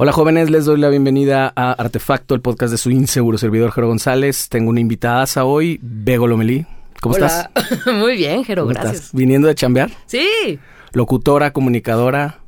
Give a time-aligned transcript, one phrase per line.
[0.00, 3.88] Hola jóvenes, les doy la bienvenida a Artefacto, el podcast de su inseguro servidor Jero
[3.88, 4.48] González.
[4.48, 6.66] Tengo una invitada hoy, Bego Lomelí.
[7.00, 7.50] ¿Cómo Hola.
[7.54, 7.86] estás?
[7.96, 8.94] Muy bien, Jero, ¿Cómo gracias.
[8.94, 9.12] estás?
[9.12, 9.90] ¿Viniendo de chambear?
[10.06, 10.60] Sí.
[10.92, 12.38] Locutora, comunicadora,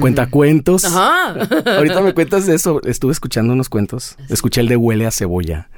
[0.00, 0.86] cuentacuentos.
[0.86, 1.32] Ajá.
[1.76, 2.80] Ahorita me cuentas de eso.
[2.84, 4.16] Estuve escuchando unos cuentos.
[4.30, 5.68] Escuché el de Huele a Cebolla.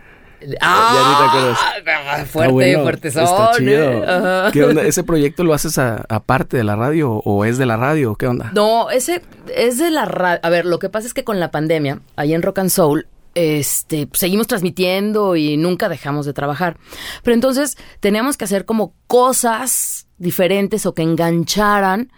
[0.61, 4.03] Ah, Está Fuerte, bueno, fuerte Está chido.
[4.05, 4.51] Ajá.
[4.53, 4.83] ¿Qué onda?
[4.83, 8.15] ¿Ese proyecto lo haces a- aparte de la radio o es de la radio?
[8.17, 8.51] ¿Qué onda?
[8.55, 9.23] No, ese
[9.55, 10.41] es de la radio.
[10.43, 13.07] A ver, lo que pasa es que con la pandemia, ahí en Rock and Soul,
[13.35, 16.79] este, seguimos transmitiendo y nunca dejamos de trabajar.
[17.23, 22.11] Pero entonces teníamos que hacer como cosas diferentes o que engancharan.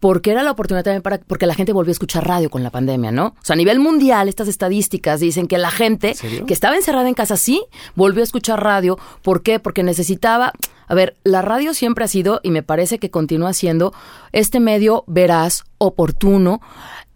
[0.00, 2.70] Porque era la oportunidad también para, porque la gente volvió a escuchar radio con la
[2.70, 3.26] pandemia, ¿no?
[3.26, 7.14] O sea, a nivel mundial, estas estadísticas dicen que la gente que estaba encerrada en
[7.14, 7.64] casa sí
[7.94, 8.98] volvió a escuchar radio.
[9.22, 9.60] ¿Por qué?
[9.60, 10.52] Porque necesitaba.
[10.88, 13.92] A ver, la radio siempre ha sido, y me parece que continúa siendo,
[14.32, 16.60] este medio veraz, oportuno.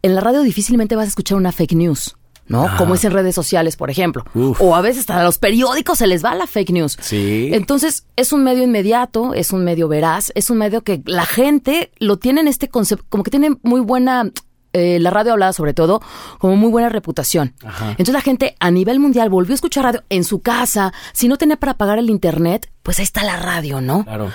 [0.02, 2.16] En la radio difícilmente vas a escuchar una fake news.
[2.46, 2.68] ¿No?
[2.76, 4.24] Como es en redes sociales, por ejemplo.
[4.34, 4.60] Uf.
[4.60, 6.98] O a veces hasta a los periódicos se les va la fake news.
[7.00, 7.50] Sí.
[7.52, 11.90] Entonces, es un medio inmediato, es un medio veraz, es un medio que la gente
[11.98, 14.30] lo tiene en este concepto, como que tiene muy buena,
[14.72, 16.02] eh, la radio hablada sobre todo,
[16.38, 17.54] como muy buena reputación.
[17.64, 17.90] Ajá.
[17.90, 21.38] Entonces la gente a nivel mundial volvió a escuchar radio en su casa, si no
[21.38, 24.04] tenía para pagar el internet, pues ahí está la radio, ¿no?
[24.04, 24.30] Claro.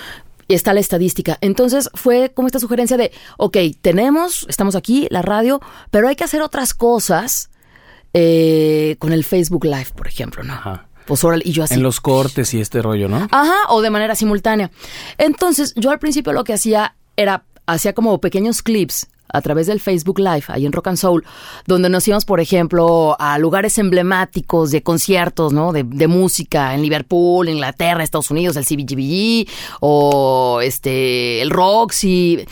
[0.47, 1.37] Y está la estadística.
[1.41, 6.23] Entonces fue como esta sugerencia de, ok, tenemos, estamos aquí, la radio, pero hay que
[6.23, 7.51] hacer otras cosas
[8.13, 10.53] eh, con el Facebook Live, por ejemplo, ¿no?
[10.53, 10.87] Ajá.
[11.05, 11.73] Pues órale, y yo así.
[11.73, 13.27] En los cortes y este rollo, ¿no?
[13.31, 14.69] Ajá, o de manera simultánea.
[15.17, 19.79] Entonces, yo al principio lo que hacía era, hacía como pequeños clips a través del
[19.79, 21.23] Facebook Live, ahí en Rock and Soul,
[21.65, 25.71] donde nos íbamos, por ejemplo, a lugares emblemáticos de conciertos, ¿no?
[25.71, 29.47] De, de música en Liverpool, Inglaterra, Estados Unidos, el CBGB
[29.79, 32.45] o este, el Roxy.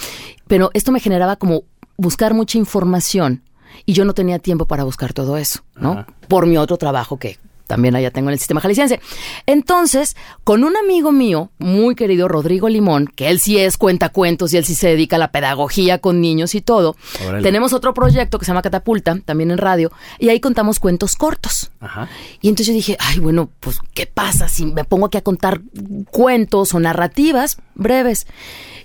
[0.48, 1.64] Pero esto me generaba como
[1.98, 3.44] buscar mucha información
[3.86, 5.92] y yo no tenía tiempo para buscar todo eso, ¿no?
[5.92, 6.08] Ajá.
[6.28, 7.38] Por mi otro trabajo que
[7.68, 9.00] también allá tengo en el sistema jalisciense.
[9.46, 14.58] Entonces, con un amigo mío, muy querido Rodrigo Limón, que él sí es cuentacuentos y
[14.58, 16.96] él sí se dedica a la pedagogía con niños y todo,
[17.28, 17.44] Órale.
[17.44, 21.72] tenemos otro proyecto que se llama Catapulta, también en radio, y ahí contamos cuentos cortos.
[21.82, 22.10] Ajá.
[22.42, 25.62] Y entonces yo dije, ay, bueno, pues, ¿qué pasa si me pongo aquí a contar
[26.10, 28.28] cuentos o narrativas breves?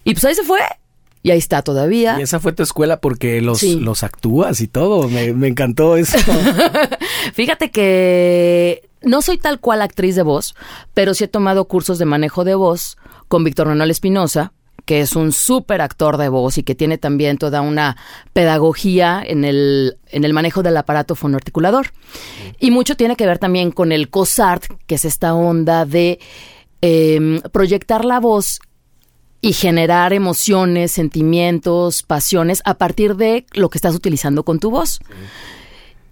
[0.04, 0.58] Y pues ahí se fue.
[1.22, 2.18] Y ahí está todavía.
[2.18, 3.78] Y esa fue tu escuela porque los, Sí.
[3.78, 5.08] los actúas y todo.
[5.08, 6.18] Me, me encantó eso.
[7.34, 10.54] Fíjate que no soy tal cual actriz de voz,
[10.94, 12.96] pero sí he tomado cursos de manejo de voz
[13.28, 14.52] con Víctor Manuel Espinosa,
[14.84, 17.96] que es un súper actor de voz y que tiene también toda una
[18.32, 21.92] pedagogía en el, en el manejo del aparato fonoarticulador.
[22.58, 26.18] Y mucho tiene que ver también con el COSART, que es esta onda de
[26.80, 28.58] em, proyectar la voz
[29.44, 35.00] y generar emociones, sentimientos, pasiones a partir de lo que estás utilizando con tu voz.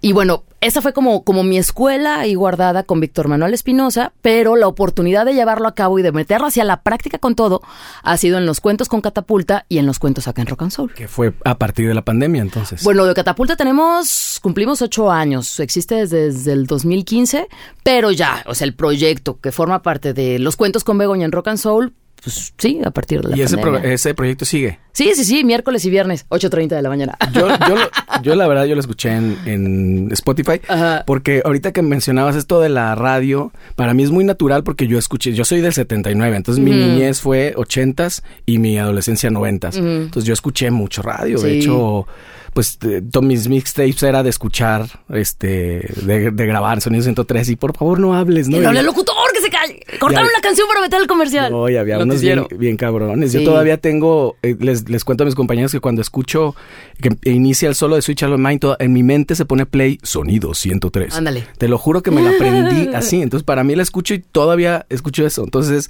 [0.01, 4.55] Y bueno, esa fue como, como mi escuela ahí guardada con Víctor Manuel Espinosa, pero
[4.55, 7.61] la oportunidad de llevarlo a cabo y de meterlo hacia la práctica con todo
[8.03, 10.71] ha sido en los cuentos con Catapulta y en los cuentos acá en Rock and
[10.71, 10.93] Soul.
[10.93, 12.83] que fue a partir de la pandemia, entonces.
[12.83, 17.47] Bueno, de Catapulta tenemos, cumplimos ocho años, existe desde, desde el 2015,
[17.83, 21.31] pero ya, o sea, el proyecto que forma parte de los cuentos con Begoña en
[21.31, 21.93] Rock and Soul,
[22.23, 24.79] pues sí, a partir de la y ese, pro- ese proyecto sigue.
[24.93, 27.17] Sí, sí, sí, miércoles y viernes, 8.30 de la mañana.
[27.33, 27.89] Yo, yo, lo-
[28.23, 30.61] yo la verdad, yo lo escuché en, en Spotify.
[30.67, 31.03] Ajá.
[31.07, 34.97] Porque ahorita que mencionabas esto de la radio, para mí es muy natural porque yo
[34.99, 39.77] escuché, yo soy del 79, entonces mi niñez fue 80s y mi adolescencia 90s.
[39.77, 41.39] Entonces yo escuché mucho radio.
[41.39, 42.05] De hecho,
[42.53, 47.75] pues todos mis mixtapes era de escuchar, este, de, de grabar Sonido 103 y por
[47.75, 48.55] favor no hables, ¿no?
[48.57, 49.79] ¡Que Y- no hable el locutor, que se calle!
[49.99, 51.51] Cortaron la canción para meter el comercial.
[51.51, 53.31] No, y había unos bien, bien cabrones.
[53.33, 53.45] Yo Sí.
[53.45, 56.55] todavía tengo, eh, les, les cuento a mis compañeros que cuando escucho
[57.01, 60.53] que inicia el solo de Switch Mine, toda- en mi mente se pone play sonido
[60.53, 61.15] 103.
[61.15, 61.45] Ándale.
[61.57, 63.21] Te lo juro que me la aprendí así.
[63.21, 65.43] Entonces, para mí la escucho y todavía escucho eso.
[65.43, 65.89] Entonces,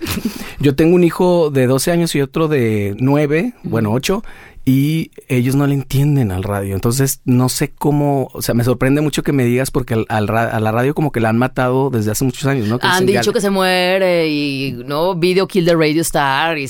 [0.60, 4.24] yo tengo un hijo de 12 años y otro de 9, bueno, 8.
[4.64, 6.76] Y ellos no le entienden al radio.
[6.76, 8.30] Entonces, no sé cómo.
[8.34, 11.20] O sea, me sorprende mucho que me digas porque al, a la radio como que
[11.20, 12.78] la han matado desde hace muchos años, ¿no?
[12.78, 16.66] Que Han dicho que se muere y no video kill the radio star y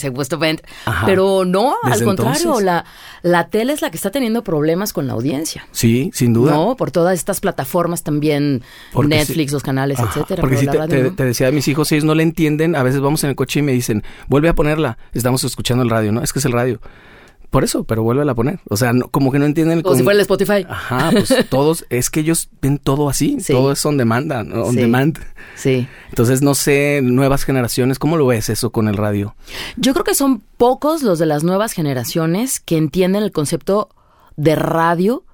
[0.86, 1.06] Ajá.
[1.06, 2.63] pero no, al contrario, entonces.
[2.63, 2.86] la
[3.24, 5.68] la tele es la que está teniendo problemas con la audiencia.
[5.71, 6.51] Sí, sin duda.
[6.54, 8.63] No, por todas estas plataformas también,
[8.94, 10.42] Porque Netflix, los canales, Ajá, etcétera.
[10.42, 11.13] Porque si te, te- no.
[11.13, 12.75] te decía a mis hijos, ellos no le entienden.
[12.75, 14.98] A veces vamos en el coche y me dicen, vuelve a ponerla.
[15.13, 16.24] Estamos escuchando el radio, ¿no?
[16.24, 16.80] Es que es el radio.
[17.51, 18.59] Por eso, pero vuelve a poner.
[18.69, 20.65] O sea, no- como que no entienden el Como si fuera el Spotify.
[20.68, 23.51] Ajá, pues todos, es que ellos ven todo así, Sí.
[23.53, 24.77] todo es on demand, on Sí.
[24.77, 25.19] demand.
[25.56, 25.86] Sí.
[26.09, 29.36] Entonces, no sé, nuevas generaciones, ¿cómo lo ves eso con el radio?
[29.75, 33.89] Yo creo que son pocos los de las nuevas generaciones que entienden el concepto
[34.38, 35.25] de radio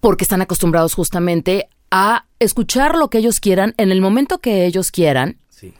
[0.00, 4.90] porque están acostumbrados justamente a escuchar lo que ellos quieran en el momento que ellos
[4.90, 5.38] quieran.
[5.48, 5.72] Sí.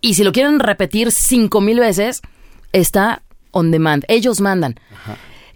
[0.00, 2.22] Y si lo quieren repetir cinco mil veces,
[2.72, 4.04] está on demand.
[4.08, 4.76] Ellos mandan.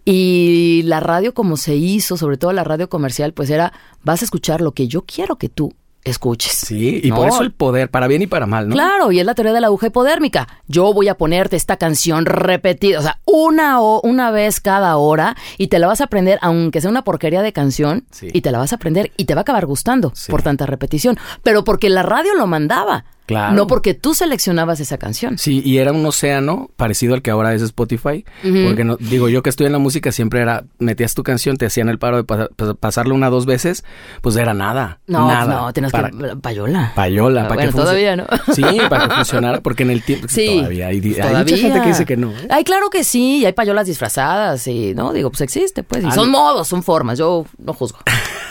[0.05, 3.73] Y la radio como se hizo, sobre todo la radio comercial, pues era,
[4.03, 5.73] vas a escuchar lo que yo quiero que tú
[6.05, 6.51] escuches.
[6.53, 7.15] Sí, y No.
[7.17, 8.75] por eso el poder, para bien y para mal, ¿no?
[8.75, 10.49] Claro, y es la teoría de la aguja hipodérmica.
[10.67, 15.37] Yo voy a ponerte esta canción repetida, o sea, una o una vez cada hora
[15.59, 18.27] y te la vas a aprender, aunque sea una porquería de canción, Sí.
[18.33, 20.33] y te la vas a aprender y te va a acabar gustando Sí.
[20.33, 21.17] por tanta repetición.
[21.45, 23.55] Pero porque la radio lo mandaba, Claro.
[23.55, 25.39] no porque tú seleccionabas esa canción.
[25.39, 28.25] Sí, y era un océano parecido al que ahora es Spotify.
[28.43, 31.67] Porque no, digo, yo que estoy en la música siempre era, metías tu canción, te
[31.67, 33.85] hacían el paro de pa- pa- pasarla una o dos veces,
[34.21, 34.99] pues era nada.
[35.07, 35.73] No, nada.
[35.73, 36.93] no, Para- que payola.
[36.95, 38.27] Payola, Ah, para bueno, que todavía, ¿no?
[38.55, 40.57] Sí, para que funcionara, porque en el tiempo Sí.
[40.59, 41.39] todavía hay, todavía.
[41.39, 42.31] mucha gente que dice que no.
[42.33, 42.49] ¿eh?
[42.51, 46.03] Ay, claro que sí, y hay payolas disfrazadas y, no, digo, pues existe, pues.
[46.03, 46.39] Y Ah, son no.
[46.39, 47.99] modos, son formas, yo no juzgo.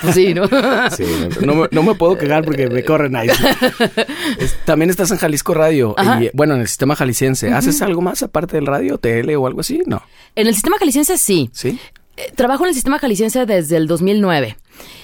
[0.02, 0.44] Pues sí, ¿no?
[0.92, 1.06] Sí,
[1.42, 3.30] no, no me, no me puedo quejar porque me corren ahí.
[4.40, 7.52] Es- también estás en Jalisco Radio y bueno, en el sistema jalisciense.
[7.54, 9.82] ¿Haces algo más aparte del radio, tele o algo así?
[9.86, 10.02] No.
[10.36, 11.50] En el sistema jalisciense sí.
[11.54, 11.80] ¿Sí?
[12.18, 14.58] Eh, Trabajo en el sistema jalisciense desde el 2009.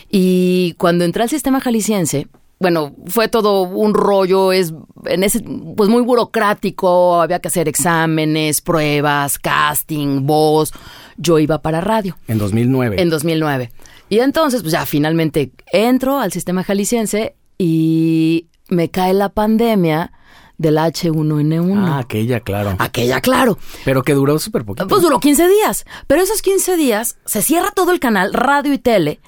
[0.10, 2.28] Y cuando entré al sistema jalisciense,
[2.60, 4.74] bueno, fue todo un rollo, es
[5.06, 5.44] en ese,
[5.76, 10.74] pues muy burocrático, había que hacer exámenes, pruebas, casting, voz.
[11.18, 13.02] Yo iba para radio En 2009.
[13.02, 13.72] en 2009.
[14.10, 20.12] Y entonces, pues ya finalmente entro al sistema jalisciense y me cae la pandemia
[20.58, 21.84] del H1N1.
[21.88, 22.76] Ah, aquella, claro.
[22.80, 23.58] Aquella, claro.
[23.86, 24.88] Pero que duró súper poquito.
[24.88, 25.86] Pues duró 15 días.
[26.08, 29.20] Pero esos 15 días se cierra todo el canal, radio y tele,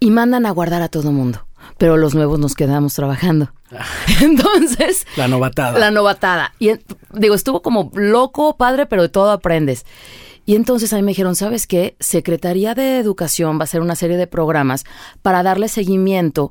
[0.00, 1.46] y mandan a guardar a todo mundo.
[1.76, 3.52] Pero los nuevos nos quedamos trabajando.
[4.20, 5.78] Entonces, La novatada.
[5.78, 6.54] la novatada.
[6.58, 6.70] Y
[7.12, 9.86] digo, estuvo como loco, padre, pero de todo aprendes.
[10.44, 11.94] Y entonces ahí me dijeron, ¿sabes qué?
[12.00, 14.84] Secretaría de Educación va a hacer una serie de programas
[15.20, 16.50] para darle seguimiento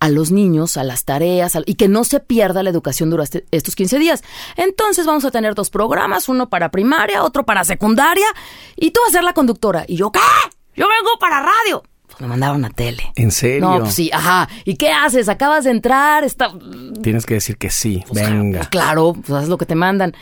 [0.00, 3.74] a los niños, a las tareas, y que no se pierda la educación durante estos
[3.76, 4.24] 15 días.
[4.56, 8.26] Entonces vamos a tener dos programas, uno para primaria, otro para secundaria,
[8.76, 9.84] y tú vas a ser la conductora.
[9.86, 10.20] Y yo, ¿qué?
[10.74, 11.82] Yo vengo para radio.
[12.06, 13.12] Pues me mandaron a tele.
[13.16, 13.60] ¿En serio?
[13.60, 14.48] No, pues sí, ajá.
[14.64, 15.28] ¿Y qué haces?
[15.28, 16.52] Acabas de entrar, está...
[17.02, 18.04] Tienes que decir que sí.
[18.08, 18.60] Pues Venga.
[18.60, 20.14] Pues claro, pues haces lo que te mandan.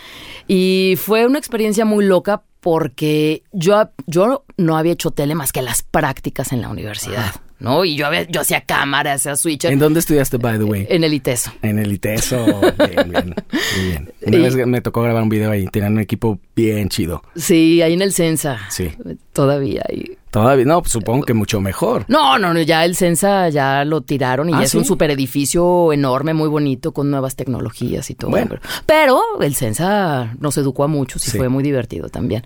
[0.49, 5.61] Y fue una experiencia muy loca porque yo, yo no había hecho tele más que
[5.61, 7.85] las prácticas en la universidad, ¿no?
[7.85, 10.87] Y yo, había, yo hacía cámaras, hacía switcher ¿En dónde estudiaste, by the way?
[10.91, 11.53] en el ITESO.
[11.63, 12.45] En el ITESO.
[12.79, 13.35] Bien, bien.
[13.77, 14.13] Muy bien.
[14.27, 15.67] Una Y- vez me tocó grabar un video ahí.
[15.67, 17.23] Tenían un equipo bien chido.
[17.37, 18.59] Sí, ahí en el Censa.
[18.71, 18.91] Sí.
[19.33, 19.83] Todavía.
[19.93, 20.13] Y...
[20.31, 22.05] Todavía, no, supongo que mucho mejor.
[22.09, 24.79] No, no, no, ya el Censa ya lo tiraron y ¿Ah, ya es sí?
[24.79, 28.31] un super edificio enorme, muy bonito, con nuevas tecnologías y todo.
[28.33, 28.49] Bueno.
[28.51, 31.39] Pero, pero el Censa nos educó a muchos y Sí.
[31.39, 32.45] fue muy divertido también.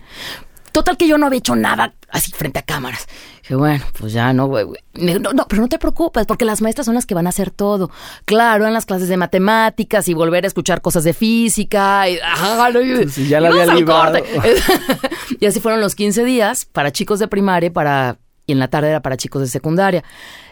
[0.71, 3.07] Total que yo no había hecho nada así frente a cámaras.
[3.41, 4.65] Dije, bueno, pues ya no, güey.
[4.93, 7.51] No, no, pero no te preocupes, porque las maestras son las que van a hacer
[7.51, 7.89] todo.
[8.25, 12.09] Claro, en las clases de matemáticas y volver a escuchar cosas de física.
[12.09, 12.81] Y, no,
[13.27, 13.65] ya la y había
[15.39, 18.89] y así fueron los 15 días para chicos de primaria para, y en la tarde
[18.89, 20.03] era para chicos de secundaria.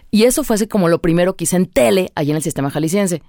[0.10, 2.70] Y eso fue así como lo primero que hice en tele, allí en el sistema
[2.70, 3.22] jalisciense.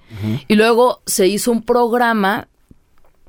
[0.46, 2.49] Y luego se hizo un programa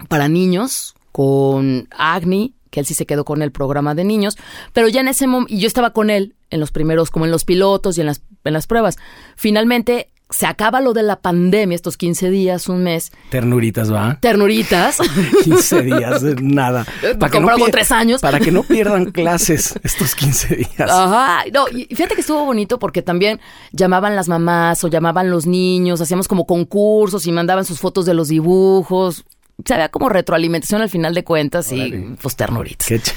[0.07, 4.37] para niños con Agni, que él sí se quedó con el programa de niños,
[4.73, 7.31] pero ya en ese momento, y yo estaba con él en los primeros, como en
[7.31, 8.97] los pilotos y en las, en las pruebas.
[9.35, 14.19] Finalmente se acaba lo de la pandemia, estos 15 días, un mes, Ternuritas, ¿va?
[14.21, 14.99] ternuritas.
[15.43, 16.85] 15 días, de nada.
[17.19, 18.21] Comprado con pier- tres años.
[18.21, 20.87] Para que no pierdan clases estos 15 días.
[20.91, 23.39] Ajá, no, y fíjate que estuvo bonito porque también
[23.71, 28.13] llamaban las mamás o llamaban los niños, hacíamos como concursos y mandaban sus fotos de
[28.13, 29.25] los dibujos.
[29.65, 32.89] Se había como retroalimentación al final de cuentas y pues ternuritas.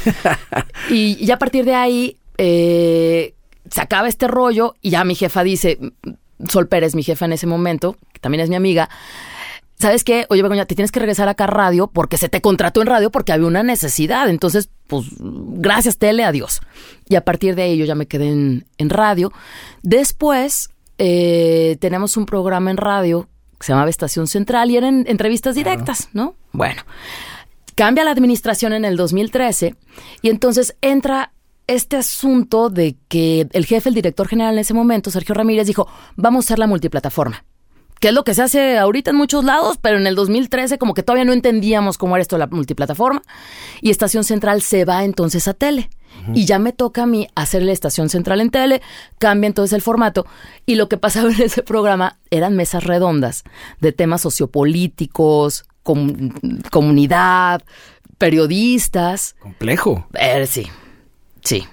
[0.91, 3.35] Y ya a partir de ahí eh,
[3.71, 5.79] se acaba este rollo y ya mi jefa dice,
[6.49, 8.89] Sol Pérez, mi jefa en ese momento, que también es mi amiga,
[9.79, 10.27] ¿sabes qué?
[10.29, 13.11] Oye, Begoña, te tienes que regresar acá a radio porque se te contrató en radio
[13.11, 14.29] porque había una necesidad.
[14.29, 16.61] Entonces, pues, gracias tele, adiós.
[17.09, 19.33] Y a partir de ahí yo ya me quedé en, en radio.
[19.83, 23.29] Después eh, tenemos un programa en radio
[23.63, 26.35] que se llamaba Estación Central y eran entrevistas directas, ¿no?
[26.53, 26.83] Bueno,
[27.77, 29.77] cambia la administración en el 2013
[30.21, 31.33] y entonces entra
[31.69, 35.87] este asunto de que el jefe, el director general en ese momento, Sergio Ramírez, dijo,
[36.17, 37.45] vamos a hacer la multiplataforma.
[38.01, 40.93] Que es lo que se hace ahorita en muchos lados, pero en el 2013 como
[40.93, 43.23] que todavía no entendíamos cómo era esto de la multiplataforma.
[43.81, 45.89] Y Estación Central se va entonces a tele.
[46.35, 48.83] Y ya me toca a mí hacer la Estación Central en tele,
[49.19, 50.27] cambia entonces el formato.
[50.67, 53.45] Y lo que pasaba en ese programa eran mesas redondas
[53.81, 57.63] de temas sociopolíticos, comu- comunidad,
[58.19, 59.35] periodistas.
[59.41, 60.07] Complejo.
[60.15, 60.67] Eh, sí,
[61.43, 61.67] sí.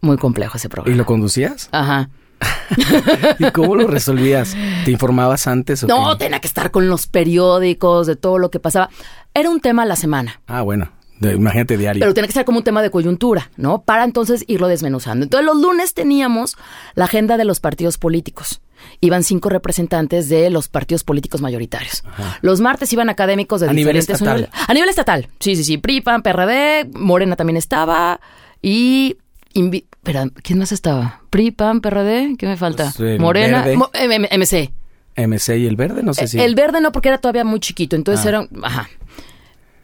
[0.00, 0.96] muy complejo ese ¿Y programa.
[0.96, 1.68] lo conducías?
[1.72, 2.10] Ajá.
[3.38, 4.56] ¿Y cómo lo resolvías?
[4.84, 6.24] ¿Te informabas antes o No, qué?
[6.24, 8.90] tenía que estar con los periódicos, de todo lo que pasaba.
[9.32, 10.40] Era un tema a la semana.
[10.48, 10.90] Ah, bueno.
[11.22, 12.00] De- imagínate diario.
[12.00, 13.82] Pero tenía que ser como un tema de coyuntura, ¿no?
[13.82, 15.24] Para entonces irlo desmenuzando.
[15.24, 16.56] Entonces los lunes teníamos
[16.94, 18.60] la agenda de los partidos políticos.
[19.00, 22.02] Iban cinco representantes de los partidos políticos mayoritarios.
[22.40, 24.34] Los martes iban académicos de A nivel diferentes estatal.
[24.38, 24.68] universidades.
[24.68, 25.28] A nivel estatal.
[25.38, 25.78] Sí, sí, sí.
[25.78, 28.20] PRI, PAN, PRD, Morena también estaba.
[28.60, 29.16] Y...
[29.54, 31.20] invi- Espera, ¿quién más estaba?
[31.30, 32.92] PRI, PAN, PRD, ¿qué me falta?
[32.96, 33.64] Pues, Morena.
[33.76, 34.72] Mo- MC.
[35.14, 36.40] MC y el verde, no sé si.
[36.40, 37.94] El verde no, porque era todavía muy chiquito.
[37.94, 38.28] Entonces Ah.
[38.30, 38.48] era...
[38.64, 38.88] Ajá.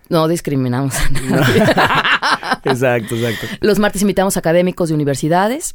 [0.09, 1.63] No discriminamos a nadie.
[2.65, 3.47] exacto, exacto.
[3.61, 5.75] Los martes invitamos académicos de universidades.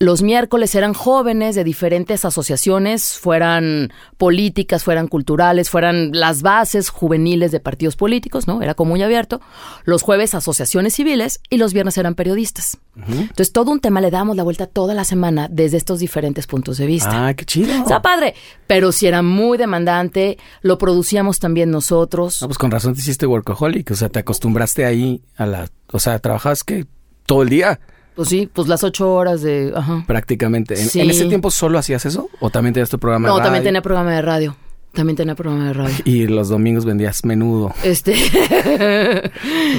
[0.00, 7.50] Los miércoles eran jóvenes de diferentes asociaciones, fueran políticas, fueran culturales, fueran las bases juveniles
[7.50, 8.62] de partidos políticos, ¿no?
[8.62, 9.40] Era como muy abierto.
[9.84, 12.78] Los jueves asociaciones civiles y los viernes eran periodistas.
[12.96, 16.78] Entonces todo un tema le damos la vuelta toda la semana desde estos diferentes puntos
[16.78, 17.28] de vista.
[17.28, 17.72] Ah, qué chido.
[17.72, 18.34] Está padre,
[18.66, 22.40] pero si era muy demandante, lo producíamos también nosotros.
[22.40, 23.90] No, pues con razón te hiciste workaholic.
[23.90, 25.68] O sea, te acostumbraste ahí a la.
[25.92, 26.86] O sea, trabajabas que
[27.24, 27.80] todo el día,
[28.18, 29.72] Pues sí, pues las ocho horas de...
[29.76, 30.02] Ajá.
[30.04, 30.74] prácticamente.
[30.74, 30.98] ¿En, Sí.
[31.00, 32.28] en ese tiempo solo hacías eso?
[32.40, 33.68] ¿O también tenías tu programa de No, también radio?
[33.68, 34.56] tenía programa de radio.
[34.92, 35.94] También tenía programa de radio.
[36.04, 37.72] Y los domingos vendías menudo.
[37.84, 38.16] Este.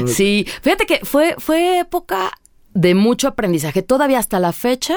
[0.07, 0.47] sí.
[0.61, 2.31] Fíjate que fue, fue época
[2.73, 3.81] de mucho aprendizaje.
[3.81, 4.95] Todavía hasta la fecha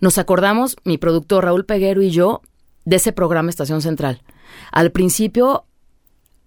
[0.00, 2.42] nos acordamos, mi productor Raúl Peguero y yo,
[2.84, 4.20] de ese programa Estación Central.
[4.72, 5.64] Al principio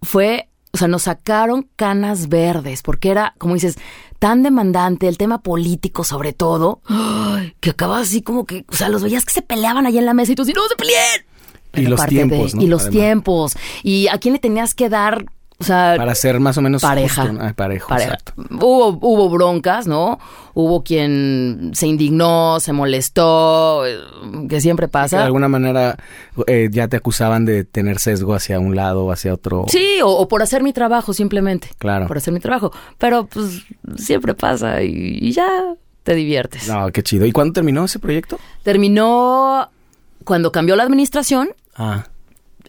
[0.01, 0.49] fue.
[0.73, 3.77] O sea, nos sacaron canas verdes, porque era, como dices,
[4.21, 6.79] tan demandante, el tema político sobre todo,
[7.59, 10.13] que acabas así como que, o sea, los veías que se peleaban ahí en la
[10.13, 11.25] mesa y tú así, no se peleen.
[11.73, 12.61] Y los tiempos, ¿no?
[12.61, 12.99] Y los Además.
[12.99, 13.53] tiempos.
[13.81, 15.25] Y a quién le tenías que dar,
[15.61, 17.21] o sea, Para ser más o menos pareja.
[17.27, 17.53] justo, ¿no?
[17.53, 18.17] Parejo, Pareja.
[18.49, 20.19] Hubo, hubo broncas, ¿no?
[20.53, 23.97] Hubo quien se indignó, se molestó, eh,
[24.49, 25.23] que siempre Que de pasa.
[25.23, 25.95] alguna manera
[26.47, 29.65] eh, ya te acusaban de tener sesgo hacia un lado o hacia otro.
[29.69, 31.69] Sí, o, o por hacer mi trabajo simplemente.
[31.77, 32.07] Claro.
[32.07, 32.71] Por hacer mi trabajo.
[32.97, 33.63] Pero pues
[33.97, 35.47] siempre pasa y, y ya
[36.03, 36.67] te diviertes.
[36.67, 37.25] No, qué chido.
[37.25, 38.39] ¿Y cuándo terminó ese proyecto?
[38.63, 39.69] Terminó
[40.23, 42.05] cuando cambió la administración Ah,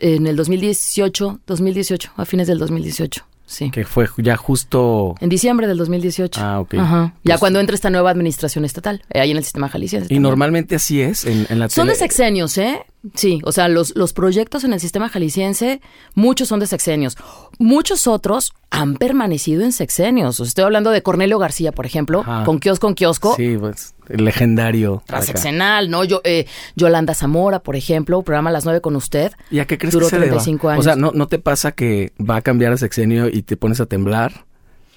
[0.03, 3.25] en el 2018, 2018, a fines del 2018.
[3.45, 3.71] Sí.
[3.71, 5.15] que fue ya justo.
[5.21, 6.41] En diciembre del 2018.
[6.43, 6.75] Ah, ok.
[6.79, 7.15] Ajá.
[7.23, 10.07] Ya Pues- cuando entra esta nueva administración estatal, eh, ahí en el sistema jalisciense.
[10.07, 10.23] Y también.
[10.23, 11.93] normalmente así es en, en la Son tele.
[11.93, 12.81] de sexenios, ¿eh?
[13.15, 15.83] Sí, o sea, los, los proyectos en el sistema jalisciense,
[16.15, 17.19] muchos son de sexenios.
[17.59, 20.41] Muchos otros han permanecido en sexenios.
[20.41, 22.45] Estoy hablando de Cornelio García, por ejemplo, Ajá.
[22.45, 23.35] con kiosco en kiosco.
[23.37, 25.03] Sí, pues, el legendario.
[25.07, 26.05] Transeccional, ¿no?
[26.05, 29.33] Yo, eh, Yolanda Zamora, por ejemplo, programa a las nueve con usted.
[29.51, 30.31] ¿Y a qué crees Duró que se deba?
[30.43, 30.81] 35 años.
[30.81, 33.81] O sea, ¿no, ¿no te pasa que va a cambiar el sexenio y te pones
[33.81, 34.45] a temblar?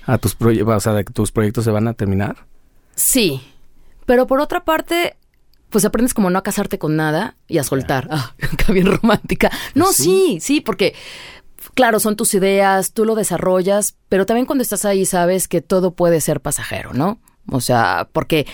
[0.05, 2.45] A tus proyectos, o sea, que tus proyectos se van a terminar.
[2.93, 3.41] Sí,
[4.05, 5.17] pero por otra parte,
[5.69, 8.07] pues aprendes como no a casarte con nada y a soltar.
[8.12, 9.51] Ah, qué bien romántica.
[9.74, 10.93] No, Pues sí, sí, porque
[11.74, 15.91] claro, son tus ideas, tú lo desarrollas, pero también cuando estás ahí sabes que todo
[15.91, 17.19] puede ser pasajero, ¿no?
[17.52, 18.48] O sea, porque,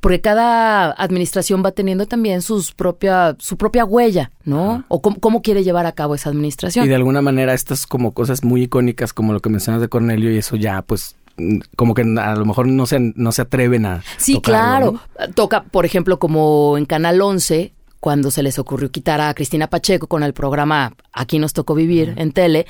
[0.00, 4.84] porque cada administración va teniendo también sus propia, su propia huella, ¿no?
[4.88, 6.86] O cómo, cómo quiere llevar a cabo esa administración.
[6.86, 10.32] Y de alguna manera estas como cosas muy icónicas como lo que mencionas de Cornelio
[10.32, 13.84] y eso ya pues mm, como que a lo mejor no se, no se atreven
[13.84, 15.26] a Sí, tocarlo, claro.
[15.26, 15.34] ¿no?
[15.34, 20.06] Toca, por ejemplo, como en Canal 11, cuando se les ocurrió quitar a Cristina Pacheco
[20.06, 22.66] con el programa Aquí nos tocó vivir en tele,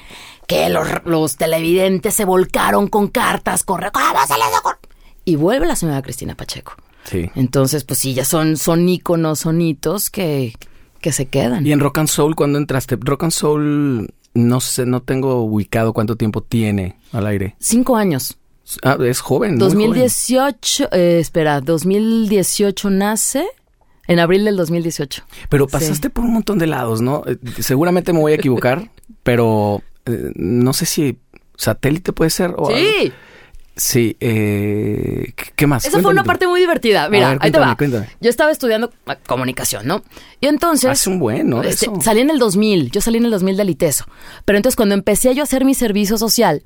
[0.47, 4.79] que los, los televidentes se volcaron con cartas, corre, ¿cómo se les ocurrió?
[5.29, 6.73] Y vuelve la señora Cristina Pacheco.
[7.05, 7.31] Sí.
[7.35, 10.55] Entonces, pues sí, ya son, son íconos, son hitos que,
[11.03, 11.67] que se quedan.
[11.67, 15.93] Y en Rock and Soul cuando entraste, Rock and Soul no sé, no tengo ubicado
[15.93, 17.57] cuánto tiempo tiene al aire.
[17.59, 18.39] Cinco años.
[18.83, 19.57] Ah, es joven.
[19.57, 19.77] muy joven.
[19.77, 23.47] 2018, eh, espera, 2018 nace
[24.07, 25.25] en abril del 2018.
[25.51, 27.23] Pero pasaste por un montón de lados, ¿no?
[27.27, 28.91] Eh, Seguramente me voy a equivocar,
[29.23, 31.19] pero eh, no sé si
[31.55, 32.81] satélite puede ser o algo.
[33.79, 34.17] Sí.
[34.21, 35.85] Eh, ¿qué- ¿qué más?
[35.85, 36.27] Esa fue Cuéntame una tú.
[36.27, 37.09] parte muy divertida.
[37.09, 37.77] Mira, ver, ahí te cuéntame, va.
[37.77, 38.09] cuéntame.
[38.21, 40.03] Yo estaba estudiando ah, comunicación, ¿no?
[40.41, 40.91] Y entonces...
[40.91, 41.63] Hace un buen, ¿no?
[41.63, 44.05] este, salí en el 2000, yo salí en el 2000 del ITESO.
[44.45, 46.63] Pero entonces cuando empecé yo a hacer mi servicio social,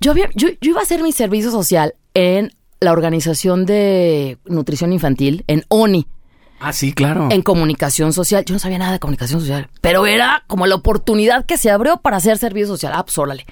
[0.00, 4.92] yo, había, yo, yo iba a hacer mi servicio social en la Organización de Nutrición
[4.92, 6.06] Infantil, en ONI,
[6.60, 7.28] Ah, sí, claro.
[7.30, 8.44] en comunicación social.
[8.44, 11.98] Yo no sabía nada de comunicación social, pero era como la oportunidad que se abrió
[11.98, 12.92] para hacer servicio social.
[12.94, 13.46] Ah, pues órale.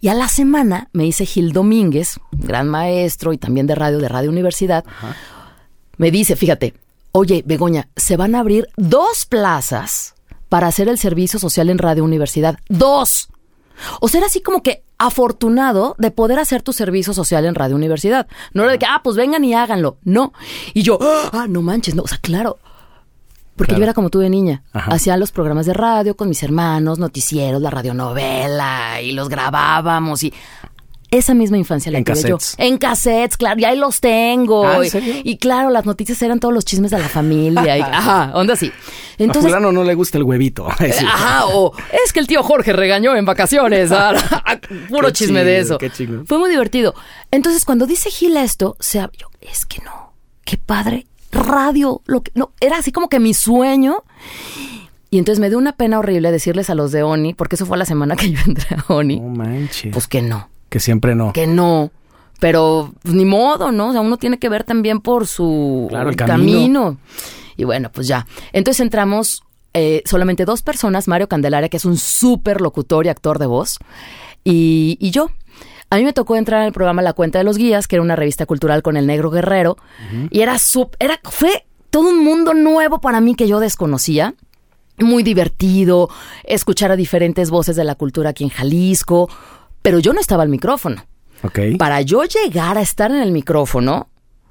[0.00, 4.08] Y a la semana me dice Gil Domínguez, gran maestro y también de radio, de
[4.08, 4.84] Radio Universidad,
[5.96, 6.74] me dice, fíjate,
[7.12, 10.14] oye, Begoña, se van a abrir dos plazas
[10.48, 12.58] para hacer el servicio social en Radio Universidad.
[12.68, 13.28] Dos.
[14.00, 17.76] O sea, era así como que afortunado de poder hacer tu servicio social en Radio
[17.76, 18.26] Universidad.
[18.52, 19.98] No era de que, ah, pues vengan y háganlo.
[20.04, 20.32] No.
[20.74, 20.98] Y yo,
[21.32, 22.02] ah, no manches, no.
[22.02, 22.58] O sea, claro.
[23.56, 23.78] Porque Claro.
[23.80, 24.62] yo era como tú de niña.
[24.74, 24.92] Ajá.
[24.92, 30.34] Hacía los programas de radio con mis hermanos, noticieros, la radionovela, y los grabábamos y.
[31.12, 32.38] Esa misma infancia la En tuve yo.
[32.58, 34.66] En cassettes, claro, y ahí los tengo.
[34.66, 35.14] Ah, ¿en Y- serio?
[35.22, 37.78] Y, claro, las noticias eran todos los chismes de la familia.
[37.78, 38.66] y- ajá, onda así.
[38.66, 40.66] a Entonces, fulano no le gusta el huevito.
[40.68, 41.72] Ajá, o
[42.04, 43.90] es que el tío Jorge regañó en vacaciones.
[43.92, 44.14] ah,
[44.88, 45.78] Puro Qué chisme de eso.
[45.78, 46.24] qué chido.
[46.26, 46.94] Fue muy divertido.
[47.30, 50.12] Entonces, cuando dice Gil esto, se yo, es que no,
[50.44, 54.02] qué padre, radio, lo que, no, era así como que mi sueño.
[55.10, 57.78] Y entonces me dio una pena horrible decirles a los de Oni, porque eso fue
[57.78, 59.92] la semana que yo entré a Oni, No manches.
[59.92, 61.32] pues que no, que siempre no.
[61.32, 61.90] que no.
[62.40, 63.88] Pero pues, ni modo, ¿no?
[63.88, 66.98] O sea, uno tiene que ver también por su Claro, el camino.
[67.56, 68.26] Y bueno, pues ya.
[68.52, 69.42] Entonces entramos
[69.72, 73.78] eh, solamente dos personas, Mario Candelaria, que es un súper locutor y actor de voz,
[74.44, 75.30] y, y yo.
[75.88, 78.02] A mí me tocó entrar en el programa La Cuenta de los Guías, que era
[78.02, 79.76] una revista cultural con el negro guerrero,
[80.30, 84.34] y era, sup- era fue todo un mundo nuevo para mí que yo desconocía.
[84.98, 86.08] Muy divertido,
[86.44, 89.28] escuchar a diferentes voces de la cultura aquí en Jalisco,
[89.86, 91.06] pero yo no estaba al micrófono.
[91.44, 91.60] Ok.
[91.78, 94.08] Para yo llegar a estar en el micrófono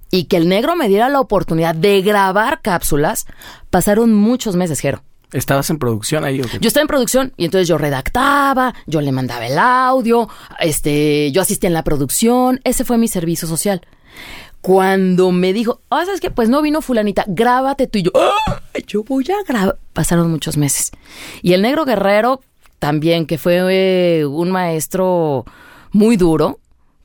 [0.10, 3.26] y que el negro me diera la oportunidad de grabar cápsulas,
[3.70, 5.04] pasaron muchos meses, Jero.
[5.34, 6.38] ¿Estabas en producción ahí?
[6.38, 10.30] Yo estaba en producción y entonces yo redactaba, yo le mandaba el audio,
[10.62, 13.82] este, yo asistía en la producción, ese fue mi servicio social.
[14.62, 16.32] Cuando me dijo, ah, ¿sabes qué?
[16.32, 19.78] Pues no vino fulanita, grábate tú y yo, "Ah, yo voy a grabar.
[19.92, 20.92] Pasaron muchos meses.
[21.42, 22.40] Y el negro guerrero
[22.86, 23.58] también, que fue
[24.20, 25.44] eh, un maestro
[25.92, 26.60] muy duro,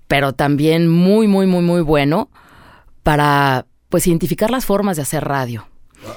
[0.09, 2.29] pero también muy, muy, muy, muy bueno
[3.03, 5.67] para, pues, identificar las formas de hacer radio.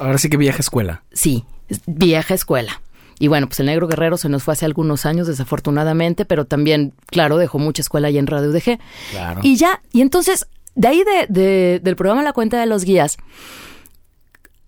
[0.01, 1.03] Ahora sí que vieja escuela.
[1.13, 2.81] Sí, es vieja escuela.
[3.19, 6.93] Y bueno, pues el Negro Guerrero se nos fue hace algunos años, desafortunadamente, pero también,
[7.05, 8.79] claro, dejó mucha escuela ahí en Radio UDG.
[9.11, 9.39] Claro.
[9.43, 13.15] Y ya, y entonces, de ahí de, de- del programa La Cuenta de los Guías,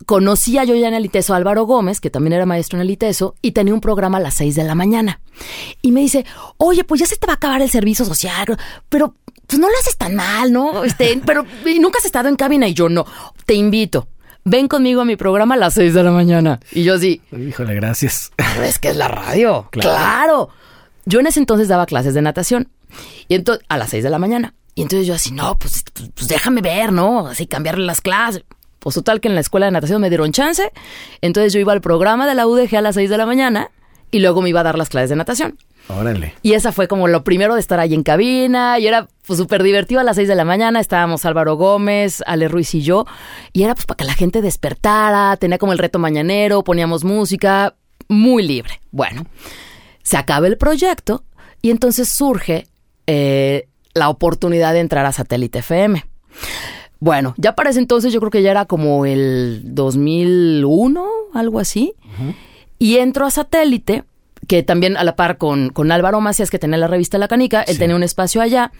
[0.05, 2.91] conocía yo ya en el ITESO a Álvaro Gómez, que también era maestro en el
[2.91, 5.19] ITESO, y tenía un programa a las 6 de la mañana.
[5.81, 6.25] Y me dice,
[6.57, 8.57] oye, pues ya se te va a acabar el servicio social,
[8.89, 9.15] pero
[9.47, 10.83] pues no lo haces tan mal, ¿no?
[10.83, 13.05] Este, pero y nunca has estado en cabina y yo no.
[13.45, 14.07] Te invito.
[14.43, 16.59] Ven conmigo a mi programa a las 6 de la mañana.
[16.71, 18.31] Y yo sí, Híjole, gracias.
[18.63, 19.67] es que es la radio.
[19.71, 19.89] Claro.
[19.89, 20.49] Claro.
[21.05, 22.69] Yo en ese entonces daba clases de natación.
[23.27, 24.53] Y entonces, a las 6 de la mañana.
[24.75, 27.27] Y entonces yo así, no, pues, pues, pues déjame ver, ¿no?
[27.27, 28.43] Así cambiarle las clases.
[28.85, 30.71] Pues total que en la escuela de natación me dieron chance.
[31.21, 33.71] Entonces yo iba al programa de la UDG a las 6 de la mañana
[34.11, 35.57] y luego me iba a dar las clases de natación.
[35.87, 36.35] Órale.
[36.43, 38.77] Y esa fue como lo primero de estar ahí en cabina.
[38.77, 40.79] Y era pues súper divertido a las 6 de la mañana.
[40.79, 43.07] Estábamos Álvaro Gómez, Ale Ruiz y yo.
[43.53, 45.35] Y era pues para que la gente despertara.
[45.37, 47.73] Tenía como el reto mañanero, poníamos música.
[48.07, 48.81] Muy libre.
[48.91, 49.25] Bueno,
[50.03, 51.23] se acaba el proyecto
[51.63, 52.67] y entonces surge
[53.07, 56.05] eh, la oportunidad de entrar a Satélite FM.
[56.99, 61.93] Bueno, ya para ese entonces yo creo que ya era como el 2001, algo así.
[62.79, 64.03] Y entro a Satélite,
[64.47, 67.61] que también a la par con, con Álvaro Macías, que tenía la revista La Canica,
[67.63, 67.79] él Sí.
[67.79, 68.71] tenía un espacio allá,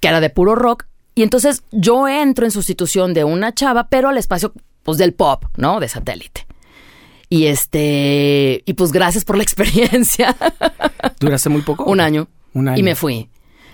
[0.00, 0.84] que era de puro rock.
[1.14, 4.52] Y entonces yo entro en sustitución de una chava, pero al espacio
[4.82, 5.78] pues, del pop, ¿no?
[5.80, 6.46] De Satélite.
[7.28, 10.36] Y este, y pues gracias por la experiencia.
[11.20, 11.84] ¿Duraste muy poco?
[11.84, 12.28] Un año.
[12.52, 12.78] Un año.
[12.78, 13.28] Y me fui.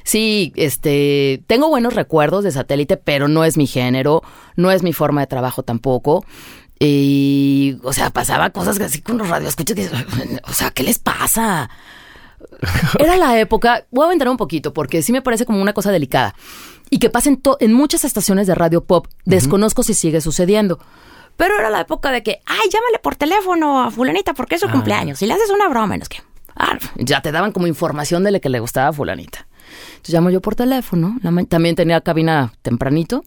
[0.05, 4.23] Sí, este, tengo buenos recuerdos de satélite, pero no es mi género,
[4.57, 6.25] no es mi forma de trabajo tampoco.
[6.79, 9.91] Y, o sea, pasaba cosas así con los radioescuchas que,
[10.49, 11.69] o sea, ¿qué les pasa?
[12.99, 15.93] Era la época, voy a aventar un poquito porque sí me parece como una cosa
[15.93, 16.35] delicada.
[16.89, 20.81] Y que pasa en, en muchas estaciones de radio pop, desconozco si sigue sucediendo.
[21.37, 24.69] Pero era la época de que, ay, llámale por teléfono a fulanita porque es su
[24.69, 26.23] cumpleaños y le haces una broma, no es que,
[26.57, 29.47] ah, ya te daban como información de lo que le gustaba a fulanita.
[30.01, 33.23] Entonces llamo yo por teléfono, la también tenía cabina tempranito.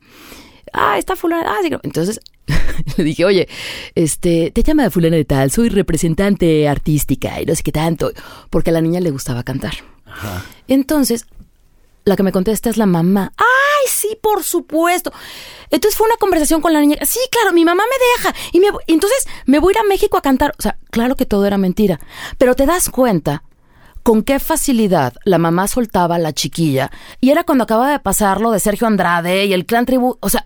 [0.73, 1.45] Ah, está fulana.
[1.47, 1.69] Ah, sí.
[1.83, 2.19] Entonces
[2.97, 3.47] le dije, oye,
[3.93, 8.11] este, te llama fulana de tal, soy representante artística y no sé qué tanto,
[8.49, 9.73] porque a la niña le gustaba cantar.
[10.67, 11.27] Entonces,
[12.05, 13.33] la que me contesta es la mamá.
[13.37, 15.13] ¡Ay, sí, por supuesto!
[15.69, 16.97] Entonces fue una conversación con la niña.
[17.05, 18.35] Sí, claro, mi mamá me deja.
[18.51, 20.55] Y, me, y entonces me voy a ir a México a cantar.
[20.57, 21.99] O sea, claro que todo era mentira.
[22.39, 23.43] Pero te das cuenta
[24.03, 26.91] con qué facilidad la mamá soltaba a la chiquilla.
[27.21, 30.17] Y era cuando acaba de pasar lo de Sergio Andrade y el clan tribu.
[30.19, 30.45] O sea,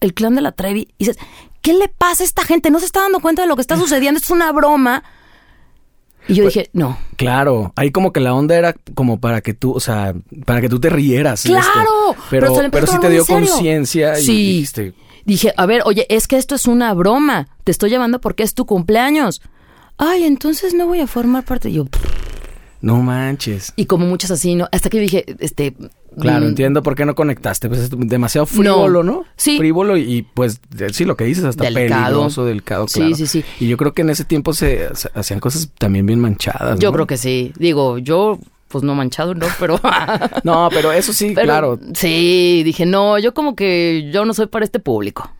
[0.00, 0.88] el clan de la Trevi.
[0.98, 1.18] Y dices,
[1.62, 2.70] ¿qué le pasa a esta gente?
[2.70, 4.18] No se está dando cuenta de lo que está sucediendo.
[4.18, 5.02] Esto es una broma.
[6.28, 6.98] Y yo dije, no.
[7.16, 10.68] Claro, ahí como que la onda era como para que tú, o sea, para que
[10.68, 11.42] tú te rieras.
[11.42, 12.14] ¡Claro!
[12.28, 14.32] Pero, pero, sí te dio conciencia y Sí.
[14.32, 17.48] dijiste, Dije, a ver, oye, es que esto es una broma.
[17.64, 19.42] Te estoy llamando porque es tu cumpleaños.
[19.98, 21.68] Ay, entonces no voy a formar parte.
[21.68, 22.00] Y yo, "Pff,
[22.82, 23.72] No manches.
[23.76, 24.68] Y como muchas así, ¿no?
[24.72, 25.74] Hasta que dije, este...
[26.20, 27.68] Claro, mm, entiendo por qué no conectaste.
[27.68, 29.24] Pues es demasiado frívolo, ¿no?
[29.36, 29.58] Sí.
[29.58, 30.60] Frívolo y, y, pues
[30.92, 32.04] sí, lo que dices, hasta Delicado.
[32.06, 33.14] peligroso, delicado, Sí, claro.
[33.14, 33.44] sí, sí.
[33.60, 36.88] Y yo creo que en ese tiempo se, se hacían cosas también bien manchadas, Yo
[36.88, 36.94] ¿no?
[36.94, 37.52] creo que sí.
[37.58, 38.38] Digo, yo,
[38.68, 39.46] pues no manchado, ¿no?
[39.60, 39.78] Pero...
[40.44, 41.78] No, pero eso sí, pero- claro.
[41.94, 45.30] Sí, dije, no, yo como que yo no soy para este público.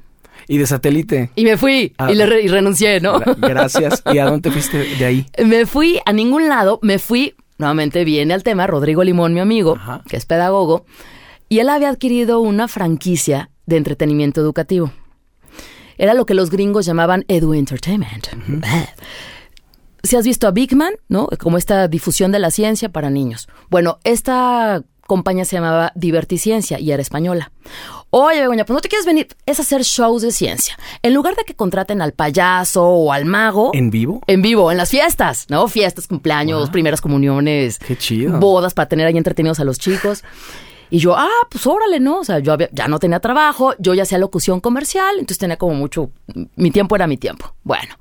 [0.52, 1.30] Y de satélite.
[1.36, 2.10] Y me fui Ah.
[2.10, 3.20] y, le re- y renuncié, ¿no?
[3.20, 4.02] Gra- Gracias.
[4.12, 5.26] ¿Y a dónde te fuiste de ahí?
[5.44, 9.76] Me fui a ningún lado, me fui, nuevamente viene al tema, Rodrigo Limón, mi amigo,
[9.76, 10.02] Ajá.
[10.08, 10.84] que es pedagogo,
[11.48, 14.92] y él había adquirido una franquicia de entretenimiento educativo.
[15.98, 18.26] Era lo que los gringos llamaban Edu Entertainment.
[20.02, 21.28] Si has visto a Big Man, ¿no?
[21.38, 23.48] Como esta difusión de la ciencia para niños.
[23.68, 27.52] Bueno, esta compañía se llamaba Diverticiencia y era española.
[28.12, 30.76] Oye, Begoña, pues no te quieres venir, es hacer shows de ciencia.
[31.02, 34.20] En lugar de que contraten al payaso o al mago, ¿En vivo?
[34.26, 35.68] en vivo, en las fiestas, ¿no?
[35.68, 37.78] Fiestas, cumpleaños, primeras comuniones.
[37.78, 38.38] Qué chido.
[38.40, 40.24] Bodas para tener ahí entretenidos a los chicos.
[40.92, 42.18] Y yo, ah, pues órale, ¿no?
[42.18, 45.56] O sea, yo había- ya no tenía trabajo, yo ya hacía locución comercial, entonces tenía
[45.56, 46.10] como mucho,
[46.56, 47.54] mi tiempo era mi tiempo.
[47.62, 47.94] Bueno,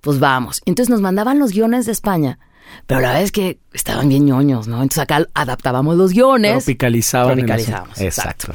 [0.00, 0.62] pues vamos.
[0.66, 2.38] Entonces nos mandaban los guiones de España,
[2.86, 4.76] pero la verdad es que estaban bien ñoños, ¿no?
[4.76, 6.64] Entonces acá adaptábamos los guiones.
[6.64, 7.36] Tropicalizaban.
[7.36, 8.00] Tropicalizábamos.
[8.00, 8.52] Exacto.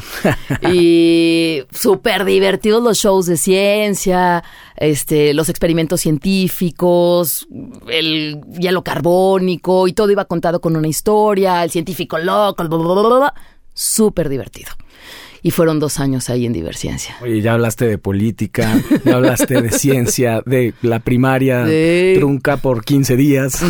[0.72, 4.44] Y súper divertidos los shows de ciencia,
[4.76, 7.48] este, los experimentos científicos,
[7.88, 12.94] el hielo carbónico y todo iba contado con una historia, el científico loco, bla, bla,
[12.94, 13.34] bla, bla, bla.
[13.74, 14.72] súper divertido.
[15.44, 17.16] Y fueron dos años ahí en Diverciencia.
[17.22, 18.74] Oye, ya hablaste de política,
[19.06, 21.66] ya hablaste de ciencia, de la primaria
[22.16, 23.64] trunca por 15 días.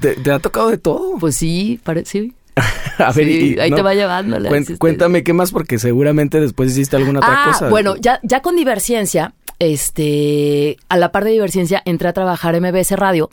[0.00, 1.18] ¿Te, te ha tocado de todo?
[1.18, 2.32] Pues sí, parece.
[2.98, 4.36] A ver, Sí, y- ahí no, te va llevando.
[4.36, 7.68] este- cuéntame qué más, porque seguramente después hiciste alguna otra ah, cosa.
[7.68, 12.62] bueno, ya, ya con Diverciencia, este, a la par de Diverciencia, entré a trabajar en
[12.64, 13.30] MBS Radio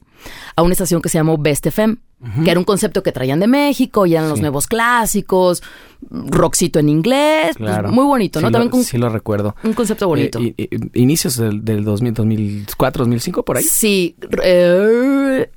[0.55, 1.97] a una estación que se llamó Best FM,
[2.43, 5.63] que era un concepto que traían de México, y eran los nuevos clásicos,
[6.09, 7.91] rockcito en inglés, pues, Claro.
[7.91, 8.49] muy bonito, Sí ¿no?
[8.49, 9.55] lo- También con sí lo recuerdo.
[9.63, 10.39] un concepto bonito.
[10.41, 13.63] Eh, inicios del, del 2000, 2004, 2005, por ahí.
[13.63, 15.49] Sí, eh,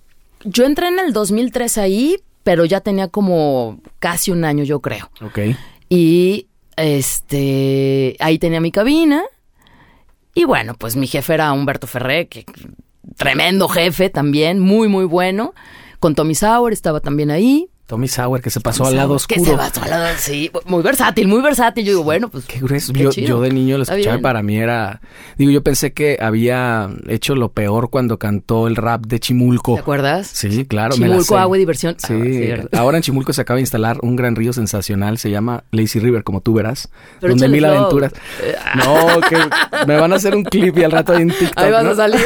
[0.44, 5.10] yo entré en el 2003 ahí, pero ya tenía como casi un año, yo creo.
[5.22, 5.38] Ok.
[5.88, 6.46] Y
[6.76, 9.22] este ahí tenía mi cabina.
[10.34, 12.44] Y bueno, pues mi jefe era Humberto Ferré, que
[13.16, 15.54] tremendo jefe también, muy, muy bueno.
[16.00, 17.70] Con Tommy Sauer estaba también ahí.
[17.86, 19.50] Tommy Sauer, que se pasó al lado Que oscuro.
[19.50, 21.84] se pasó al lado, sí, muy versátil, muy versátil.
[21.84, 22.44] Yo digo, bueno, pues.
[22.46, 22.92] Qué grueso.
[22.94, 23.28] qué yo, chido.
[23.28, 25.00] yo de niño lo escuchaba y para mí era...
[25.36, 29.74] Digo, yo pensé que había hecho lo peor cuando cantó el rap de Chimulco.
[29.74, 30.26] ¿Te acuerdas?
[30.28, 30.94] Sí, claro.
[30.94, 31.96] Chimulco, agua y diversión.
[31.98, 32.14] Sí,
[32.72, 35.98] Ah, ahora en Chimulco se acaba de instalar un gran río sensacional, se llama Lazy
[35.98, 36.88] River, como tú verás,
[37.20, 37.74] Pero donde mil flow.
[37.76, 38.12] aventuras.
[38.76, 39.36] No, que
[39.86, 41.58] me van a hacer un clip y al rato ahí en TikTok.
[41.58, 41.90] Ahí vas ¿no?
[41.90, 42.20] a salir.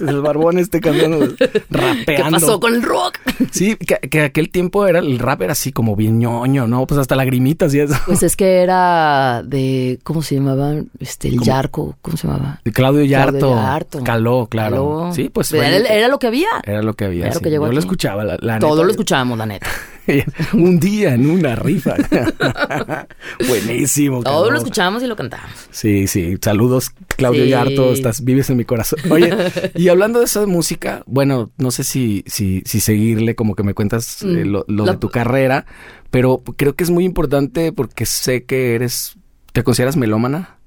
[0.00, 1.20] El barbón este cantando,
[1.70, 2.04] rapeando.
[2.06, 3.18] ¿Qué pasó con el rock?
[3.50, 6.86] Sí, que, que aquel tiempo era el rap era así como bien ñoño, ¿no?
[6.86, 7.94] Pues hasta lagrimitas y eso.
[8.06, 9.98] Pues es que era de.
[10.02, 10.74] ¿Cómo se llamaba?
[10.98, 11.46] Este, el ¿Cómo?
[11.46, 11.96] Yarco.
[12.02, 12.60] ¿Cómo se llamaba?
[12.64, 13.38] De Claudio Yarto.
[13.38, 14.04] Claudio Yarto.
[14.04, 14.98] Caló, claro.
[15.00, 15.12] Caló.
[15.14, 16.48] Sí, pues Era, era lo que había.
[16.64, 17.26] era lo que había.
[17.26, 18.84] Era lo que llegó Yo lo escuchaba, la, la Todo neta.
[18.86, 19.66] lo escuchábamos, la neta.
[20.52, 21.94] un día en una rifa.
[23.48, 24.22] Buenísimo.
[24.22, 24.50] Todo Caló.
[24.52, 25.52] lo escuchábamos y lo cantábamos.
[25.70, 26.36] Sí, sí.
[26.40, 27.50] Saludos, Claudio Sí.
[27.50, 27.92] Yarto.
[27.92, 28.98] Estás, vives en mi corazón.
[29.10, 29.32] Oye,
[29.74, 33.74] y hablando de de música, bueno, no sé si, si, si seguirle, como que me
[33.74, 34.48] cuentas eh, Mm.
[34.48, 35.64] lo, lo La- de tu carrera,
[36.10, 39.16] pero creo que es muy importante porque sé que eres,
[39.52, 40.58] ¿te consideras melómana?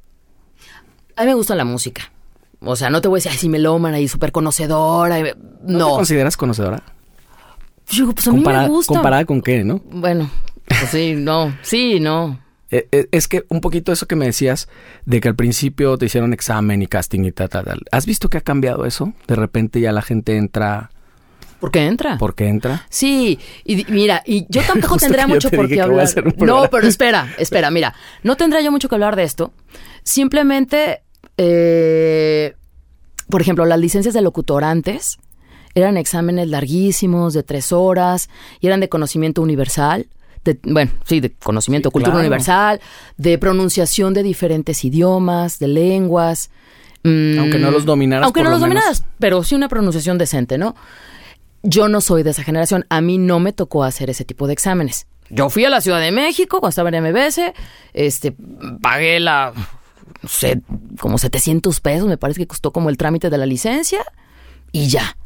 [1.16, 2.12] A mí me gusta la música.
[2.60, 5.20] O sea, no te voy a decir, ay, sí, melómana y súper conocedora.
[5.20, 5.24] y-
[5.64, 5.86] ¿No, No.
[5.90, 6.82] te consideras conocedora?
[7.90, 8.94] Yo digo, pues a mí Comparada, me gusta.
[8.94, 9.82] comparada con qué, ¿no?
[9.90, 10.30] Bueno,
[10.68, 11.56] pues sí, no.
[11.62, 12.40] Sí, no.
[12.70, 14.68] Eh, eh, Es que un poquito eso que me decías
[15.06, 17.80] de que al principio te hicieron examen y casting y tal, tal, tal.
[17.92, 19.14] ¿Has visto que ha cambiado eso?
[19.28, 20.92] De repente ya la gente entra
[21.62, 22.18] ¿Por qué entra?
[22.20, 22.86] porque entra.
[22.90, 26.08] Sí, y mira, y yo tampoco tendría yo mucho por qué hablar.
[26.38, 29.54] No, pero espera, espera, mira, no tendría yo mucho que hablar de esto.
[30.04, 31.04] Simplemente,
[31.38, 32.54] eh,
[33.30, 35.18] por ejemplo, las licencias de locutor antes
[35.80, 40.08] eran exámenes larguísimos de tres horas y eran de conocimiento universal.
[40.44, 42.26] De, bueno, sí, de conocimiento, Sí, cultura claro.
[42.28, 42.80] universal,
[43.18, 46.50] de pronunciación de diferentes idiomas, de lenguas.
[47.04, 48.76] mm, Aunque no los dominaras, Aunque no lo los menos.
[48.76, 50.76] dominaras, pero sí una pronunciación decente, ¿no?
[51.64, 52.86] Yo no soy de esa generación.
[52.90, 55.06] A mí no me tocó hacer ese tipo de exámenes.
[55.30, 57.54] Yo fui a la Ciudad de México cuando estaba en MBS,
[57.94, 58.34] este,
[58.82, 59.52] pagué la,
[60.22, 60.62] no sé,
[61.02, 64.06] como 700 pesos, me parece que costó como el trámite de la licencia
[64.72, 65.18] y ya.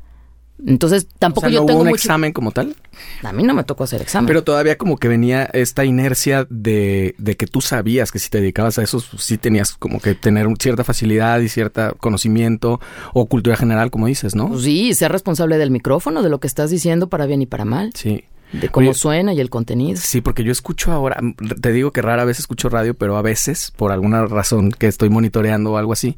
[0.65, 2.75] Entonces, tampoco O sea, yo ¿no tengo hubo un mucho- examen como tal.
[3.23, 4.27] A mí no me tocó hacer examen.
[4.27, 8.39] Pero todavía como que venía esta inercia de, de que tú sabías que si te
[8.41, 12.79] dedicabas a eso, pues, sí tenías como que tener cierta facilidad y cierto conocimiento
[13.13, 14.49] o cultura general, como dices, ¿no?
[14.49, 17.65] Pues sí, ser responsable del micrófono, de lo que estás diciendo para bien y para
[17.65, 18.23] mal, Sí.
[18.53, 19.99] de cómo Oye, suena y el contenido.
[19.99, 21.19] Sí, porque yo escucho ahora,
[21.61, 25.09] te digo que rara vez escucho radio, pero a veces, por alguna razón que estoy
[25.09, 26.17] monitoreando o algo así,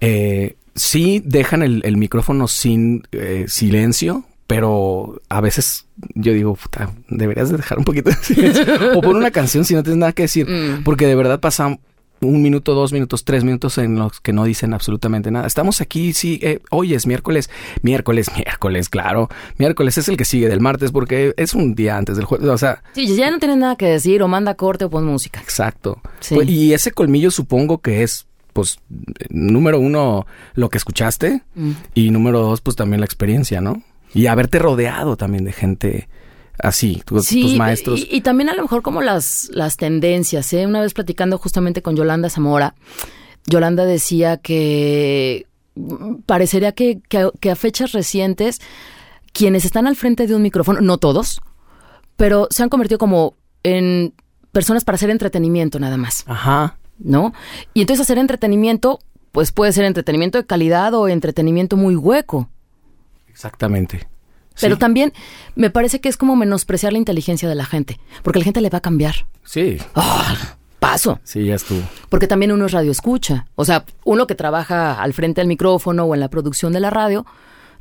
[0.00, 6.90] eh, sí dejan el, el micrófono sin eh, silencio, pero a veces yo digo, puta,
[7.08, 8.64] deberías de dejar un poquito de silencio.
[8.94, 10.84] o pon una canción si no tienes nada que decir, Mm.
[10.84, 11.80] porque de verdad pasan
[12.20, 15.46] un minuto, dos minutos, tres minutos en los que no dicen absolutamente nada.
[15.46, 17.50] Estamos aquí, sí, eh, hoy es miércoles,
[17.82, 19.28] miércoles, miércoles, claro.
[19.58, 22.56] Miércoles es el que sigue del martes porque es un día antes del jueves, o
[22.56, 25.40] sea, Sí, ya no tienes nada que decir, o manda corte o pon música.
[25.40, 26.00] Exacto.
[26.20, 26.34] Sí.
[26.34, 28.78] Pues, y ese colmillo supongo que es, pues,
[29.28, 31.72] número uno, lo que escuchaste Mm.
[31.94, 33.82] y número dos, pues también la experiencia, ¿no?
[34.14, 36.08] Y haberte rodeado también de gente
[36.58, 38.00] así, tu- Sí, tus maestros.
[38.00, 40.66] Y, y también a lo mejor como las, las tendencias, ¿eh?
[40.66, 42.74] Una vez platicando justamente con Yolanda Zamora,
[43.46, 45.46] Yolanda decía que
[46.26, 48.60] parecería que, que, que a fechas recientes
[49.32, 51.40] quienes están al frente de un micrófono, no todos,
[52.16, 54.14] pero se han convertido como en
[54.52, 56.78] personas para hacer entretenimiento nada más, Ajá.
[56.98, 57.32] ¿No?
[57.74, 58.98] Y entonces hacer entretenimiento,
[59.32, 62.48] pues puede ser entretenimiento de calidad o entretenimiento muy hueco.
[63.28, 64.06] Exactamente.
[64.60, 64.78] Pero Sí.
[64.80, 65.12] también
[65.56, 68.70] me parece que es como menospreciar la inteligencia de la gente, porque la gente le
[68.70, 69.26] va a cambiar.
[69.44, 70.56] Sí, ¡Ah!
[70.78, 71.18] paso.
[71.24, 71.80] sí, ya estuvo.
[72.08, 73.46] Porque también uno es radio escucha.
[73.56, 76.90] O sea, uno que trabaja al frente del micrófono o en la producción de la
[76.90, 77.26] radio,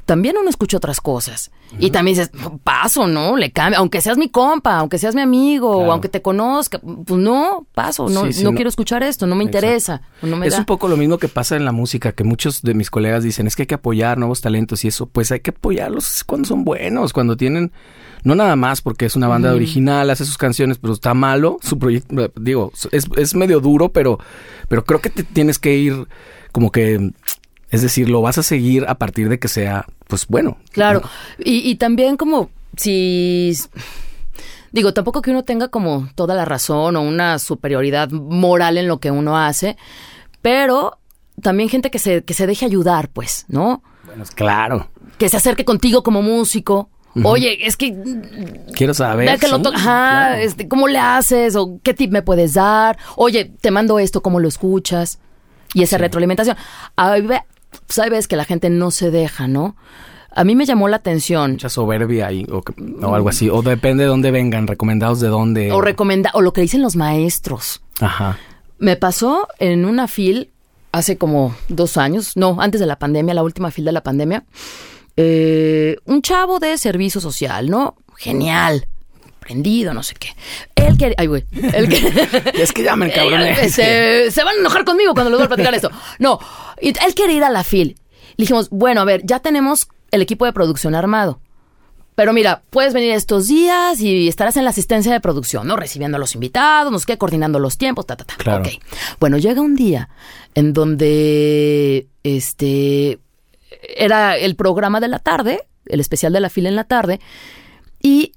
[0.05, 1.51] también uno escucha otras cosas.
[1.79, 2.31] Y también dices,
[2.63, 3.35] paso, ¿no?
[3.35, 3.79] Le cambia.
[3.79, 5.89] Aunque seas mi compa, aunque seas mi amigo, Claro.
[5.89, 8.55] o aunque te conozca, pues no, paso, no, Sí, sí, no, no.
[8.55, 9.57] quiero escuchar esto, no me Exacto.
[9.65, 10.01] interesa.
[10.21, 10.59] no me es da.
[10.59, 13.47] un poco lo mismo que pasa en la música, que muchos de mis colegas dicen,
[13.47, 16.63] es que hay que apoyar nuevos talentos y eso, pues hay que apoyarlos cuando son
[16.63, 17.71] buenos, cuando tienen,
[18.23, 21.79] no nada más porque es una banda original, hace sus canciones, pero está malo, su
[21.79, 24.19] proyecto, digo, es, es medio duro, pero,
[24.67, 26.07] pero creo que te tienes que ir
[26.51, 27.11] como que,
[27.73, 30.57] es decir, lo vas a seguir a partir de que sea, pues bueno.
[30.71, 31.01] Claro.
[31.01, 31.09] ¿no?
[31.43, 33.51] Y, y también como si...
[34.71, 38.99] Digo, tampoco que uno tenga como toda la razón o una superioridad moral en lo
[38.99, 39.75] que uno hace,
[40.43, 40.99] pero
[41.41, 43.81] también gente que se, que se deje ayudar, pues, ¿no?
[44.05, 44.89] Bueno, claro.
[45.17, 46.89] Que se acerque contigo como músico.
[47.23, 47.95] Oye, es que
[48.75, 49.39] Quiero saber.
[49.39, 50.35] Que lo Ajá, claro.
[50.35, 51.55] este, ¿cómo le haces?
[51.55, 52.97] ¿O qué tip me puedes dar?
[53.15, 55.19] Oye, te mando esto, ¿cómo lo escuchas?
[55.73, 56.55] Y esa retroalimentación.
[57.99, 59.75] Hay ve- sabes que la gente no se deja, ¿no?
[60.35, 61.51] A mí me llamó la atención.
[61.51, 65.27] Mucha soberbia ahí, o, que- o algo así, o depende de dónde vengan, recomendados de
[65.27, 65.71] dónde.
[65.71, 67.81] O recomenda, o lo que dicen los maestros.
[67.99, 68.37] Ajá.
[68.79, 70.49] Me pasó en una fil
[70.91, 74.43] hace como dos años, no, antes de la pandemia, la última fil de la pandemia,
[75.17, 77.95] eh, un chavo de servicio social, ¿no?
[78.17, 78.87] Genial,
[79.39, 80.29] prendido, no sé qué.
[80.75, 82.83] Él quería, ay, güey, él que- Es que.
[82.83, 85.91] Eh, se, se van a enojar conmigo cuando les voy a platicar esto.
[86.19, 86.39] No,
[86.83, 87.95] y él quiere ir a la fil.
[88.35, 91.39] Le dijimos, bueno, a ver, ya tenemos el equipo de producción armado.
[92.15, 95.77] Pero mira, puedes venir estos días y estarás en la asistencia de producción, ¿no?
[95.77, 98.35] Recibiendo a los invitados, no sé qué, coordinando los tiempos, ta, ta, ta.
[98.35, 98.63] Claro.
[98.63, 98.73] Ok.
[99.19, 100.09] Bueno, llega un día
[100.55, 103.19] en donde, este,
[103.95, 107.21] era el programa de la tarde, el especial de la fila en la tarde,
[108.01, 108.33] y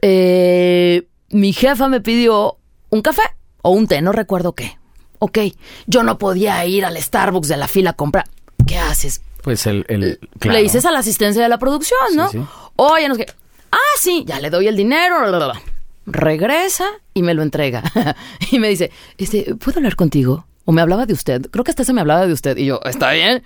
[0.00, 2.58] eh, mi jefa me pidió
[2.90, 3.22] un café
[3.60, 4.78] o un té, no recuerdo qué.
[5.18, 5.38] Ok,
[5.86, 8.26] yo no podía ir al Starbucks de la fila a comprar.
[8.66, 9.20] ¿Qué haces?
[9.42, 10.56] Pues el, el claro.
[10.58, 12.28] Le dices a la asistencia de la producción, ¿no?
[12.30, 12.44] Sí, sí.
[12.76, 13.32] Oye, no sé qué.
[13.72, 15.18] Ah, sí, ya le doy el dinero.
[15.20, 15.62] bla, bla, bla.
[16.06, 17.82] Regresa y me lo entrega.
[18.50, 20.46] y me dice, este, ¿puedo hablar contigo?
[20.64, 21.46] O me hablaba de usted.
[21.50, 22.56] Creo que hasta se me hablaba de usted.
[22.56, 23.42] Y yo, ¿está bien?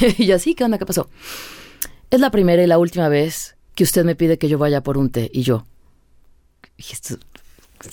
[0.18, 0.78] y yo, sí, ¿qué onda?
[0.78, 1.08] ¿Qué pasó?
[2.10, 4.98] Es la primera y la última vez que usted me pide que yo vaya por
[4.98, 5.30] un té.
[5.32, 5.64] Y yo,
[6.76, 7.16] "Y esto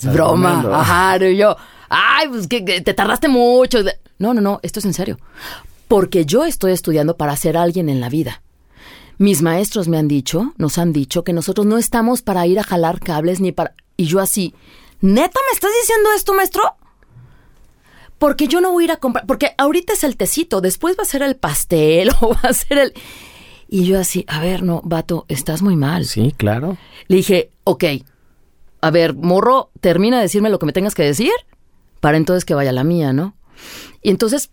[0.02, 0.12] broma.
[0.12, 0.74] bromeando.
[0.74, 1.56] Ajá, y yo,
[1.88, 3.78] ay, pues que, que te tardaste mucho.
[4.18, 5.18] No, no, no, esto es en serio.
[5.88, 8.42] Porque yo estoy estudiando para ser alguien en la vida.
[9.18, 12.64] Mis maestros me han dicho, nos han dicho que nosotros no estamos para ir a
[12.64, 13.74] jalar cables ni para...
[13.96, 14.54] Y yo así,
[15.00, 16.62] ¿neta me estás diciendo esto, maestro?
[18.18, 21.02] Porque yo no voy a ir a comprar, porque ahorita es el tecito, después va
[21.02, 22.92] a ser el pastel o va a ser el...
[23.68, 26.04] Y yo así, a ver, no, vato, estás muy mal.
[26.04, 26.76] Sí, claro.
[27.08, 27.84] Le dije, ok,
[28.80, 31.32] a ver, morro, termina de decirme lo que me tengas que decir
[32.00, 33.34] para entonces que vaya la mía, ¿no?
[34.02, 34.50] Y entonces,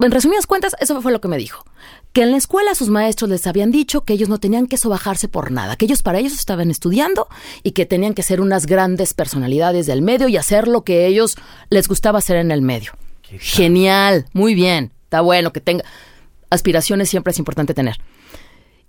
[0.00, 1.64] en resumidas cuentas, eso fue lo que me dijo.
[2.12, 5.28] Que en la escuela sus maestros les habían dicho que ellos no tenían que sobajarse
[5.28, 7.28] por nada, que ellos para ellos estaban estudiando
[7.62, 11.36] y que tenían que ser unas grandes personalidades del medio y hacer lo que ellos
[11.70, 12.92] les gustaba hacer en el medio.
[13.22, 15.84] Genial, muy bien, está bueno que tenga
[16.50, 17.96] aspiraciones siempre es importante tener.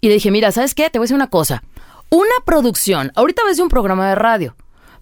[0.01, 0.89] Y le dije, mira, ¿sabes qué?
[0.89, 1.63] Te voy a decir una cosa.
[2.09, 4.55] Una producción, ahorita ves de un programa de radio,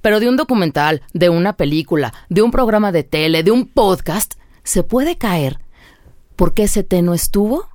[0.04, 4.36] pero de un documental, de una película, de un programa de tele, de un podcast,
[4.64, 5.60] se puede caer
[6.36, 7.70] porque ese té no estuvo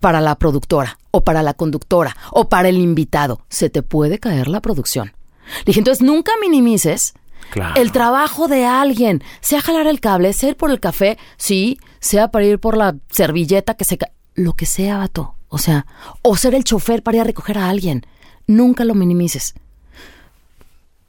[0.00, 3.40] para la productora, o para la conductora, o para el invitado.
[3.48, 5.12] Se te puede caer la producción.
[5.58, 7.14] Le dije, entonces nunca minimices
[7.50, 7.80] Claro.
[7.80, 12.30] el trabajo de alguien, sea jalar el cable, sea ir por el café, sí, sea
[12.30, 15.34] para ir por la servilleta que se ca- lo que sea, vato.
[15.48, 15.86] O sea,
[16.22, 18.06] o ser el chofer para ir a recoger a alguien.
[18.46, 19.54] Nunca lo minimices.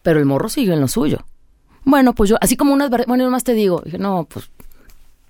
[0.01, 1.25] Pero el morro siguió en lo suyo.
[1.83, 4.49] Bueno, pues yo, así como unas, bueno, más te digo, dije, no, pues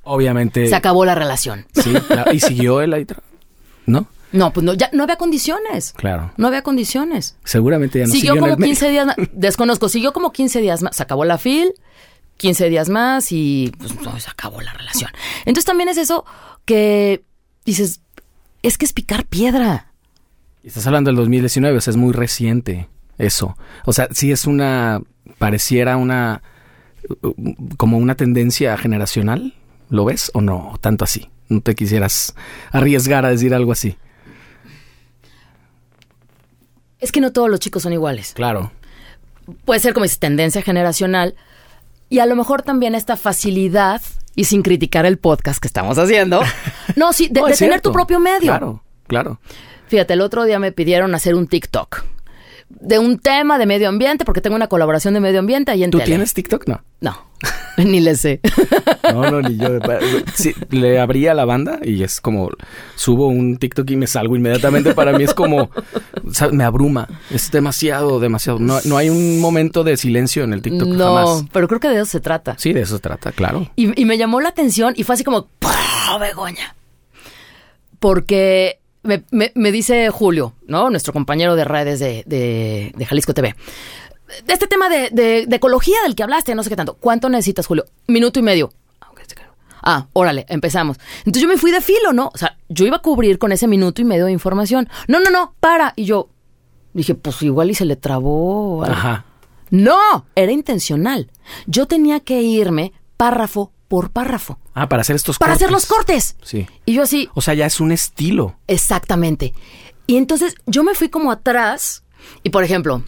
[0.04, 0.68] Obviamente.
[0.68, 1.66] se acabó la relación.
[1.74, 3.06] Sí, la- y siguió él ahí.
[3.86, 4.08] ¿No?
[4.32, 5.94] No, pues no, ya no había condiciones.
[5.94, 6.32] Claro.
[6.38, 7.36] No había condiciones.
[7.44, 8.72] Seguramente ya no siguió siguió en como el medio.
[8.74, 9.16] 15 días más.
[9.34, 10.96] Desconozco, siguió como 15 días más.
[10.96, 11.74] Se acabó la fil,
[12.38, 15.10] 15 días más y pues, no, se acabó la relación.
[15.46, 16.26] Entonces también es eso
[16.66, 17.24] que
[17.66, 18.02] dices,
[18.62, 19.94] es que es picar piedra.
[20.64, 22.88] Estás hablando del 2019, o sea, es muy reciente
[23.20, 23.56] eso.
[23.86, 25.02] O sea, sí es una,
[25.38, 26.42] pareciera una,
[27.78, 29.54] como una tendencia generacional,
[29.90, 30.74] ¿lo ves o no?
[30.82, 31.30] Tanto así.
[31.50, 32.36] No te quisieras
[32.72, 33.98] arriesgar a decir algo así.
[37.00, 38.34] Es que no todos los chicos son iguales.
[38.34, 38.72] Claro.
[39.66, 41.36] Puede ser como dices, tendencia generacional
[42.10, 44.02] y a lo mejor también esta facilidad
[44.36, 46.42] y sin criticar el podcast que estamos haciendo.
[46.96, 48.40] No, sí, de, No, de es tener tu propio medio.
[48.42, 49.40] Claro, claro.
[49.88, 52.04] Fíjate, el otro día me pidieron hacer un TikTok
[52.70, 55.92] de un tema de medio ambiente porque tengo una colaboración de medio ambiente ahí en
[55.92, 56.06] ¿Tú tele.
[56.08, 56.68] tienes TikTok?
[56.68, 56.82] No.
[57.02, 57.18] No,
[57.78, 58.42] ni le sé.
[59.14, 59.80] No, no, ni yo.
[60.34, 62.50] Sí, le abría la banda y es como
[62.96, 64.94] subo un TikTok y me salgo inmediatamente.
[64.94, 65.64] Para mí es como,
[66.28, 67.08] o sea, me abruma.
[67.32, 68.60] Es demasiado, demasiado.
[68.60, 71.46] No, no hay un momento de silencio en el TikTok no, jamás.
[71.54, 72.56] pero creo que de eso se trata.
[72.58, 73.70] Sí, de eso se trata, claro.
[73.78, 76.76] Y, y me llamó la atención y fue así como, ¡pah, Begoña!
[78.00, 80.90] Porque me, me- me dice Julio, ¿no?
[80.90, 83.56] Nuestro compañero de redes de, de- de Jalisco TV.
[84.46, 86.96] De este tema de, de- ecología del que hablaste, no sé qué tanto.
[86.96, 87.86] ¿Cuánto necesitas, Julio?
[88.08, 88.72] Minuto y medio.
[89.02, 89.50] Ah, cayó.
[89.82, 90.98] Ah, órale, empezamos.
[91.20, 92.30] Entonces yo me fui de filo, ¿no?
[92.34, 94.88] O sea, yo iba a cubrir con ese minuto y medio de información.
[95.08, 95.94] No, no, no, para.
[95.96, 96.30] Y yo
[96.94, 98.84] dije, pues igual y se le trabó.
[98.84, 98.94] algo.
[98.96, 99.26] Ajá.
[99.72, 101.32] No, era intencional.
[101.68, 105.64] Yo tenía que irme párrafo por párrafo Ah, para hacer estos para cortes.
[105.64, 106.36] hacer los cortes.
[106.44, 106.68] Sí.
[106.86, 108.56] Y yo así, O sea, ya es un estilo.
[108.68, 109.54] exactamente.
[110.08, 112.04] Y entonces yo me fui como atrás
[112.44, 113.04] y por ejemplo,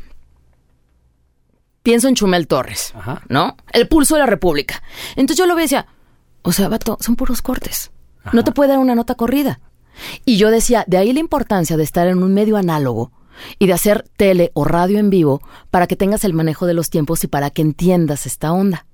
[1.84, 3.22] pienso en Chumel Torres, Ajá.
[3.30, 3.58] ¿no?
[3.72, 4.84] El pulso de la República.
[5.16, 5.88] Entonces yo lo veía y decía,
[6.44, 7.92] o sea, vato, son puros cortes.
[8.34, 9.60] No te puede dar una nota corrida.
[10.26, 13.12] Y yo decía, de ahí la importancia de estar en un medio análogo
[13.58, 16.90] y de hacer tele o radio en vivo para que tengas el manejo de los
[16.92, 18.86] tiempos y para que entiendas esta onda.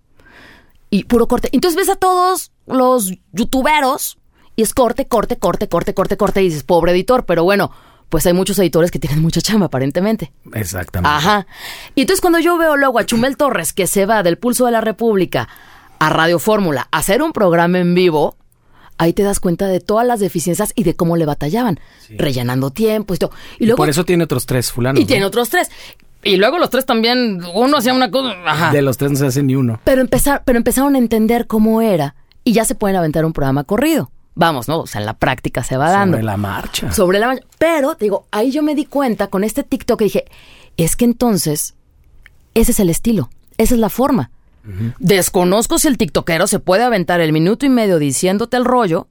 [0.89, 1.49] Y puro corte.
[1.51, 4.17] Entonces ves a todos los youtuberos
[4.55, 6.41] y es corte, corte, corte, corte, corte, corte.
[6.41, 7.71] Y dices, pobre editor, pero bueno,
[8.09, 10.31] pues hay muchos editores que tienen mucha chamba, aparentemente.
[10.53, 11.15] Exactamente.
[11.15, 11.47] Ajá.
[11.95, 14.71] Y entonces cuando yo veo luego a Chumel Torres que se va del Pulso de
[14.71, 15.47] la República
[15.99, 18.35] a Radio Fórmula a hacer un programa en vivo,
[18.97, 21.79] ahí te das cuenta de todas las deficiencias y de cómo le batallaban,
[22.17, 23.31] rellenando tiempo y todo.
[23.59, 25.01] Y Y luego por eso tiene otros tres fulanos.
[25.01, 25.69] y tiene otros tres.
[26.23, 28.71] Y luego los tres también, uno hacía una cosa, ajá.
[28.71, 29.79] De los tres no se hace ni uno.
[29.83, 32.15] Pero, empezar, pero empezaron a entender cómo era
[32.47, 34.09] y ya se pueden aventar un programa corrido.
[34.33, 34.79] Vamos, ¿no?
[34.79, 36.15] O sea, en la práctica se va dando.
[36.15, 36.91] Sobre la marcha.
[36.93, 37.45] Sobre la marcha.
[37.57, 40.25] Pero, te digo, ahí yo me di cuenta con este TikTok que dije,
[40.77, 41.75] es que entonces,
[42.53, 44.31] ese es el estilo, esa es la forma.
[44.99, 49.07] Desconozco si el TikTokero se puede aventar el minuto y medio diciéndote el rollo,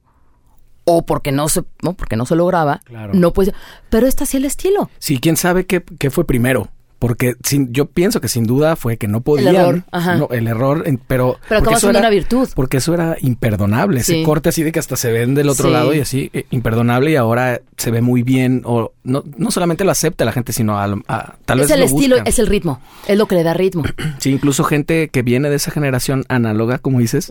[0.85, 2.79] o porque no se, no, porque no se lo graba.
[2.85, 3.13] Claro.
[3.13, 3.53] No puede,
[3.89, 4.89] pero está así el estilo.
[4.97, 6.69] Sí, quién sabe qué, qué fue primero.
[6.99, 9.55] Porque sin, yo pienso que sin duda fue que no podían.
[9.55, 10.15] error, ajá.
[10.15, 11.37] No, el error, pero.
[11.47, 12.49] Pero acaba eso siendo era- una virtud.
[12.55, 13.99] Porque eso era imperdonable.
[13.99, 14.23] Ese Sí.
[14.23, 15.73] corte así de que hasta se ven del otro Sí.
[15.73, 17.11] lado y así, eh, imperdonable.
[17.11, 18.61] Y ahora se ve muy bien.
[18.65, 21.79] O no, no solamente lo acepta la gente, sino a, a- tal es vez el
[21.81, 22.27] lo estilo, buscan.
[22.27, 23.83] es el ritmo, es lo que le da ritmo.
[24.19, 27.29] Sí, incluso gente que viene de esa generación análoga, como dices,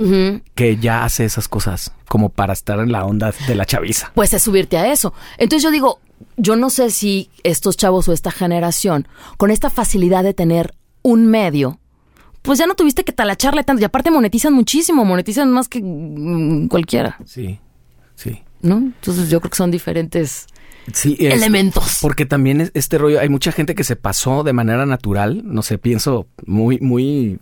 [0.54, 4.12] que ya hace esas cosas como para estar en la onda de la chaviza.
[4.14, 5.12] pues es subirte a eso.
[5.38, 5.98] Entonces yo digo,
[6.36, 11.26] yo no sé si estos chavos o esta generación, con esta facilidad de tener un
[11.26, 11.78] medio,
[12.42, 13.82] pues ya no tuviste que talacharle tanto.
[13.82, 17.58] Y aparte monetizan muchísimo, monetizan más que mm, cualquiera, Sí,
[18.14, 18.42] sí.
[18.62, 18.76] ¿no?
[18.78, 20.46] Entonces yo creo que son diferentes
[20.92, 21.98] Sí, es- elementos.
[22.00, 25.62] Porque también es- este rollo, hay mucha gente que se pasó de manera natural, no
[25.62, 27.38] sé, pienso muy, muy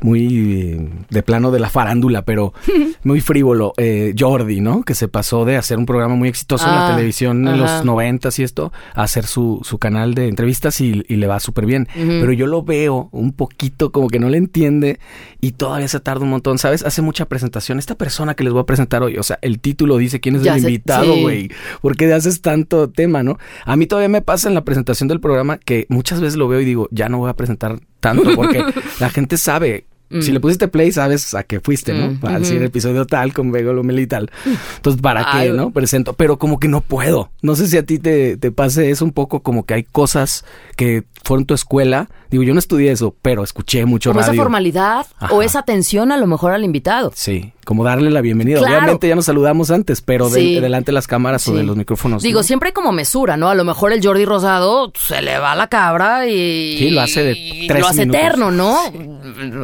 [0.00, 2.52] muy de plano de la farándula, pero
[3.04, 3.72] muy frívolo.
[3.76, 4.82] Eh, Jordi, ¿no?
[4.82, 7.84] Que se pasó de hacer un programa muy exitoso en la Ah, televisión en los
[7.84, 11.66] noventas y esto, a hacer su, su canal de entrevistas y, y le va súper
[11.66, 11.88] bien.
[11.94, 15.00] Pero yo lo veo un poquito como que no le entiende
[15.40, 16.84] y todavía se tarda un montón, ¿sabes?
[16.84, 17.78] Hace mucha presentación.
[17.78, 20.42] Esta persona que les voy a presentar hoy, o sea, el título dice quién es
[20.42, 21.22] Ya el invitado, sí.
[21.22, 21.50] güey.
[21.82, 23.38] ¿Por qué haces tanto tema, no?
[23.64, 26.60] A mí todavía me pasa en la presentación del programa que muchas veces lo veo
[26.60, 28.64] y digo, ya no voy a presentar tanto porque
[29.00, 29.86] la gente sabe.
[30.10, 30.34] Si Mm.
[30.34, 32.12] le pusiste play, sabes a qué fuiste, ¿no?
[32.12, 34.30] Mm, decir episodio tal con Vego Lomeli y tal.
[34.76, 35.48] Entonces, ¿para Ay.
[35.48, 35.70] qué, no?
[35.70, 36.14] Presento.
[36.14, 37.30] Pero como que no puedo.
[37.42, 40.44] No sé si a ti te, te pase eso un poco como que hay cosas
[40.76, 42.08] que fueron tu escuela.
[42.30, 44.42] Digo, yo no estudié eso, pero escuché mucho Como esa radio.
[44.42, 45.34] formalidad Ajá.
[45.34, 47.12] o esa atención a lo mejor al invitado.
[47.14, 48.58] Sí, como darle la bienvenida.
[48.60, 48.76] Claro.
[48.78, 52.22] Obviamente ya nos saludamos antes, pero de- delante de las cámaras o de los micrófonos.
[52.22, 52.44] Digo, ¿no?
[52.44, 53.48] siempre hay como mesura, ¿no?
[53.48, 56.76] A lo mejor el Jordi Rosado se le va la cabra y...
[56.78, 58.20] Sí, lo hace de y tres Lo hace minutos.
[58.20, 58.78] eterno, ¿no?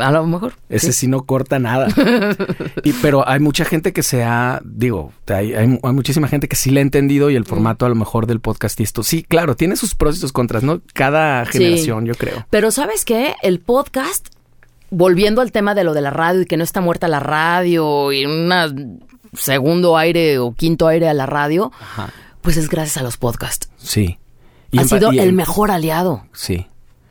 [0.02, 0.54] A lo mejor.
[0.68, 1.88] Ese sí no corta nada.
[2.84, 6.56] y, pero hay mucha gente que se ha, digo, hay, hay, hay muchísima gente que
[6.56, 9.02] sí le ha entendido y el formato a lo mejor del podcast y esto.
[9.02, 10.80] Sí, claro, tiene sus pros y sus contras, ¿no?
[10.92, 11.52] Cada Sí.
[11.58, 12.46] generación, yo creo.
[12.50, 13.34] Pero ¿sabes qué?
[13.42, 14.28] El podcast,
[14.90, 18.12] volviendo al tema de lo de la radio y que no está muerta la radio
[18.12, 19.00] y un
[19.32, 22.10] segundo aire o quinto aire a la radio, Ajá.
[22.42, 23.68] pues es gracias a los podcasts.
[23.76, 24.18] Sí.
[24.76, 26.24] ha sido y el mejor aliado.
[26.32, 26.66] Sí.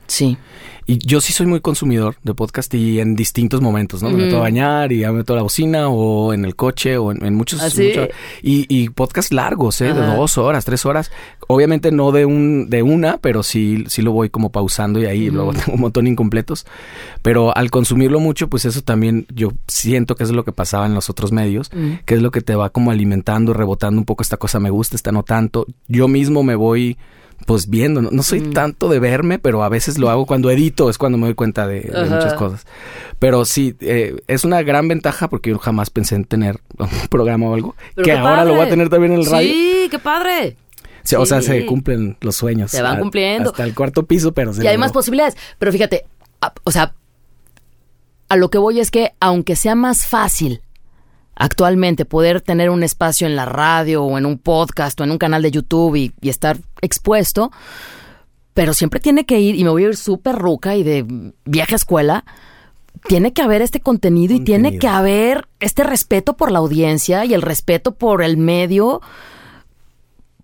[0.07, 0.37] Sí.
[0.85, 4.09] Y yo sí soy muy consumidor de podcast y en distintos momentos, ¿no?
[4.09, 7.25] Me meto a bañar y ya meto la bocina o en el coche o en,
[7.25, 7.61] en muchos...
[7.61, 7.93] ¿Ah, sí?
[8.41, 9.93] y, y podcast largos, ¿eh?
[9.93, 11.11] De dos horas, tres horas.
[11.47, 15.29] Obviamente no de un de una, pero sí, sí lo voy como pausando y ahí
[15.29, 16.65] luego tengo un montón incompletos.
[17.21, 20.93] Pero al consumirlo mucho, pues eso también yo siento que es lo que pasaba en
[20.93, 21.71] los otros medios,
[22.05, 24.95] que es lo que te va como alimentando, rebotando un poco esta cosa me gusta,
[24.95, 25.65] esta no tanto.
[25.87, 26.97] Yo mismo me voy
[27.45, 30.89] pues viendo, no, no soy tanto de verme, pero a veces lo hago cuando edito,
[30.89, 32.65] es cuando me doy cuenta de, muchas cosas.
[33.19, 37.49] Pero sí, eh, es una gran ventaja porque yo jamás pensé en tener un programa
[37.49, 39.49] o algo, Pero que ahora lo voy a tener también en el radio.
[39.49, 40.57] Sí, qué padre.
[41.03, 42.71] Sí, O sea, se cumplen los sueños.
[42.71, 43.49] Se van A- cumpliendo.
[43.51, 45.35] Hasta el cuarto piso, pero se Y hay más posibilidades.
[45.59, 46.05] Pero fíjate,
[46.41, 46.93] a- o sea,
[48.29, 50.61] a lo que voy es que aunque sea más fácil
[51.35, 55.17] actualmente poder tener un espacio en la radio o en un podcast o en un
[55.17, 57.51] canal de YouTube y, y estar expuesto,
[58.53, 61.75] pero siempre tiene que ir, y me voy a ir súper ruca y de vieja
[61.75, 62.23] escuela,
[63.07, 67.33] tiene que haber este contenido, y tiene que haber este respeto por la audiencia y
[67.33, 69.01] el respeto por el medio,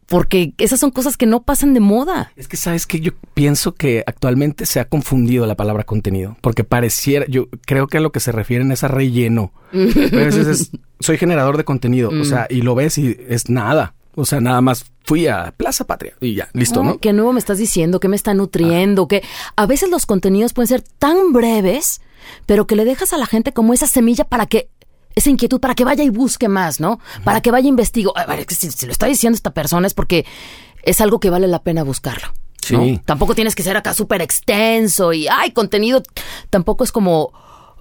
[0.10, 2.32] porque esas son cosas que no pasan de moda.
[2.36, 6.64] Es que sabes que yo pienso que actualmente se ha confundido la palabra contenido, porque
[6.64, 9.54] pareciera, yo creo que a lo que se refieren es a relleno.
[9.72, 13.50] Pero a veces es, soy generador de contenido, o sea, y lo ves y es
[13.50, 13.94] nada.
[14.16, 16.98] O sea, nada más fui a Plaza Patria y ya, listo, ¿no?
[16.98, 18.00] ¿Qué nuevo me estás diciendo?
[18.00, 19.08] ¿Qué me está nutriendo?
[19.08, 19.24] Que
[19.56, 22.02] a veces los contenidos pueden ser tan breves,
[22.48, 24.70] pero que le dejas a la gente como esa semilla para que
[25.16, 27.00] esa inquietud para que vaya y busque más, ¿no?
[27.24, 28.10] Para que vaya e investigue.
[28.16, 30.26] A ver, si, si lo está diciendo esta persona es porque
[30.84, 32.28] es algo que vale la pena buscarlo.
[32.72, 32.84] ¿no?
[32.84, 33.02] Sí.
[33.06, 36.04] Tampoco tienes que ser acá súper extenso y, ay, contenido.
[36.50, 37.32] Tampoco es como,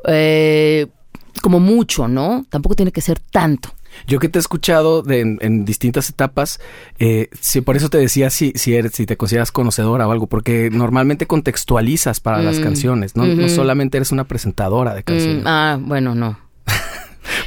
[0.07, 0.87] eh,
[1.43, 2.47] como mucho, ¿no?
[2.51, 3.71] Tampoco tiene que ser tanto.
[4.07, 6.61] Yo que te he escuchado de- en, en distintas etapas,
[6.99, 10.27] eh, sí, por eso te decía si, si, eres, si te consideras conocedora o algo,
[10.27, 13.27] porque normalmente contextualizas para las canciones, ¿no?
[13.27, 16.39] No solamente eres una presentadora de canciones, Mm, ah, bueno, no.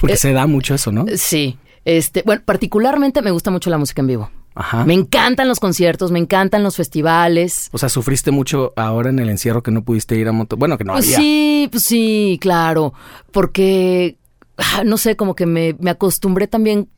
[0.02, 1.06] Porque eh, se da mucho eso, ¿no?
[1.16, 1.58] Sí.
[1.86, 4.30] Este, bueno, particularmente me gusta mucho la música en vivo.
[4.54, 4.84] Ajá.
[4.86, 7.70] Me encantan los conciertos, me encantan los festivales.
[7.72, 10.58] O sea, sufriste mucho ahora en el encierro que no pudiste ir a moto.
[10.58, 11.18] Bueno, que no Pues había.
[11.18, 12.94] sí, pues sí, claro.
[13.32, 14.18] Porque,
[14.58, 16.90] ah, no sé, como que me, me acostumbré también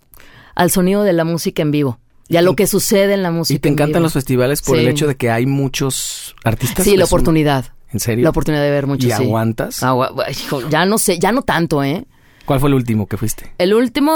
[0.56, 3.56] al sonido de la música en vivo y a lo que sucede en la música.
[3.56, 6.84] Y te en encantan los festivales por el hecho de que hay muchos artistas.
[6.84, 7.66] Sí, la un- oportunidad.
[7.91, 8.24] ¿En serio?
[8.24, 9.24] La oportunidad de ver mucho, ¿Y sí.
[9.24, 9.84] aguantas?
[9.84, 12.06] Agua- hijo, ya no sé, ya no tanto, ¿eh?
[12.45, 13.53] ¿Cuál fue el último que fuiste?
[13.57, 14.11] El último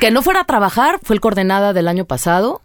[0.00, 2.62] que no fuera a trabajar fue el coordenada del año pasado.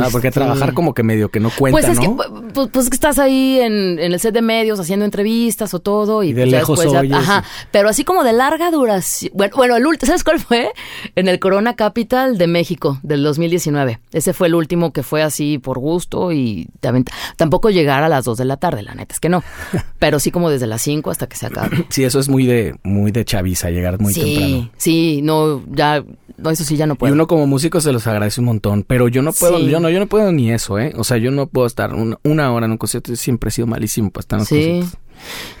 [0.00, 2.16] Ah, porque Este, trabajar como que medio que no cuenta, Pues es ¿no?
[2.16, 2.24] que
[2.54, 6.22] pues, pues que estás ahí en, en el set de medios haciendo entrevistas o todo
[6.22, 8.70] y, Y de pues ya lejos después ya- oyes ajá, pero así como de larga
[8.70, 9.32] duración.
[9.34, 10.70] Bueno, bueno, el último, ¿sabes cuál fue?
[11.16, 14.00] En el Corona Capital de México del 2019.
[14.12, 17.04] Ese fue el último que fue así por gusto y también-
[17.36, 19.42] tampoco llegar a las 2 de la tarde, la neta es que no.
[19.98, 21.86] Pero sí como desde las 5 hasta que se acabe.
[21.90, 24.70] Sí, eso es muy de muy de chaviza, llegar muy sí, temprano.
[24.76, 26.02] sí, no, ya,
[26.38, 27.12] no, eso sí ya no Y puedo.
[27.14, 29.66] uno como músico se los agradece un montón, pero yo no puedo, Sí.
[29.68, 30.92] yo no, yo no puedo ni eso, ¿eh?
[30.96, 33.50] O sea, yo no puedo estar una, una hora en un concierto, yo siempre he
[33.52, 34.54] sido malísimo para estar en los Sí.
[34.80, 34.98] conciertos.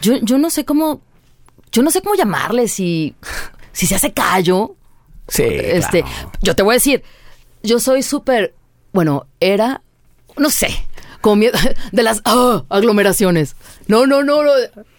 [0.00, 1.02] Yo, yo no sé cómo,
[1.70, 3.14] yo no sé cómo llamarle si,
[3.72, 4.76] si se hace callo.
[5.28, 6.32] Sí, este, claro.
[6.42, 7.02] yo te voy a decir,
[7.62, 8.54] yo soy súper,
[8.92, 9.82] bueno, era,
[10.36, 10.68] no sé,
[11.20, 11.56] Con miedo
[11.92, 13.54] de las ah, aglomeraciones.
[13.86, 14.50] No, no, no, no.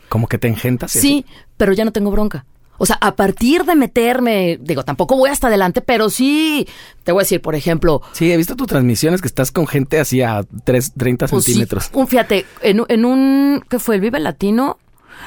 [0.09, 0.91] Como que te engentas.
[0.91, 1.26] Sí,
[1.57, 2.45] pero ya no tengo bronca.
[2.78, 6.67] O sea, a partir de meterme, digo, tampoco voy hasta adelante, pero sí,
[7.03, 8.01] te voy a decir, por ejemplo.
[8.13, 11.51] Sí, he visto tus transmisiones que estás con gente así a tres- 30 Pues sí,
[11.51, 11.89] centímetros.
[11.93, 13.95] un, fíjate, en, un- en un, ¿qué fue?
[13.95, 14.80] El Vive Latino,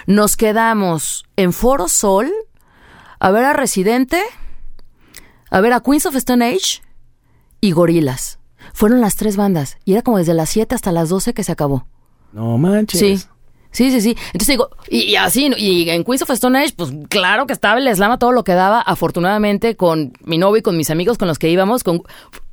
[0.06, 2.30] nos quedamos en Foro Sol
[3.20, 4.20] a ver a Residente,
[5.50, 6.82] a ver a Queens of Stone Age
[7.60, 8.38] y Gorilas.
[8.74, 11.52] Fueron las tres bandas y era como desde las 7 hasta las 12 que se
[11.52, 11.86] acabó.
[12.32, 13.00] No manches.
[13.00, 13.26] Sí.
[13.76, 14.16] Sí, sí, sí.
[14.28, 17.78] Entonces digo, y, y así, y en Queens of Stone Age, pues claro que estaba
[17.78, 21.18] el slam a todo lo que daba, afortunadamente con mi novio y con mis amigos
[21.18, 22.02] con los que íbamos, con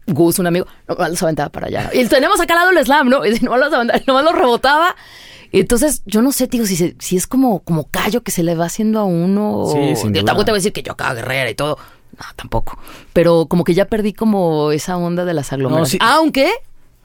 [0.07, 1.89] Gus, un amigo, nomás los aventaba para allá.
[1.93, 3.25] Y tenemos acá al lado el slam, ¿no?
[3.25, 4.95] Y nomás los aventaba, nomás los rebotaba.
[5.53, 8.55] Entonces, yo no sé, digo, si, se- si es como, como callo que se le
[8.55, 9.65] va haciendo a uno.
[9.71, 10.25] Sí, sin Yo duda.
[10.25, 11.77] tampoco te voy a decir que yo acá guerrera y todo.
[12.17, 12.77] No, tampoco.
[13.13, 15.91] Pero como que ya perdí como esa onda de las aglomeraciones.
[15.91, 15.97] sí.
[16.01, 16.51] Aunque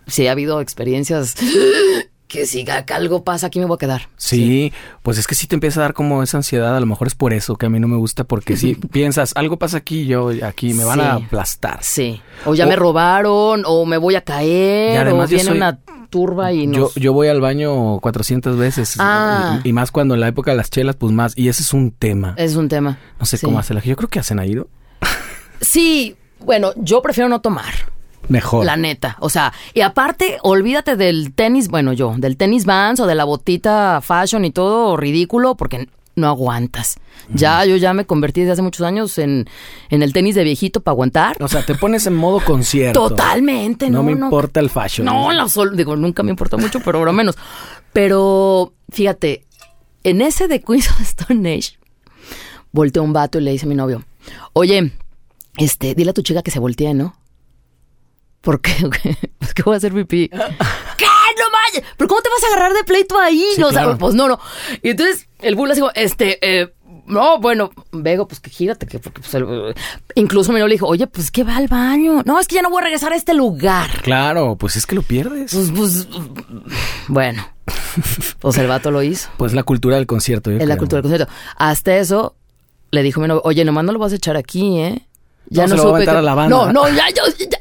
[0.07, 1.35] sí ha habido experiencias
[2.29, 2.65] que si
[2.95, 4.09] algo pasa, aquí me voy a quedar.
[4.17, 4.73] Sí,
[5.03, 7.15] pues es que sí te empieza a dar como esa ansiedad, a lo mejor es
[7.15, 10.31] por eso que a mí no me gusta, porque si piensas, algo pasa aquí, yo
[10.43, 11.79] aquí me van a aplastar.
[11.83, 12.21] Sí.
[12.45, 15.79] O ya O- me robaron, o me voy a caer, o yo viene soy- una
[16.11, 16.95] turba y Yo, nos...
[16.95, 19.61] yo voy al baño 400 veces Ah.
[19.65, 21.73] y, y más cuando en la época de las chelas, pues más, y ese es
[21.73, 22.35] un tema.
[22.37, 22.99] Es un tema.
[23.19, 23.45] No sé Sí.
[23.47, 24.67] cómo hace la Yo creo que hacen ahí, ¿no?
[25.61, 27.73] Sí, bueno, yo prefiero no tomar.
[28.29, 28.65] Mejor.
[28.67, 29.17] La neta.
[29.21, 33.25] O sea, y aparte, olvídate del tenis, bueno, yo, del tenis Vans o de la
[33.25, 36.97] botita fashion y todo ridículo, porque no aguantas.
[37.33, 39.47] Ya, yo ya me convertí desde hace muchos años en,
[39.91, 41.37] en el tenis de viejito para aguantar.
[41.43, 43.09] O sea, te pones en modo concierto.
[43.11, 43.99] Totalmente, no.
[43.99, 45.05] No, me importa el fashion.
[45.05, 47.37] No, la sol- digo, nunca me importa mucho, pero ahora menos.
[47.93, 49.47] Pero, fíjate,
[50.05, 51.79] en ese de Queens of Stone Age,
[52.73, 54.05] volteó un vato y le dice a mi novio,
[54.53, 54.93] oye,
[55.57, 57.15] este, dile a tu chica que se voltee, ¿no?
[58.41, 58.73] ¿Por qué?
[59.39, 60.29] Pues que voy a hacer pipí.
[60.29, 60.37] ¿Qué?
[60.39, 61.85] No manches.
[61.97, 63.45] ¿Pero cómo te vas a agarrar de pleito ahí?
[63.55, 63.99] Sí, No, o sea, claro.
[63.99, 64.39] pues no, no.
[64.83, 66.73] Y entonces el bull así, como, este, eh,
[67.07, 69.75] no, bueno, Vego, pues que gírate, que porque pues, el-
[70.17, 72.23] incluso mi novio le dijo, oye, pues que va al baño.
[72.27, 73.89] No, es que ya no voy a regresar a este lugar.
[74.03, 75.55] Claro, pues es que lo pierdes.
[75.55, 76.09] Pues, pues,
[77.09, 77.47] bueno.
[78.41, 79.29] Pues el vato lo hizo.
[79.37, 80.51] Pues la cultura del concierto.
[80.51, 81.33] yo Es la cultura del concierto.
[81.57, 82.35] Hasta eso,
[82.91, 85.07] le dijo mi novio, oye, nomás no lo vas a echar aquí, ¿eh?
[85.51, 86.57] Ya No, no, se lo va a supe qué- a la banda.
[86.57, 87.59] No, no, ya, yo, ya-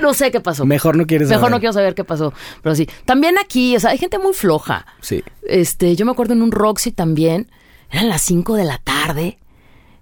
[0.00, 0.64] no sé qué pasó.
[0.66, 1.50] Mejor no quieres Mejor saber.
[1.52, 2.32] no quiero saber qué pasó.
[2.62, 2.88] Pero sí.
[3.04, 4.86] También aquí, o sea, hay gente muy floja.
[5.00, 5.22] Sí.
[5.46, 7.50] Este, yo me acuerdo en un Roxy también,
[7.90, 9.38] eran las 5 de la tarde,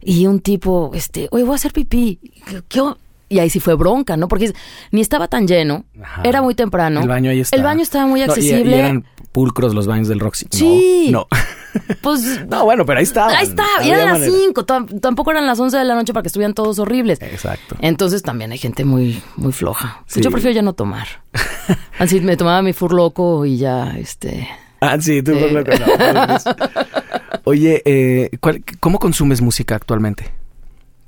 [0.00, 2.20] y un tipo, este, oye, voy a hacer pipí.
[2.46, 2.96] ¿Qué- qué o-?"
[3.28, 4.28] Y ahí sí fue bronca, ¿no?
[4.28, 4.52] Porque
[4.92, 6.22] ni estaba tan lleno, Ajá.
[6.24, 7.00] era muy temprano.
[7.00, 7.56] El baño ahí está.
[7.56, 8.76] El baño estaba muy No, y- accesible.
[8.76, 10.44] y, eran pulcros los baños del Roxy.
[10.52, 11.08] No, Sí.
[11.10, 11.26] No.
[12.00, 13.36] Pues, No, bueno, pero ahí estaba.
[13.36, 16.28] ahí está, y eran las 5, tampoco eran las 11 de la noche para que
[16.28, 17.20] estuvieran todos horribles.
[17.20, 17.76] Exacto.
[17.80, 19.98] Entonces también hay gente muy, muy floja.
[20.04, 20.20] Pues Sí.
[20.22, 21.06] Yo prefiero ya no tomar.
[21.98, 24.48] Así me tomaba mi furloco y ya, este...
[24.80, 26.36] Ah, sí, tú loco, no, no, no.
[27.44, 30.30] Oye, eh, ¿cuál- ¿cómo consumes música actualmente?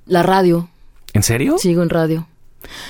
[0.06, 0.68] La radio,
[1.12, 1.58] ¿En serio?
[1.58, 2.26] sigo en radio.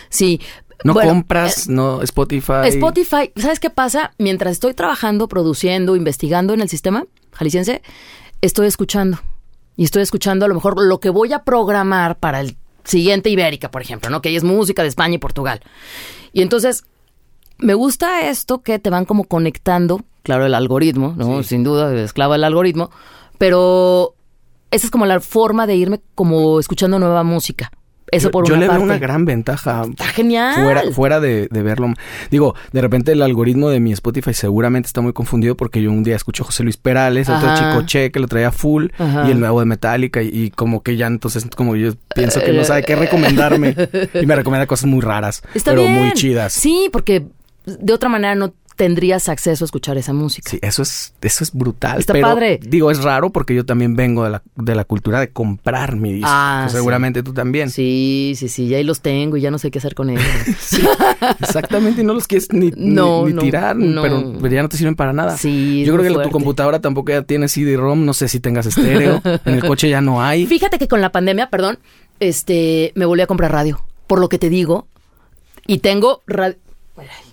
[0.08, 0.40] Sí.
[0.84, 1.68] ¿No bueno, compras?
[1.68, 2.66] ¿No Spotify?
[2.66, 4.12] Spotify, ¿sabes qué pasa?
[4.18, 7.82] Mientras estoy trabajando, produciendo, investigando en el sistema jalisciense,
[8.40, 9.18] estoy escuchando.
[9.76, 13.70] Y estoy escuchando a lo mejor lo que voy a programar para el siguiente Ibérica,
[13.70, 14.22] por ejemplo, ¿no?
[14.22, 15.60] Que ahí es música de España y Portugal.
[16.32, 16.84] Y entonces,
[17.58, 21.42] me gusta esto que te van como conectando, claro, el algoritmo, ¿no?
[21.42, 22.90] Sin duda, esclava el algoritmo,
[23.36, 24.14] pero
[24.70, 27.70] esa es como la forma de irme como escuchando nueva música.
[28.10, 28.78] Eso Yo- por yo una le parte.
[28.78, 29.82] veo una gran ventaja.
[29.88, 30.54] Está genial.
[30.62, 31.92] Fuera, fuera de, de verlo.
[32.30, 36.02] Digo, de repente el algoritmo de mi Spotify seguramente está muy confundido porque yo un
[36.04, 37.72] día escucho a José Luis Perales, otro Ajá.
[37.72, 39.26] chico Che que lo traía full Ajá.
[39.28, 42.52] y el nuevo de Metallica y, y como que ya entonces como yo pienso que
[42.52, 43.74] no sabe qué recomendarme
[44.20, 45.94] y me recomienda cosas muy raras, Está pero bien.
[45.94, 46.52] muy chidas.
[46.52, 47.26] Sí, porque
[47.66, 50.48] de otra manera no tendrías acceso a escuchar esa música.
[50.48, 51.98] Sí, eso es, eso es brutal.
[51.98, 52.60] Está pero, padre.
[52.62, 56.12] Digo, es raro porque yo también vengo de la, de la cultura de comprar mi
[56.12, 56.28] disco.
[56.30, 57.70] Ah, Pues seguramente tú también.
[57.70, 60.22] Sí, sí, sí, ya ahí los tengo y ya no sé qué hacer con ellos.
[61.40, 64.00] Exactamente, y no los quieres ni, ni- No, ni no, tirar, no.
[64.00, 65.36] Pero, pero ya no te sirven para nada.
[65.36, 69.20] Sí, Yo creo que tu computadora tampoco ya tiene CD-ROM, no sé si tengas estéreo.
[69.44, 70.46] en el coche ya no hay.
[70.46, 71.80] Fíjate que con la pandemia, perdón,
[72.20, 74.86] este, me volví a comprar radio, por lo que te digo,
[75.66, 76.56] y tengo radio.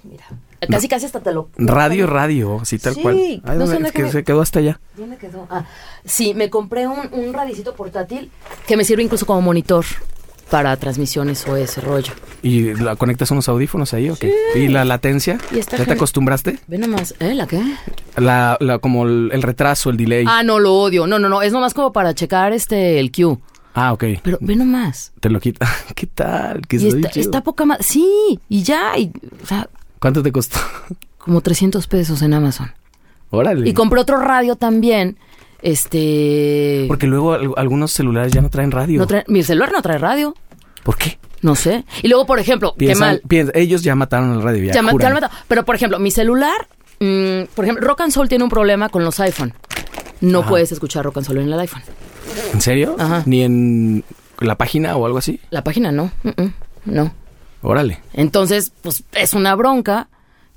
[0.03, 0.25] Mira,
[0.67, 1.49] casi casi hasta te lo.
[1.57, 3.15] Radio, radio, así tal Sí, cual.
[3.15, 4.79] no Ay, sé ¿dónde- dónde es que se quedó hasta allá.
[4.97, 5.47] ¿Dónde quedó?
[5.49, 5.65] Ah,
[6.05, 8.29] sí, me compré un, un radicito portátil
[8.67, 9.85] que me sirve incluso como monitor
[10.49, 12.13] para transmisiones o ese rollo.
[12.43, 14.31] ¿Y la conectas unos audífonos ahí o qué?
[14.55, 15.39] ¿Y la latencia?
[15.51, 16.59] Y ¿Ya te acostumbraste?
[16.67, 17.33] Ve nomás, ¿eh?
[17.33, 17.59] ¿La qué?
[18.17, 20.23] La, la, como el, el retraso, el delay.
[20.27, 21.07] Ah, no, lo odio.
[21.07, 21.41] No, no, no.
[21.41, 23.41] Es nomás como para checar este el Q.
[23.73, 24.03] Ah, ok.
[24.21, 25.11] Pero ve nomás.
[25.19, 25.67] Te lo quita.
[25.95, 26.61] ¿Qué tal?
[26.67, 27.79] Que Y está está, poca más.
[27.83, 28.95] Sí, y ya.
[28.99, 29.11] Y,
[29.43, 29.67] o sea,
[30.05, 30.59] ¿Cuánto te costó?
[31.17, 32.71] Como 300 pesos en Amazon.
[33.31, 33.67] Órale.
[33.67, 35.17] Y compré otro radio también.
[35.63, 36.85] Este.
[36.87, 38.99] Porque luego al- algunos celulares ya no traen radio.
[39.03, 40.35] no mi celular no trae radio.
[40.83, 41.17] ¿Por qué?
[41.41, 41.85] No sé.
[42.03, 43.19] Y luego, por ejemplo, qué mal.
[43.27, 44.65] piensan- ellos ya mataron el radio.
[44.65, 45.29] Ya, Ya mató.
[45.47, 46.67] Pero, por ejemplo, mi celular,
[46.99, 49.55] mm, por ejemplo, Rock and Soul tiene un problema con los iPhone.
[50.21, 50.49] No Ajá.
[50.49, 51.81] puedes escuchar Rock and Soul en el iPhone.
[52.53, 52.95] ¿En serio?
[52.99, 53.23] Ajá.
[53.25, 54.03] ¿Ni en
[54.39, 55.39] la página o algo así?
[55.49, 56.11] La página no.
[56.21, 56.53] mm, mm,
[56.85, 57.11] no.
[57.65, 57.99] Órale.
[58.13, 60.07] Entonces, pues es una bronca.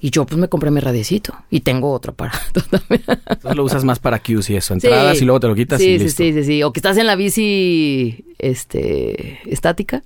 [0.01, 1.35] Y yo, pues me compré mi radiecito.
[1.51, 3.03] Y tengo otro aparato también.
[3.09, 4.75] Entonces lo usas más para cues y eso.
[4.75, 5.25] Entradas Sí.
[5.25, 6.23] y luego te lo quitas sí, y sí, listo.
[6.23, 6.63] sí, sí, sí.
[6.63, 10.05] O que estás en la bici, este, estática.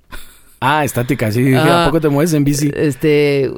[0.61, 1.53] Ah, estática, sí.
[1.53, 1.83] Ajá.
[1.83, 2.71] ¿A poco te mueves en bici?
[2.75, 3.51] Este,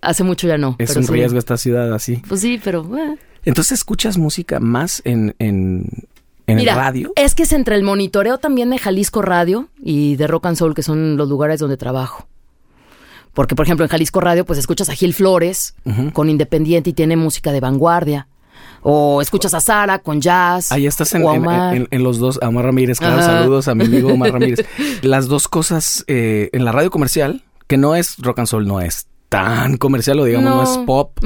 [0.00, 0.76] hace mucho ya no.
[0.78, 1.12] Es un sí.
[1.12, 2.16] riesgo esta ciudad así.
[2.28, 2.88] Pues sí, pero...
[2.96, 3.16] eh.
[3.44, 5.86] Entonces escuchas música más en, en,
[6.46, 7.12] en Mira, el radio.
[7.16, 10.74] es que es entre el monitoreo también de Jalisco Radio y de Rock and Soul,
[10.74, 12.28] que son los lugares donde trabajo.
[13.34, 15.74] Porque, por ejemplo, en Jalisco Radio, pues escuchas a Gil Flores
[16.12, 18.28] con Independiente y tiene música de vanguardia.
[18.82, 20.72] O escuchas a Sara con jazz.
[20.72, 21.74] Ahí estás en, en- Omar.
[21.76, 23.38] en- en los dos, a Omar Ramírez, claro, Ajá.
[23.40, 24.66] saludos a mi amigo Omar Ramírez.
[25.02, 28.80] Las dos cosas eh, en la radio comercial, que no es rock and soul, no
[28.80, 31.16] es tan comercial o digamos no, es pop,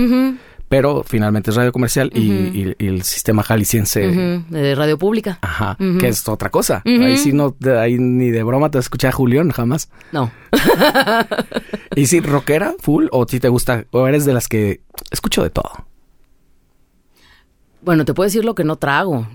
[0.69, 4.01] pero finalmente es radio comercial y, y- y el sistema jalisciense,
[4.49, 5.39] de radio pública.
[5.43, 6.83] ajá, que es otra cosa.
[6.85, 9.89] Ahí sí no, ahí ni de broma te vas a Julián jamás.
[10.13, 10.31] No.
[11.95, 15.49] Y si rockera, full, o si te gusta, o eres de las que escucho de
[15.51, 15.87] todo.
[17.83, 19.27] Bueno, te puedo decir lo que no trago.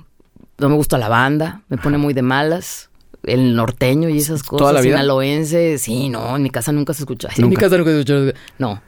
[0.57, 2.89] No me gusta la banda, me pone muy de malas.
[3.23, 4.59] El norteño y esas cosas.
[4.59, 4.95] ¿Toda la vida?
[4.97, 7.29] Sinaloense, sí, no, en mi casa nunca se escucha.
[7.38, 8.39] En mi casa nunca se escucha.
[8.57, 8.82] No,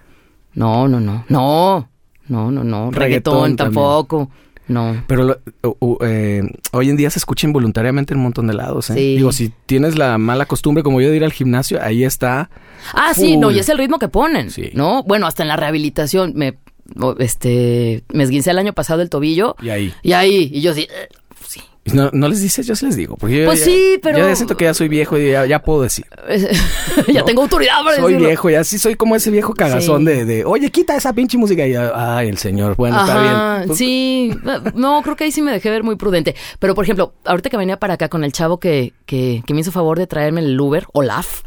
[0.56, 1.90] no, no, no, no,
[2.28, 2.92] no, no, no.
[2.92, 4.30] Reggaetón Reggaetón tampoco.
[4.68, 5.04] No.
[5.08, 8.90] Pero o, eh, hoy en día se escucha involuntariamente en un montón de lados.
[8.92, 8.94] ¿eh?
[8.94, 9.16] Sí.
[9.18, 12.50] Digo, si tienes la mala costumbre como yo de ir al gimnasio, ahí está.
[12.94, 14.70] Ah, sí, no, y es el ritmo que ponen, Sí.
[14.74, 15.04] ¿no?
[15.04, 16.58] Bueno, hasta en la rehabilitación me,
[17.20, 19.56] este, me esguincé el año pasado el tobillo.
[19.62, 19.94] Y ahí.
[20.02, 20.88] Y ahí, y yo sí,
[21.92, 23.18] No, no les dices, yo sí les digo.
[23.18, 25.46] Porque yo Pues ya- sí, pero- Yo ya siento que ya soy viejo y ya,
[25.46, 26.06] ya puedo decir.
[27.14, 27.26] ya No.
[27.26, 28.28] tengo autoridad para Soy decirlo.
[28.28, 30.06] viejo, ya sí soy como ese viejo cagazón Sí.
[30.06, 31.68] de, de, oye, quita esa pinche música.
[31.68, 33.68] Y ay, el señor, bueno, está bien.
[33.68, 34.32] Pues, sí.
[34.76, 36.36] No, creo que ahí sí me dejé ver muy prudente.
[36.60, 39.60] Pero, por ejemplo, ahorita que venía para acá con el chavo que, que, que me
[39.60, 41.42] hizo favor de traerme el Uber, Olaf,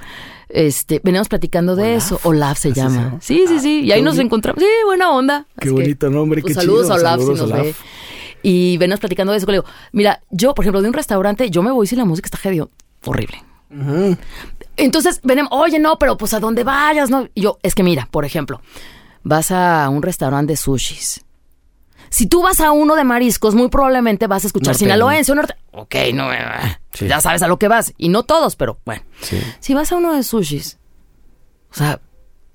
[0.51, 1.97] este, veníamos platicando de Olaf.
[2.05, 2.20] eso.
[2.24, 3.18] Olaf se ¿Así se llama.
[3.22, 3.80] Sí, sí, sí.
[3.84, 4.26] Y ahí nos bonito.
[4.26, 4.62] encontramos.
[4.62, 5.47] Sí, buena onda.
[5.59, 6.95] Qué Así que, bonito nombre, pues, qué saludos chido.
[6.95, 7.66] a Olaf Saludos, si nos Olaf.
[7.66, 7.74] ve.
[8.49, 9.47] Y veníamos platicando de eso.
[9.47, 12.28] Le digo, mira, yo, por ejemplo, de un restaurante, yo me voy si la música
[12.28, 12.62] está heavy.
[13.05, 13.42] Horrible.
[14.76, 17.26] Entonces, venimos, oye, no, pero pues a donde vayas, ¿no?
[17.34, 18.61] Y yo, es que mira, por ejemplo,
[19.24, 21.24] vas a un restaurante de sushis.
[22.09, 24.86] Si tú vas a uno de mariscos, muy probablemente vas a escuchar Norteño.
[24.92, 25.57] sinaloense o norte.
[25.72, 26.38] Ok, no, eh,
[26.92, 27.09] Sí.
[27.09, 27.94] ya sabes a lo que vas.
[27.99, 29.03] Y no todos, pero bueno.
[29.22, 29.40] Sí.
[29.59, 30.78] Si vas a uno de sushis,
[31.72, 32.01] o sea,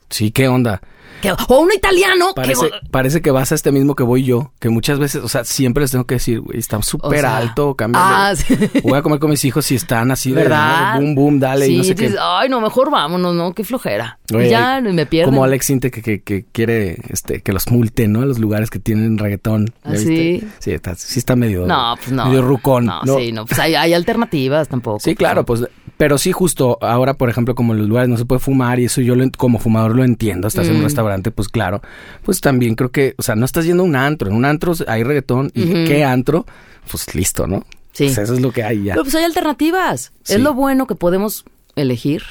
[0.09, 0.81] Sí, qué onda.
[1.21, 4.51] Que- o uno italiano, que- Parece, parece que vas a este mismo que voy yo,
[4.59, 7.75] que muchas veces, o sea, siempre les tengo que decir, güey, está súper sea, alto,
[7.75, 8.01] cambia.
[8.03, 8.55] ah, sí.
[8.83, 10.95] Voy a comer con mis hijos si están así de ¿verdad?
[10.99, 12.03] boom, boom, dale, sí, y no sé qué.
[12.05, 13.53] dices, Ay, no, mejor vámonos, ¿no?
[13.53, 14.19] Qué flojera.
[14.29, 15.31] Güey, ya me pierdo.
[15.31, 18.21] Como Alex Inte que, que, que quiere este, que los multen, ¿no?
[18.21, 19.67] A los lugares que tienen reggaetón.
[19.85, 20.43] ¿Ya ¿Ah, sí?
[20.59, 21.65] Sí, está, sí está medio.
[21.67, 22.25] No, pues no.
[22.25, 22.85] Medio rucón.
[22.85, 24.99] No, sí, no, pues hay, hay alternativas tampoco.
[24.99, 25.65] Sí, claro, pues,
[25.97, 28.85] pero sí, justo ahora, por ejemplo, como en los lugares no se puede fumar y
[28.85, 30.85] eso yo lo como fumador lo entiendo, estás en un Mm.
[31.11, 31.81] Restaurante, pues claro,
[32.23, 34.73] pues también creo que, o sea, no estás yendo a un antro, en un antro
[34.87, 36.45] hay reggaetón y qué antro,
[36.89, 37.65] pues listo, ¿no?
[37.93, 38.05] Sí.
[38.05, 38.93] Pues eso es lo que hay ya.
[38.93, 40.11] Pero pues hay alternativas.
[40.23, 40.33] Sí.
[40.35, 41.43] Es lo bueno que podemos
[41.75, 42.23] elegir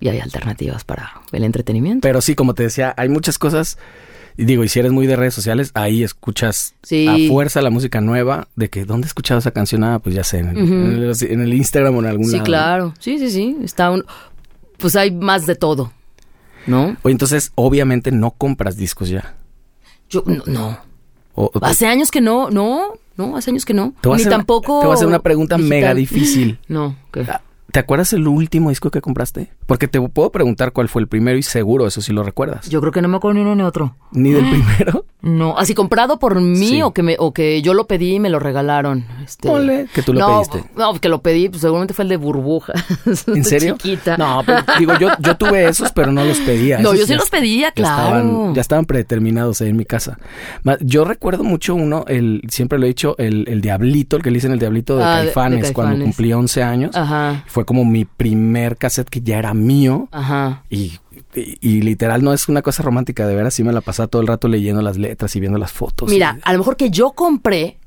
[0.00, 2.02] y hay alternativas para el entretenimiento.
[2.06, 3.78] Pero sí, como te decía, hay muchas cosas.
[4.36, 7.08] Y digo, y si eres muy de redes sociales, ahí escuchas Sí.
[7.08, 9.82] a fuerza la música nueva de que ¿dónde he escuchado esa canción?
[9.82, 12.44] Ah, pues ya sé, en, el, en el Instagram o en algún Sí, lado.
[12.44, 12.94] claro.
[13.00, 13.56] Sí, sí, sí.
[13.64, 14.04] Está un...
[14.76, 15.92] Pues hay más de todo.
[16.68, 16.96] ¿No?
[17.02, 19.34] Oye, entonces, obviamente no compras discos ya.
[20.08, 20.42] Yo, no.
[20.46, 20.78] no.
[21.34, 23.94] O- o- Hace años que no, no, no, hace años que no.
[24.00, 24.80] te Ni tampoco.
[24.80, 25.78] Te voy a hacer una pregunta digital.
[25.78, 26.58] mega difícil.
[26.68, 27.20] No, ¿qué?
[27.28, 27.42] Ah,
[27.72, 29.50] ¿Te acuerdas el último disco que compraste?
[29.68, 32.68] Porque te puedo preguntar cuál fue el primero y seguro eso sí lo recuerdas.
[32.70, 33.94] Yo creo que no me acuerdo ni uno ni otro.
[34.12, 35.04] Ni del primero.
[35.20, 36.82] No, así comprado por mí Sí.
[36.82, 39.04] o que me o que yo lo pedí y me lo regalaron.
[39.22, 40.70] Este, Ole, que tú lo no, pediste.
[40.76, 42.72] No, que lo pedí, pues seguramente fue el de burbuja.
[43.26, 43.76] ¿En serio?
[43.78, 44.16] Chiquita.
[44.16, 46.78] No, pero digo, yo, yo tuve esos, pero no los pedía.
[46.78, 48.16] No, Esos yo sí ya los pedía, ya claro.
[48.20, 50.18] Estaban, ya estaban predeterminados ahí en mi casa.
[50.80, 54.36] Yo recuerdo mucho uno, el siempre lo he dicho, el, el Diablito, el que le
[54.36, 56.04] dicen el Diablito de, Ah, de- de Caifanes, cuando Caifanes.
[56.16, 56.96] cumplí 11 años.
[56.96, 60.08] Ajá, Fue como mi primer cassette que ya era mío.
[60.12, 60.62] ajá.
[60.70, 60.98] Y,
[61.34, 64.22] y- y literal no es una cosa romántica, de veras sí me la pasaba todo
[64.22, 66.08] el rato leyendo las letras y viendo las fotos.
[66.10, 67.78] Mira, y- a lo mejor que yo compré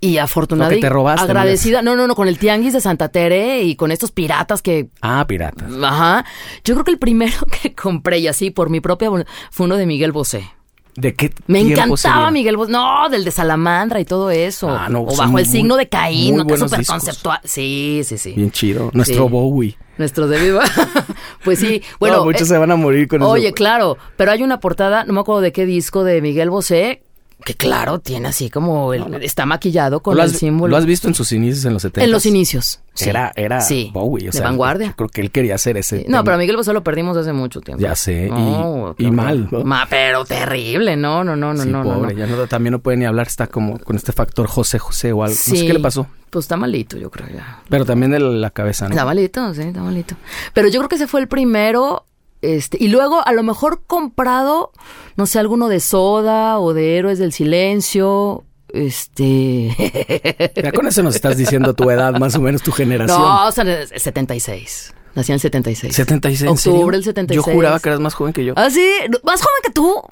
[0.00, 1.30] y afortunada Lo que y te robaste, ¿no?
[1.30, 1.80] agradecida.
[1.80, 5.24] No, no, no, con el tianguis de Santa Tere y con estos piratas que Ah,
[5.26, 5.70] piratas.
[5.82, 6.26] Ajá.
[6.62, 9.08] Yo creo que el primero que compré y así por mi propia
[9.50, 10.50] fue uno de Miguel Bosé.
[10.96, 12.30] ¿De qué Me encantaba sería?
[12.30, 12.72] Miguel Bosé.
[12.72, 14.68] No, del de Salamandra y todo eso.
[14.70, 16.56] Ah, no, o son bajo el muy- signo de Caín, ¿no?
[16.56, 17.40] súper conceptual.
[17.44, 18.32] Sí, sí, sí.
[18.32, 18.90] Bien chido.
[18.92, 19.30] Nuestro Sí.
[19.30, 19.78] Bowie.
[19.96, 20.62] Nuestro de viva.
[21.44, 21.80] pues sí.
[22.00, 23.30] Bueno, No, muchos eh, se van a morir con eso.
[23.30, 27.03] Oye, claro, pero hay una portada, no me acuerdo de qué disco de Miguel Bosé,
[27.44, 30.70] que claro, tiene así como el- está maquillado con ¿Lo el has, símbolo.
[30.70, 32.04] lo has visto en sus inicios en los 70?
[32.04, 32.80] en los inicios.
[32.94, 33.08] sí.
[33.10, 34.94] Era, era Sí, Bowie, o de sea, vanguardia.
[34.96, 36.00] Creo que él quería hacer ese.
[36.00, 37.82] Sí, No, pero a Miguel Bosé lo perdimos hace mucho tiempo.
[37.82, 39.48] Ya sé, y- No, mal.
[39.64, 43.04] Ma- pero terrible, no, no, no, no, no, pobre, ya no, también no puede ni
[43.04, 45.34] hablar, está como con este factor José José o algo.
[45.34, 46.06] No sé qué le pasó.
[46.30, 47.62] Pues está malito, yo creo ya.
[47.68, 48.90] Pero también de la cabeza, ¿no?
[48.92, 50.16] Está malito, sí, está malito.
[50.52, 52.06] Pero yo creo que ese fue el primero.
[52.44, 54.70] Este, y luego a lo mejor comprado,
[55.16, 58.44] no sé, alguno de Soda o de Héroes del Silencio.
[58.68, 60.52] Este.
[60.62, 63.18] Ya con eso nos estás diciendo tu edad, más o menos tu generación.
[63.18, 64.94] no, o sea, es- es 76.
[65.14, 65.94] Nací en el 76.
[65.94, 66.42] 76.
[66.42, 67.36] ¿en Octubre del 76.
[67.46, 68.54] Yo juraba que eras más joven que yo.
[68.56, 68.84] ¿Ah, sí?
[69.22, 70.02] ¿Más joven que tú?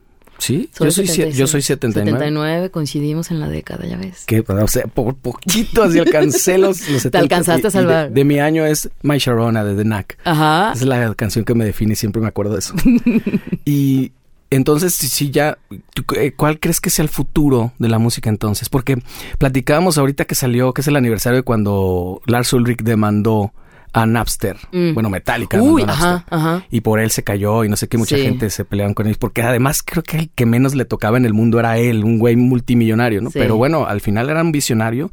[0.42, 1.36] Sí, Soy yo soy, sie- 76.
[1.36, 2.18] yo soy 79.
[2.18, 4.24] 79, coincidimos en la década, ya ves.
[4.26, 7.18] Que, o sea, por poquito así alcancé los, los 70.
[7.20, 8.10] alcanzaste a y- salvar.
[8.10, 10.18] De, mi año es My Sharona de The Knack.
[10.24, 10.72] Ajá.
[10.72, 12.74] Es la canción que me define, siempre me acuerdo de eso.
[13.64, 14.10] y
[14.50, 15.58] entonces, si ya,
[15.94, 18.68] ¿tú, eh, ¿cuál crees que sea el futuro de la música entonces?
[18.68, 19.00] Porque
[19.38, 23.52] platicábamos ahorita que salió, que es el aniversario de cuando Lars Ulrich demandó
[23.92, 24.56] a Napster.
[24.72, 24.94] Mm.
[24.94, 25.60] Bueno, Metallica.
[25.60, 26.24] Uy, ajá.
[26.70, 28.22] Y por él se cayó y no sé qué, mucha Sí.
[28.22, 29.16] gente se peleaban con él.
[29.18, 32.18] Porque además creo que el que menos le tocaba en el mundo era él, un
[32.18, 33.30] güey multimillonario, ¿no?
[33.30, 33.38] Sí.
[33.38, 35.10] Pero bueno, al final era un visionario.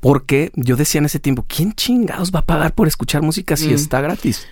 [0.00, 3.68] Porque yo decía en ese tiempo, ¿quién chingados va a pagar por escuchar música si
[3.68, 3.74] Mm.
[3.74, 4.46] está gratis?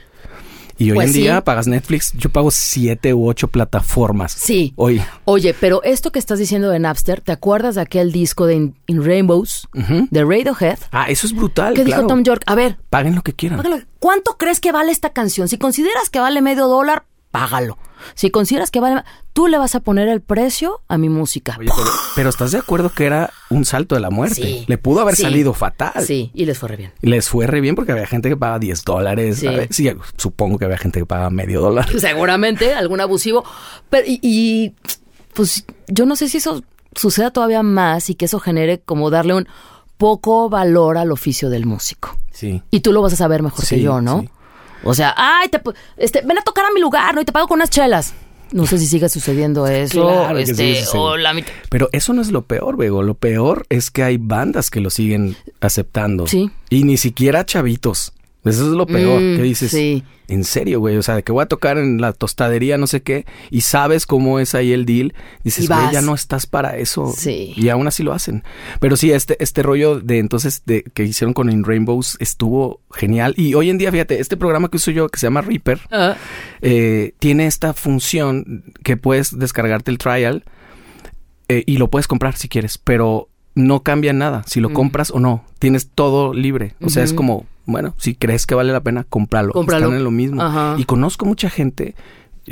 [0.78, 1.20] Y hoy Pues en sí.
[1.22, 4.32] día pagas Netflix, yo pago siete u ocho plataformas.
[4.32, 4.72] Sí.
[4.76, 5.02] Hoy.
[5.24, 8.76] Oye, pero esto que estás diciendo de Napster, ¿te acuerdas de aquel disco de In,
[8.86, 10.06] In Rainbows Ujú.
[10.10, 10.78] de Radiohead?
[10.92, 11.74] Ah, eso es brutal.
[11.74, 12.02] ¿Qué claro.
[12.02, 12.42] dijo Tom York?
[12.46, 13.60] A ver, Paguen lo que quieran.
[13.98, 15.48] ¿cuánto crees que vale esta canción?
[15.48, 17.76] Si consideras que vale medio dólar, págalo.
[18.14, 21.56] Si consideras que vale, tú le vas a poner el precio a mi música.
[21.58, 24.34] Oye, pero, pero ¿estás de acuerdo que era un salto de la muerte?
[24.36, 24.64] Sí.
[24.66, 25.22] Le pudo haber Sí.
[25.22, 25.92] salido fatal.
[26.04, 26.92] Sí, y les fue re bien.
[27.00, 29.44] Les fue re bien porque había gente que paga 10 dólares.
[29.70, 29.90] Sí.
[30.16, 31.88] Supongo que había gente que paga medio dólar.
[31.98, 33.44] Seguramente, algún abusivo.
[33.90, 34.74] Pero, y, y,
[35.34, 36.62] pues yo no sé si eso
[36.94, 39.46] suceda todavía más y que eso genere como darle un
[39.98, 42.16] poco valor al oficio del músico.
[42.32, 42.62] Sí.
[42.70, 44.20] Y tú lo vas a saber mejor Sí, que yo, ¿no?
[44.20, 44.30] sí.
[44.84, 45.60] O sea, ay, te,
[45.96, 47.20] este, ven a tocar a mi lugar, ¿no?
[47.20, 48.14] Y te pago con unas chelas.
[48.52, 50.00] No sé si sigue sucediendo eso.
[50.00, 51.52] Claro este, o la mitad.
[51.68, 53.02] Pero eso no es lo peor, Bego.
[53.02, 56.26] Lo peor es que hay bandas que lo siguen aceptando.
[56.26, 56.50] Sí.
[56.70, 58.12] Y ni siquiera chavitos.
[58.44, 59.20] Eso es lo peor.
[59.20, 60.04] Mm, que dices, sí.
[60.28, 60.96] en serio, güey.
[60.96, 64.06] O sea, de que voy a tocar en la tostadería, no sé qué, y sabes
[64.06, 65.12] cómo es ahí el deal.
[65.44, 67.12] Dices, güey, ya no estás para eso.
[67.16, 67.52] Sí.
[67.56, 68.44] Y aún así lo hacen.
[68.80, 73.34] Pero sí, este, este rollo de entonces de que hicieron con In Rainbows estuvo genial.
[73.36, 76.16] Y hoy en día, fíjate, este programa que uso yo, que se llama Reaper, Ah,
[76.62, 80.44] eh, tiene esta función que puedes descargarte el trial
[81.48, 83.28] eh, y lo puedes comprar si quieres, pero
[83.58, 84.72] no cambia nada si lo Mm.
[84.74, 85.44] compras o no.
[85.58, 86.74] Tienes todo libre.
[86.80, 89.52] O sea, es como, bueno, si crees que vale la pena, cómpralo.
[89.52, 89.86] Cómpralo.
[89.86, 90.40] Están en lo mismo.
[90.42, 90.76] Ajá.
[90.78, 91.94] Y conozco mucha gente,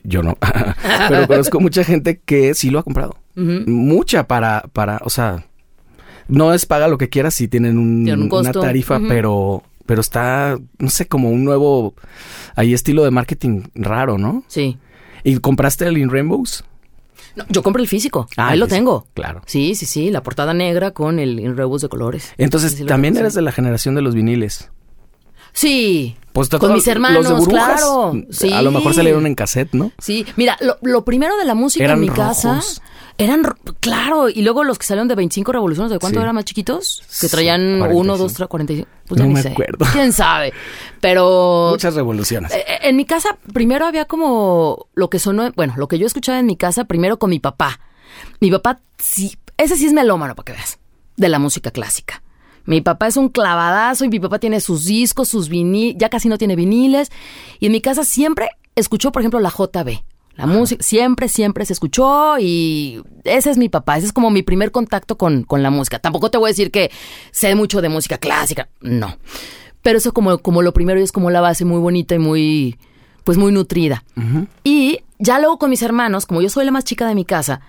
[0.05, 0.37] yo no,
[1.09, 3.17] pero conozco mucha gente que sí lo ha comprado.
[3.37, 5.45] Mucha para, para, o sea,
[6.29, 10.01] no es paga lo que quieras si tienen un- Tienen un una tarifa, pero, pero
[10.01, 11.95] está, no sé, como un nuevo,
[12.57, 14.43] ahí estilo de marketing raro, ¿no?
[14.49, 14.79] Sí.
[15.23, 16.65] ¿Y compraste el In Rainbows?
[17.37, 18.29] No, yo compro el físico.
[18.37, 19.07] Ah, Ahí el lo tengo.
[19.15, 19.43] claro.
[19.47, 20.11] Sí, sí, sí.
[20.11, 22.33] La portada negra con el en rebus de colores.
[22.39, 24.71] Entonces, Sí, sí lo también eres de la generación de los viniles.
[25.57, 26.17] Sí.
[26.35, 28.13] Pues Con mis hermanos, los de burbujas, claro.
[28.31, 28.53] Sí.
[28.53, 29.91] A lo mejor salieron en cassette, ¿no?
[29.99, 32.61] Sí, mira, lo, lo primero de la música Eran en mi casa
[33.17, 36.23] eran, ro- claro, y luego los que salieron de 25 revoluciones, ¿de cuánto Sí.
[36.23, 37.03] eran más chiquitos?
[37.23, 37.99] Que traían 45.
[38.01, 38.89] 1, 2, 3, 45.
[39.09, 39.49] Pues No me sé.
[39.49, 39.87] acuerdo.
[39.95, 40.53] ¿Quién sabe?
[41.01, 42.53] Pero Muchas revoluciones.
[42.53, 46.07] eh, eh, en mi casa primero había como lo que sonó, bueno, lo que yo
[46.07, 47.81] escuchaba en mi casa primero con mi papá.
[48.41, 50.79] Mi papá sí, ese sí es melómano para que veas,
[51.17, 52.23] de la música clásica.
[52.67, 56.29] Mi papá es un clavadazo y mi papá tiene sus discos, sus viniles, ya casi
[56.29, 57.11] no tiene viniles.
[57.61, 60.03] Y en mi casa siempre escuchó, por ejemplo, la JB.
[60.37, 64.43] La música, siempre, siempre se escuchó y ese es mi papá, ese es como mi
[64.43, 65.99] primer contacto con, con la música.
[65.99, 66.91] Tampoco te voy a decir que
[67.31, 69.17] sé mucho de música clásica, no.
[69.81, 72.79] Pero eso como, como lo primero y es como la base muy bonita y muy,
[73.25, 74.05] pues muy nutrida.
[74.63, 77.63] Y ya luego con mis hermanos, como yo soy la más chica de mi casa,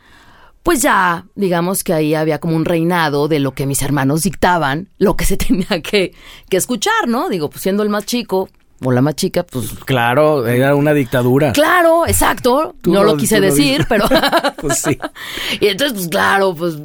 [0.68, 4.90] pues ya, digamos que ahí había como un reinado de lo que mis hermanos dictaban,
[4.98, 6.14] lo que se tenía que,
[6.50, 7.30] que escuchar, ¿no?
[7.30, 8.50] Digo, pues siendo el más chico
[8.84, 11.54] o la más chica, pues Claro, era una dictadura.
[11.54, 14.10] claro, exacto, Tú no lo- lo quise lo decir, pero...
[14.62, 14.98] Pues sí.
[15.62, 16.76] y entonces, pues claro, pues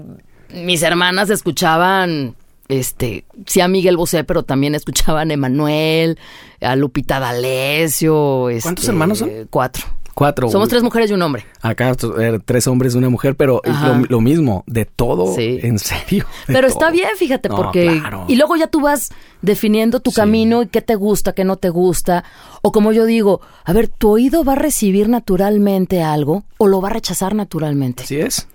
[0.55, 2.37] mis hermanas escuchaban,
[2.69, 6.21] este, sí a Miguel Bosé, pero también escuchaban a Emanuel,
[6.61, 8.43] a Lupita D'Alessio.
[8.63, 9.31] ¿Cuántos este, hermanos son?
[9.51, 9.87] Cuatro.
[10.15, 10.51] Cuatro.
[10.51, 11.47] Somos tres mujeres y un hombre.
[11.63, 15.59] Acá eh, tres hombres y una mujer, pero lo, lo mismo, de todo, Sí.
[15.63, 16.27] en serio.
[16.47, 17.99] Pero está bien, fíjate, No, porque...
[18.01, 18.25] claro.
[18.29, 19.11] Y luego ya tú vas
[19.41, 20.17] definiendo tu Sí.
[20.17, 22.25] camino y qué te gusta, qué no te gusta.
[22.61, 26.81] O como yo digo, a ver, ¿tu oído va a recibir naturalmente algo o lo
[26.83, 28.03] va a rechazar naturalmente?
[28.05, 28.47] Así es.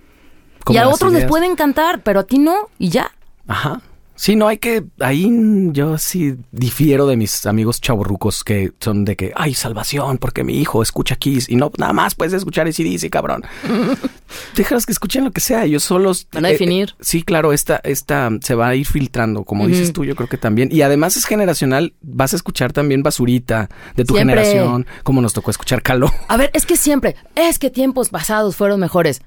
[0.69, 3.11] y a otros les puede encantar, pero a ti no, y ya.
[3.47, 3.81] Ajá.
[4.17, 4.83] Sí, no hay que.
[4.99, 5.29] Ahí
[5.71, 10.59] yo sí difiero de mis amigos chavorrucos que son de que, ay, salvación, porque mi
[10.59, 13.43] hijo escucha Kiss y no, nada más puedes escuchar ACDC, cabrón.
[14.55, 16.27] Déjalos que escuchen lo que sea, ellos solos.
[16.33, 16.95] Van a definir.
[16.99, 20.37] sí, claro, esta, esta se va a ir filtrando, como dices tú, yo creo que
[20.37, 20.69] también.
[20.71, 24.43] Y además es generacional, vas a escuchar también basurita de tu Siempre.
[24.43, 26.11] generación, como nos tocó escuchar Caló.
[26.27, 29.21] A ver, es que siempre, es que tiempos pasados fueron mejores.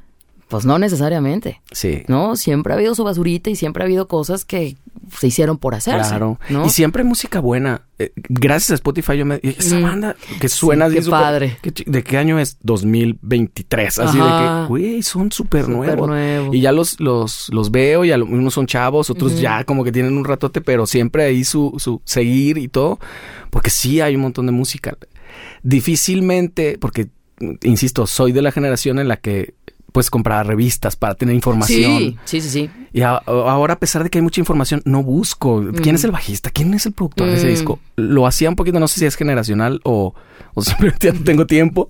[0.50, 1.62] Pues no necesariamente.
[1.72, 2.02] Sí.
[2.08, 2.34] ¿No?
[2.36, 4.76] Siempre ha habido su basurita y siempre ha habido cosas que
[5.16, 6.08] se hicieron por hacerse.
[6.10, 6.38] Claro.
[6.50, 6.66] ¿no?
[6.66, 7.82] Y siempre música buena.
[7.98, 9.38] Eh, gracias a Spotify yo me...
[9.42, 9.82] Esa Mm.
[9.82, 11.58] banda que suena Sí, qué padre.
[11.62, 12.58] ¿qué chi- ¿De qué año es?
[12.62, 13.98] 2023.
[14.00, 16.08] Así de que, güey, son súper nuevos.
[16.08, 16.52] nuevo.
[16.54, 20.16] Y ya los, los, los veo y algunos son chavos, otros ya como que tienen
[20.16, 22.98] un ratote, pero siempre ahí su, su seguir y todo.
[23.50, 24.96] Porque sí hay un montón de música.
[25.62, 27.08] Difícilmente, porque,
[27.62, 29.54] insisto, soy de la generación en la que
[29.92, 31.98] puedes comprar revistas para tener información.
[31.98, 32.70] Sí, sí, sí, sí.
[32.92, 35.64] Y a- ahora, a pesar de que hay mucha información, no busco.
[35.82, 36.50] ¿Quién es el bajista?
[36.50, 37.50] ¿Quién es el productor de ese Mm.
[37.50, 37.78] disco?
[37.96, 40.14] Lo hacía un poquito, no sé si es generacional o,
[40.54, 40.62] o
[40.98, 41.88] simplemente ya no tengo tiempo.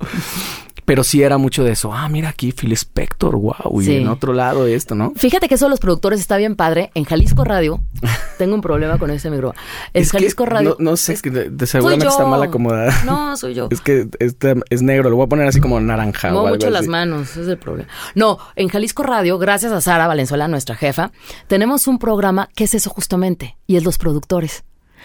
[0.90, 1.92] Pero sí era mucho de eso.
[1.94, 3.80] Ah, mira aquí Phil Spector, wow.
[3.80, 3.96] Y Sí.
[3.98, 5.12] en otro lado esto, ¿no?
[5.14, 6.90] Fíjate que eso de los productores está bien padre.
[6.96, 7.80] En Jalisco Radio,
[8.38, 9.54] tengo un problema con ese micro.
[9.94, 10.74] En Es que Jalisco Radio.
[10.80, 12.92] No, no sé, es que de- de- seguramente está mal acomodada.
[13.04, 13.68] No, soy yo.
[13.70, 16.30] Es que este es negro, lo voy a poner así como naranja.
[16.30, 17.88] o Muevo algo mucho las manos, ese es el problema.
[18.16, 21.12] No, en Jalisco Radio, gracias a Sara Valenzuela, nuestra jefa,
[21.46, 24.64] tenemos un programa que es eso justamente, y es los productores.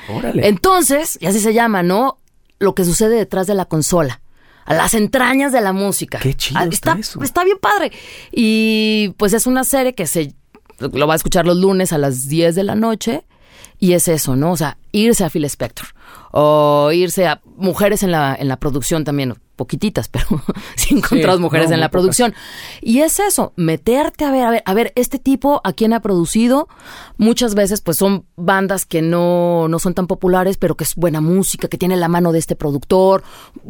[0.09, 0.47] Órale.
[0.47, 2.17] Entonces, y así se llama, ¿no?
[2.57, 4.21] Lo que sucede detrás de la consola.
[4.65, 6.19] A las entrañas de la música.
[6.19, 7.23] Qué chido Ah, está está, eso.
[7.23, 7.91] está bien padre.
[8.31, 10.33] Y pues es una serie que se
[10.79, 13.23] lo va a escuchar los lunes a las 10 de la noche.
[13.79, 14.51] Y es eso, ¿no?
[14.51, 15.87] O sea, irse a Phil Spector.
[16.31, 19.35] O irse a mujeres en la, en la producción también.
[19.55, 20.25] Poquititas, pero
[20.75, 21.91] sí encontramos Sí, mujeres no, en la pocas.
[22.01, 22.33] producción.
[22.81, 26.01] Y es eso, meterte a ver, a ver, a ver, este tipo a quién ha
[26.01, 26.67] producido.
[27.17, 31.21] Muchas veces, pues son bandas que no, no son tan populares, pero que es buena
[31.21, 33.23] música, que tiene la mano de este productor.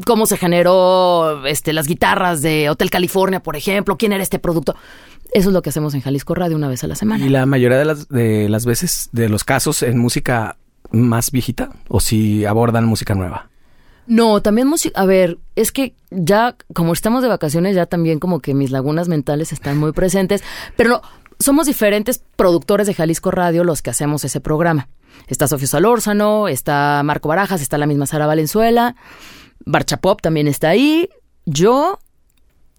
[0.07, 3.95] Cómo se generó este, las guitarras de Hotel California, por ejemplo.
[3.95, 4.75] ¿Quién era este productor?
[5.33, 7.25] Eso es lo que hacemos en Jalisco Radio una vez a la semana.
[7.25, 10.57] Y la mayoría de las, de las veces, de los casos, en música
[10.91, 13.49] más viejita, o si abordan música nueva.
[14.07, 14.99] No, también música.
[14.99, 19.07] A ver, es que ya, como estamos de vacaciones, ya también como que mis lagunas
[19.07, 20.43] mentales están muy presentes.
[20.77, 21.01] Pero no,
[21.39, 24.89] somos diferentes productores de Jalisco Radio los que hacemos ese programa.
[25.27, 28.95] Está Sofía Solórzano, está Marco Barajas, está la misma Sara Valenzuela,
[29.65, 31.09] Barcha Pop también está ahí.
[31.45, 31.99] Yo.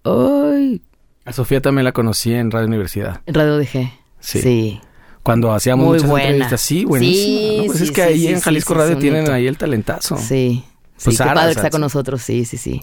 [0.03, 0.81] Ay.
[1.27, 3.21] A Sofía también la conocí en Radio Universidad.
[3.25, 3.91] en Radio DG.
[4.19, 4.41] Sí.
[4.41, 4.81] sí.
[5.23, 6.27] Cuando hacíamos Muy muchas buena.
[6.29, 6.61] entrevistas.
[6.61, 7.39] Sí, buenísima.
[7.39, 7.65] Sí, ¿no?
[7.65, 9.57] Pues sí, es que sí, ahí sí, en sí, Jalisco sí, Radio tienen ahí el
[9.57, 10.17] talentazo.
[10.17, 10.23] Sí.
[10.25, 10.63] Sí,
[11.03, 12.81] Pues qué Sara, padre o que está con nosotros, sí, sí, sí.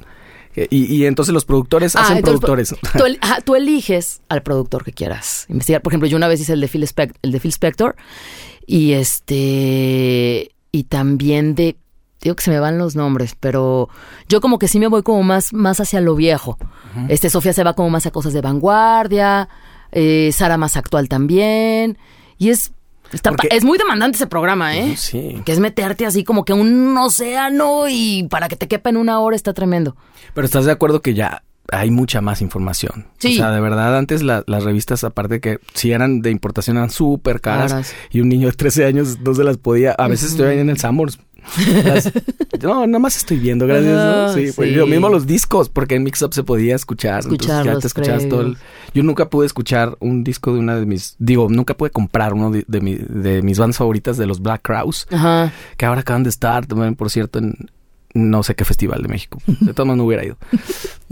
[0.70, 2.74] Y, y entonces los productores hacen Ah, entonces, productores.
[2.96, 5.82] Tú, el- ajá, tú eliges al productor que quieras investigar.
[5.82, 7.96] Por ejemplo, yo una vez hice el de Phil, Spec- el de Phil Spector
[8.66, 11.76] y este y también de
[12.24, 13.88] digo que se me van los nombres, pero
[14.28, 16.58] yo como que sí me voy como más más hacia lo viejo.
[17.08, 19.48] Este Sofía se va como más a cosas de vanguardia,
[19.92, 21.98] eh, Sara más actual también
[22.38, 22.72] y es
[23.12, 24.96] está pa- Porque- es muy demandante ese programa, ¿eh?
[24.96, 25.40] Sí.
[25.44, 29.20] Que es meterte así como que un océano y para que te quepa en una
[29.20, 29.96] hora está tremendo.
[30.34, 33.06] Pero estás de acuerdo que ya hay mucha más información.
[33.18, 33.34] Sí.
[33.34, 36.90] O sea, de verdad, antes la- las revistas, aparte que si eran de importación, eran
[36.90, 37.72] súper caras.
[37.72, 37.94] Caras.
[38.10, 39.92] Y un niño de 13 años no se las podía.
[39.92, 41.18] A veces estoy ahí en el Sanborns.
[41.84, 42.10] Las-
[42.62, 43.94] no, nada más estoy viendo, gracias.
[43.94, 44.32] ¿no?
[44.34, 44.74] Sí, pues sí.
[44.74, 47.22] lo mismo los discos, porque en Mix Up se podía escuchar.
[47.24, 48.56] entonces ya Escuchar te escuchabas todo el-.
[48.94, 51.16] Yo nunca pude escuchar un disco de una de mis.
[51.18, 54.62] Digo, nunca pude comprar uno de, de mi- de mis bandas favoritas de los Black
[54.62, 55.52] Crowes, Ajá.
[55.76, 57.54] que ahora acaban de estar también, por cierto, en
[58.14, 59.38] no sé qué festival de México.
[59.46, 60.36] De todas maneras no hubiera ido.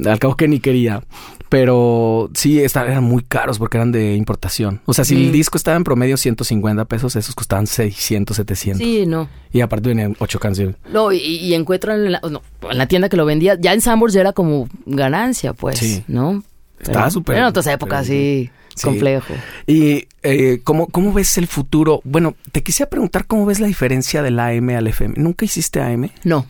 [0.05, 1.03] Al cabo que ni quería.
[1.49, 4.81] Pero sí, esta- eran muy caros porque eran de importación.
[4.87, 8.79] O sea, si el disco estaba en promedio 150 pesos, esos costaban 600, 700.
[8.87, 9.29] Sí, no.
[9.53, 10.77] Y aparte venían ocho canciones.
[10.91, 12.41] No, y, y encuentro en la, no,
[12.71, 16.05] en la tienda que lo vendía, ya en Sambors ya era como ganancia, pues, Sí.
[16.09, 16.43] ¿no?
[16.81, 18.85] Estaba Pero- súper- En otras épocas, sí, Sí.
[18.85, 19.35] complejo.
[19.67, 22.01] Y eh, ¿cómo, ¿cómo ves el futuro?
[22.05, 25.15] Bueno, te quisiera preguntar cómo ves la diferencia del AM al FM.
[25.19, 26.47] Nunca hiciste AM, No,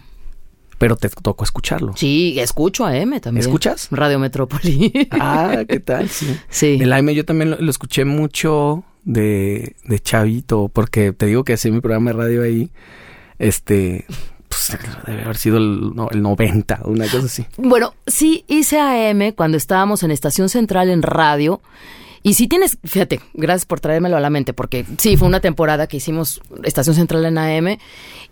[0.83, 1.93] pero te tocó escucharlo.
[1.97, 3.47] sí, escucho a M también.
[3.47, 3.87] ¿Escuchas?
[3.93, 5.09] Radio Metrópoli.
[5.13, 6.09] Ah, ¿qué tal?
[6.09, 6.37] Sí.
[6.49, 6.79] sí.
[6.81, 11.53] El AM yo también lo, lo escuché mucho de, de chavito, porque te digo que
[11.53, 12.73] hacía mi programa de radio ahí,
[13.39, 14.07] este,
[14.49, 14.77] pues
[15.07, 17.47] debe haber sido el, no, el 90, una cosa así.
[17.59, 21.61] Bueno, sí hice AM cuando estábamos en Estación Central en radio.
[22.23, 25.87] Y si tienes, fíjate, gracias por traérmelo a la mente, porque sí, fue una temporada
[25.89, 27.79] que hicimos Estación Central en AM.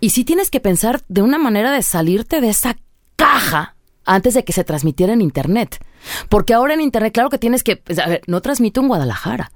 [0.00, 2.76] Y sí tienes que pensar de una manera de salirte de esa
[3.16, 3.74] caja
[4.04, 5.84] antes de que se transmitiera en Internet.
[6.28, 9.50] Porque ahora en Internet, claro que tienes que, a ver, no transmito en Guadalajara.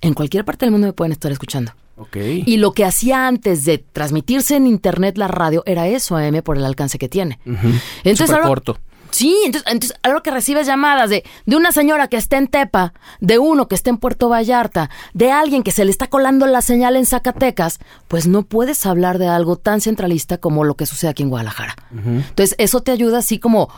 [0.00, 1.72] En cualquier parte del mundo me pueden estar escuchando.
[1.96, 2.16] Ok.
[2.16, 6.58] Y lo que hacía antes de transmitirse en internet la radio era eso, AM, por
[6.58, 7.38] el alcance que tiene.
[7.46, 8.78] Entonces, Súper ahora- corto.
[9.10, 12.92] Sí, entonces, entonces ahora que recibes llamadas de, de una señora que está en Tepa,
[13.20, 16.62] de uno que está en Puerto Vallarta, de alguien que se le está colando la
[16.62, 17.78] señal en Zacatecas,
[18.08, 21.76] pues no puedes hablar de algo tan centralista como lo que sucede aquí en Guadalajara.
[21.92, 23.70] Entonces, eso te ayuda así como,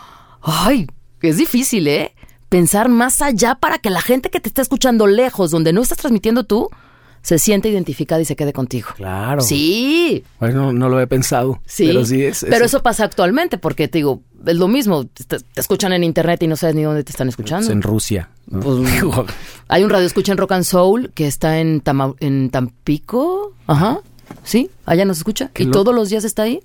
[0.43, 0.87] ay,
[1.23, 2.15] es difícil, ¿eh?
[2.49, 5.99] Pensar más allá para que la gente que te está escuchando lejos, donde no estás
[5.99, 6.71] transmitiendo tú,
[7.23, 8.89] se siente identificada y se quede contigo.
[8.97, 9.41] Claro.
[9.41, 11.61] Sí, Bueno, no lo he pensado.
[11.67, 12.47] Sí, Pero sí es.
[12.49, 15.05] Pero eso pasa actualmente, porque te digo, es lo mismo.
[15.07, 17.67] Te, te escuchan en internet y no sabes ni dónde te están escuchando.
[17.67, 18.31] es en Rusia.
[18.47, 18.61] ¿no?
[18.61, 18.79] Pues,
[19.69, 23.53] Hay un radio escucha en Rock and Soul que está en, Tama- en Tampico.
[23.67, 24.01] Ajá.
[24.45, 25.51] Sí, allá nos escucha.
[25.53, 26.61] Qué Y todos los días está ahí.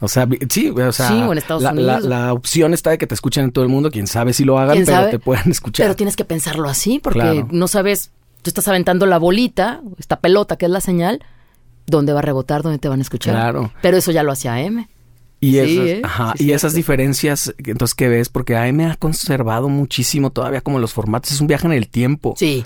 [0.00, 2.04] O sea, sí, o sea, Sí, o en Estados la, Unidos.
[2.04, 4.58] la opción está de que te escuchen en todo el mundo, quién sabe si lo
[4.58, 5.84] hagan, ¿Quién pero te puedan escuchar.
[5.84, 7.48] Pero tienes que pensarlo así, porque Claro.
[7.52, 8.10] no sabes,
[8.44, 11.24] tú estás aventando la bolita, esta pelota que es la señal,
[11.86, 13.34] dónde va a rebotar, dónde te van a escuchar.
[13.34, 13.72] Claro.
[13.82, 14.88] Pero eso ya lo hacía M.
[15.40, 16.00] Y, Sí, esas, ¿eh?
[16.04, 18.28] ajá, Sí, y esas diferencias, entonces, ¿qué ves?
[18.30, 21.32] Porque AM ha conservado muchísimo todavía como los formatos.
[21.32, 22.34] Es un viaje en el tiempo.
[22.38, 22.64] Sí.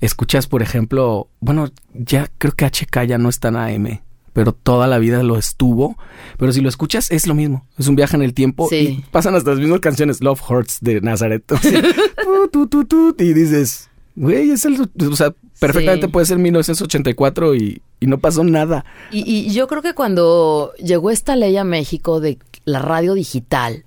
[0.00, 4.00] Escuchas, por ejemplo, bueno, ya creo que HK ya no está en AM,
[4.32, 5.96] pero toda la vida lo estuvo.
[6.38, 7.66] Pero si lo escuchas, es lo mismo.
[7.78, 8.76] Es un viaje en el tiempo Sí.
[8.76, 10.20] y pasan hasta las mismas canciones.
[10.20, 11.50] Love Hurts de Nazaret.
[11.52, 11.72] Así,
[12.52, 14.80] tu, tu, tu, tu, y dices, güey, es el.
[14.80, 16.12] O sea, perfectamente Sí.
[16.12, 18.84] puede ser 1984 y, y no pasó nada.
[19.10, 23.84] Y, y yo creo que cuando llegó esta ley a México de la radio digital,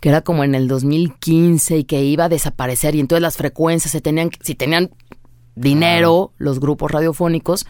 [0.00, 3.92] que era como en el 2015 y que iba a desaparecer y entonces las frecuencias
[3.92, 4.90] se tenían, si tenían
[5.54, 7.66] dinero los grupos radiofónicos,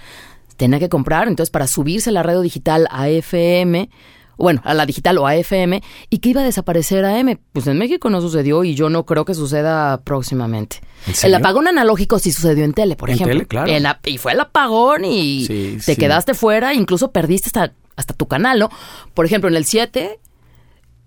[0.57, 3.91] tenían que comprar, entonces para subirse la radio digital a FM,
[4.37, 7.79] bueno, a la digital o a FM, y que iba a desaparecer AM, pues en
[7.79, 10.81] México no sucedió y yo no creo que suceda próximamente.
[11.07, 13.35] ¿En El apagón analógico sí sucedió en tele, por En ejemplo.
[13.35, 13.71] tele, claro.
[13.71, 15.97] El y fue el apagón y Sí, te sí.
[15.97, 18.69] quedaste fuera, incluso perdiste hasta, hasta tu canal, ¿no?
[19.15, 20.19] Por ejemplo, en el 7,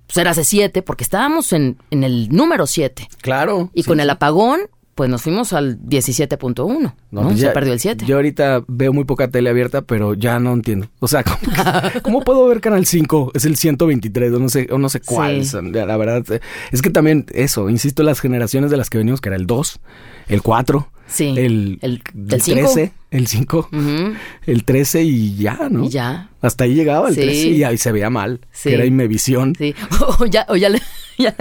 [0.07, 3.07] pues era C7, porque estábamos en, en el número 7.
[3.21, 3.69] Claro.
[3.75, 4.61] Y sí, con el apagón,
[4.99, 6.93] pues nos fuimos al 17.1, ¿no?
[7.11, 8.03] No, pues Se ya- perdió el 7.
[8.05, 10.89] Yo ahorita veo muy poca tele abierta, pero ya no entiendo.
[10.99, 11.37] O sea, ¿cómo,
[12.03, 13.31] cómo puedo ver Canal 5?
[13.33, 15.45] Es el 123 o no sé, o no sé cuál.
[15.45, 15.55] Sí.
[15.71, 16.25] La verdad,
[16.73, 19.79] es que también eso, insisto, las generaciones de las que venimos, que era el 2,
[20.27, 21.29] el 4, Sí.
[21.29, 22.01] el, El- el
[22.33, 22.59] el cinco.
[22.73, 24.13] 13, el 5, Ujú.
[24.47, 25.85] el 13 y ya, ¿no?
[25.85, 26.29] Y ya.
[26.41, 27.21] Hasta ahí llegaba el Sí.
[27.21, 29.55] 13 y ahí se veía mal, que era Imevisión.
[29.57, 29.73] Sí.
[30.19, 30.81] O ya, o ya, le,
[31.17, 31.33] ya.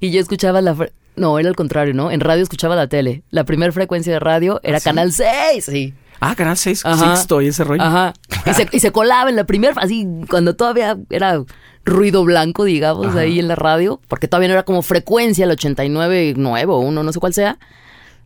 [0.00, 0.76] Y yo escuchaba la...
[1.20, 2.10] No, era al contrario, ¿no?
[2.10, 3.24] En radio escuchaba la tele.
[3.28, 5.92] La primera frecuencia de radio era Canal 6, sí.
[6.18, 7.14] Ah, Canal 6, Ajá.
[7.14, 7.82] Sixto y ese rollo.
[7.82, 8.14] Ajá.
[8.46, 11.44] Y se, y se colaba en la primera, así, cuando todavía era
[11.84, 13.20] ruido blanco, digamos, Ajá.
[13.20, 17.12] ahí en la radio, porque todavía no era como frecuencia el 89 nuevo, uno, no
[17.12, 17.58] sé cuál sea,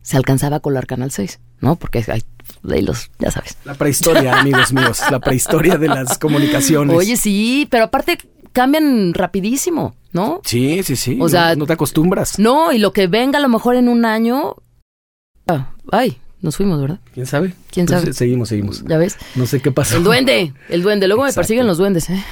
[0.01, 1.75] se alcanzaba a colar Canal 6, ¿no?
[1.75, 2.23] Porque hay
[2.81, 3.57] los, ya sabes.
[3.65, 6.95] La prehistoria, amigos míos, la prehistoria de las comunicaciones.
[6.95, 8.17] Oye, sí, pero aparte
[8.55, 10.41] cambian rapidísimo, ¿no?
[10.43, 11.13] Sí, sí, sí.
[11.19, 12.39] O no- sea, no te acostumbras.
[12.39, 14.55] No, y lo que venga a lo mejor en un año...
[15.47, 16.99] Ah, ay, nos fuimos, ¿verdad?
[17.13, 17.53] ¿Quién sabe?
[17.69, 18.11] ¿Quién Pues, sabe?
[18.11, 18.83] eh, Seguimos, seguimos.
[18.85, 19.17] Ya ves.
[19.35, 19.97] No sé qué pasó.
[19.97, 21.07] El duende, el duende.
[21.07, 22.23] Luego me persiguen los duendes, ¿eh?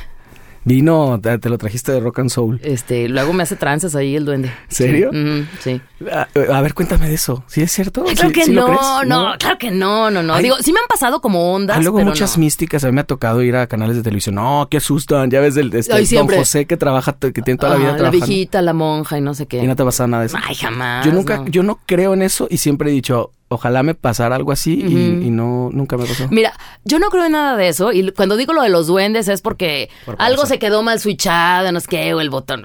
[0.66, 2.60] Vino, te, te lo trajiste de Rock and Soul.
[2.64, 4.52] Este, luego me hace tranzas ahí el duende.
[4.70, 5.10] ¿Serio?
[5.12, 5.46] Sí.
[5.60, 5.82] Sí.
[6.12, 7.44] A, a ver, cuéntame de eso.
[7.48, 8.04] ¿Sí es cierto?
[8.04, 8.82] Claro ¿Sí- que sí no, crees?
[9.08, 10.34] no, claro que no, no, no.
[10.36, 10.44] Ay.
[10.44, 12.42] Digo, sí me han pasado como ondas, luego pero muchas no.
[12.42, 12.84] místicas.
[12.84, 14.36] A mí me ha tocado ir a canales de televisión.
[14.36, 15.30] No, qué asustan.
[15.30, 16.28] Ya ves del este, Ay, Don.
[16.30, 18.26] José que trabaja, que tiene toda la vida la trabajando.
[18.26, 19.64] viejita, la monja y no sé qué.
[19.64, 20.38] Y no te pasa nada de eso.
[20.42, 21.06] Ay, jamás.
[21.06, 21.48] yo nunca, no.
[21.48, 25.30] yo no creo en eso y siempre he dicho, ojalá me pasara algo así y-
[25.30, 26.28] no, nunca me pasó.
[26.30, 27.92] Mira, yo no creo en nada de eso.
[27.92, 31.72] Y cuando digo lo de los duendes es porque Por algo se quedó mal switchado,
[31.72, 32.64] no sé qué, o el botón.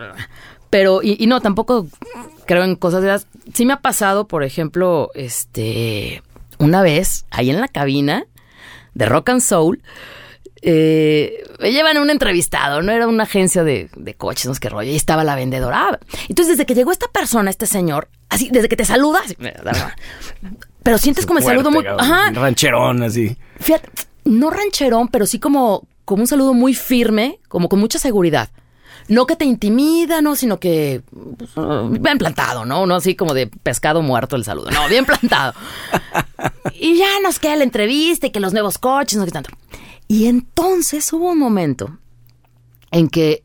[0.71, 1.87] Pero, y, y no, tampoco
[2.47, 3.27] creo en cosas de esas.
[3.55, 6.23] Sí me ha pasado, por ejemplo, este,
[6.59, 8.27] una vez, ahí en la cabina
[8.95, 9.83] de Rock and Soul,
[10.61, 14.69] eh, me llevan un entrevistado, no era una agencia de, de coches, no sé qué
[14.69, 15.89] rollo, y estaba la vendedora.
[15.93, 19.37] Ah, Entonces, desde que llegó esta persona, este señor, así, desde que te saluda, así,
[20.89, 21.87] pero sientes como el Fuerte, saludo muy...
[21.87, 23.37] Ajá, Rancherón, así.
[23.61, 23.91] Fíjate,
[24.25, 28.49] no rancherón, pero sí como, como un saludo muy firme, como con mucha seguridad.
[29.07, 31.03] No que te intimida, no, sino que
[31.37, 32.87] pues, uh, bien plantado, ¿no?
[32.87, 34.71] No así como de pescado muerto el saludo.
[34.71, 35.53] No, bien plantado.
[36.73, 39.51] y ya nos queda la entrevista y que los nuevos coches, no sé qué tanto.
[40.09, 41.99] Y entonces hubo un momento
[42.91, 43.45] en que,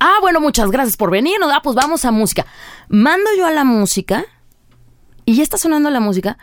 [0.00, 2.46] ah, bueno, muchas gracias por venir, ah, pues vamos a música.
[2.88, 4.24] Mando yo a la música
[5.24, 6.38] y ya está sonando la música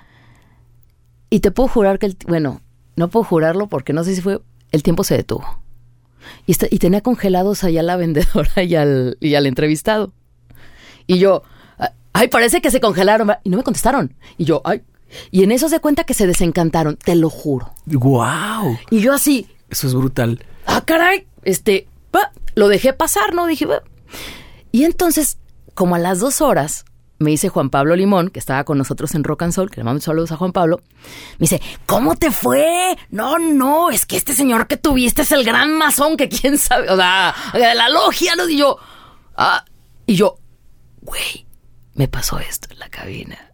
[1.29, 2.61] y te puedo jurar que, el, bueno,
[2.95, 5.61] no puedo jurarlo porque no sé si fue, el tiempo se detuvo.
[6.45, 10.13] Y, está, y tenía congelados allá la vendedora y al, y al entrevistado.
[11.07, 11.43] Y yo,
[12.13, 13.31] ay, parece que se congelaron.
[13.43, 14.13] Y no me contestaron.
[14.37, 14.83] Y yo, ay.
[15.31, 17.73] Y en eso se cuenta que se desencantaron, te lo juro.
[17.87, 18.77] ¡Wow!
[18.91, 19.47] Y yo así.
[19.69, 20.45] Eso es brutal.
[20.67, 21.25] Ah, caray.
[21.43, 21.87] Este,
[22.55, 23.47] lo dejé pasar, ¿no?
[23.47, 23.65] Dije,
[24.71, 25.39] Y entonces,
[25.73, 26.85] como a las dos horas,
[27.19, 29.83] me dice Juan Pablo Limón, que estaba con nosotros en Rock and Soul, que le
[29.83, 30.81] mando saludos a Juan Pablo,
[31.37, 32.97] me dice, ¿cómo te fue?
[33.09, 36.89] No, no, es que este señor que tuviste es el gran masón que quién sabe,
[36.89, 38.47] o sea, de la logia, ¿no?
[38.47, 38.77] Y yo,
[39.35, 39.63] ah,
[40.05, 40.39] y yo,
[41.01, 41.45] güey,
[41.93, 43.48] me pasó esto en la cabina.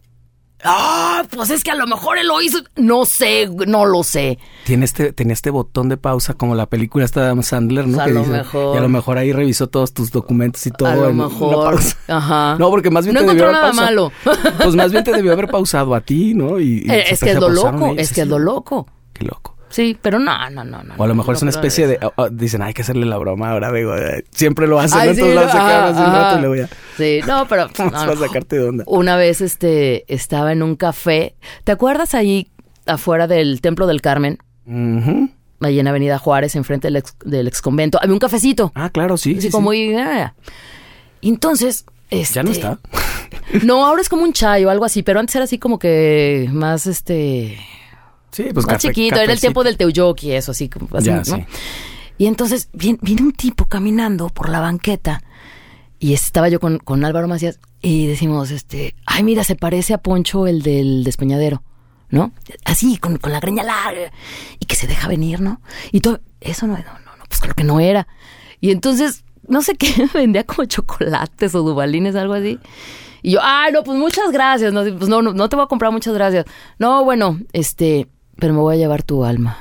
[0.68, 2.58] Ah, pues es que a lo mejor él lo hizo.
[2.76, 4.38] No sé, no lo sé.
[4.64, 8.00] Tiene este, tenía este botón de pausa como la película esta de Adam Sandler, ¿no?
[8.00, 8.74] A lo mejor.
[8.74, 10.88] Y a lo mejor ahí revisó todos tus documentos y todo.
[10.88, 11.78] A lo mejor.
[12.08, 12.56] Ajá.
[12.66, 13.86] No, porque más bien no te debió haber nada pausado.
[13.86, 14.12] malo.
[14.62, 16.58] Pues más bien te debió haber pausado a ti, ¿no?
[16.58, 18.86] Y, y Eh, es que es lo loco, ellos, es que es lo loco.
[19.12, 19.55] Qué loco.
[19.68, 20.94] Sí, pero no, no, no, no.
[20.96, 21.98] O a lo mejor no es una especie de...
[22.02, 25.08] oh, oh, dicen, hay que hacerle la broma ahora, digo, eh, siempre lo hacen, Ay,
[25.08, 25.14] ¿no?
[25.14, 26.68] sí, Entonces lo un rato y le voy a...
[26.96, 28.84] Sí, no, pero no, a sacarte de onda.
[28.86, 31.34] Una vez este estaba en un café.
[31.64, 32.48] ¿Te acuerdas ahí
[32.86, 34.38] afuera del Templo del Carmen?
[34.66, 35.30] Ujú.
[35.60, 37.98] Ahí en Avenida Juárez, enfrente del ex, del ex convento.
[38.00, 38.72] Había un cafecito.
[38.74, 39.32] Ah, claro, sí.
[39.32, 39.90] así sí, como sí.
[39.90, 40.34] y, ah.
[41.20, 41.84] Y entonces.
[42.10, 42.78] Este, Ya no está.
[43.64, 46.48] No, ahora es como un chai o algo así, pero antes era así como que
[46.52, 47.58] más este.
[48.32, 49.16] Sí, pues más café- chiquito.
[49.20, 50.68] Era el tiempo del Teuyoki, eso así.
[50.94, 51.24] así, Ya, ¿no?
[51.24, 51.44] sí.
[52.18, 55.22] Y entonces viene, viene un tipo caminando por la banqueta
[55.98, 59.98] y estaba yo con, con Álvaro Macías y decimos, este, ay, mira, se parece a
[59.98, 61.62] Poncho el del despeñadero,
[62.08, 62.32] ¿no?
[62.64, 64.12] Así, con, con la greña larga
[64.58, 65.60] y que se deja venir, ¿no?
[65.92, 68.06] Y todo, eso no, no, no, no, pues creo que no era.
[68.60, 72.58] Y entonces, no sé qué, vendía como chocolates o dubalines, algo así.
[73.22, 74.72] Y yo, ay, no, pues muchas gracias.
[74.72, 76.46] No, pues no, no, no te voy a comprar, muchas gracias.
[76.78, 78.08] No, bueno, este,
[78.38, 79.56] pero me voy a llevar tu alma.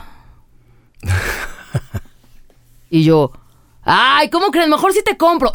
[2.89, 3.31] Y yo,
[3.83, 4.69] ay, ¿cómo crees?
[4.69, 5.51] Mejor si te compro.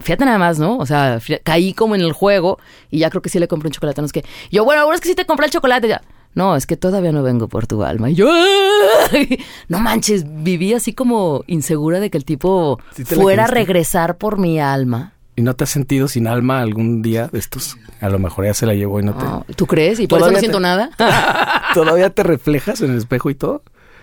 [0.00, 0.78] Fíjate nada más, ¿no?
[0.78, 2.58] O sea, caí como en el juego
[2.90, 4.00] y ya creo que sí le compré un chocolate.
[4.00, 5.88] No es que yo, bueno, ahora es que sí te compré el chocolate.
[5.88, 6.02] Ya.
[6.34, 8.08] No, es que todavía no vengo por tu alma.
[8.10, 8.30] Y yo,
[9.12, 9.38] "Ay".
[9.68, 13.48] no manches, viví así como insegura de que el tipo ¿Sí te la fuera a
[13.48, 15.12] regresar por mi alma.
[15.36, 17.76] ¿Y no te has sentido sin alma algún día de estos?
[18.00, 19.24] A lo mejor ya se la llevó y no te...
[19.24, 19.98] Ah, ¿Tú crees?
[20.00, 20.90] Y por eso no Todavía siento te- nada.
[21.74, 23.62] ¿Todavía te reflejas en el espejo y todo?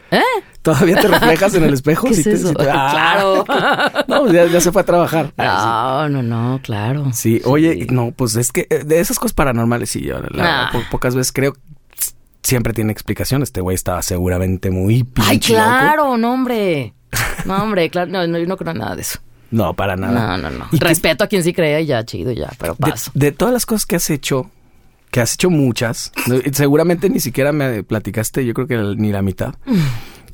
[0.10, 0.22] ¿Eh?
[0.62, 2.08] ¿Todavía te reflejas en el espejo?
[2.08, 2.54] ¿Qué Sí es te- eso?
[2.54, 2.88] te- Ah.
[2.92, 3.46] Claro.
[4.08, 5.34] No, ya, ya se fue a trabajar.
[5.38, 7.12] No, no, no, claro.
[7.14, 7.40] sí.
[7.40, 10.70] Sí, oye, no, pues es que eh, de esas cosas paranormales, sí, yo la- Ah.
[10.72, 11.54] po- pocas veces creo
[12.42, 13.44] siempre tiene explicación.
[13.44, 15.70] Este güey estaba seguramente muy pinche Ay, loco.
[15.80, 16.94] claro, no, hombre.
[17.46, 19.20] No, hombre, claro, no, no, yo no creo nada de eso.
[19.52, 20.38] No, para nada.
[20.38, 20.68] No, no, no.
[20.72, 23.12] ¿Y qué- Respeto a quien sí crea y ya, chido, ya, pero paso.
[23.14, 24.52] de todas las cosas que has hecho,
[25.12, 26.12] que has hecho muchas,
[26.54, 29.56] seguramente ni siquiera me platicaste, yo creo que ni la mitad.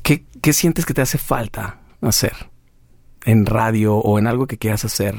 [0.02, 2.32] ¿Qué, qué sientes que te hace falta hacer
[3.24, 5.14] en radio o en algo que quieras hacer?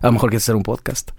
[0.00, 1.10] A lo mejor quieres hacer un podcast.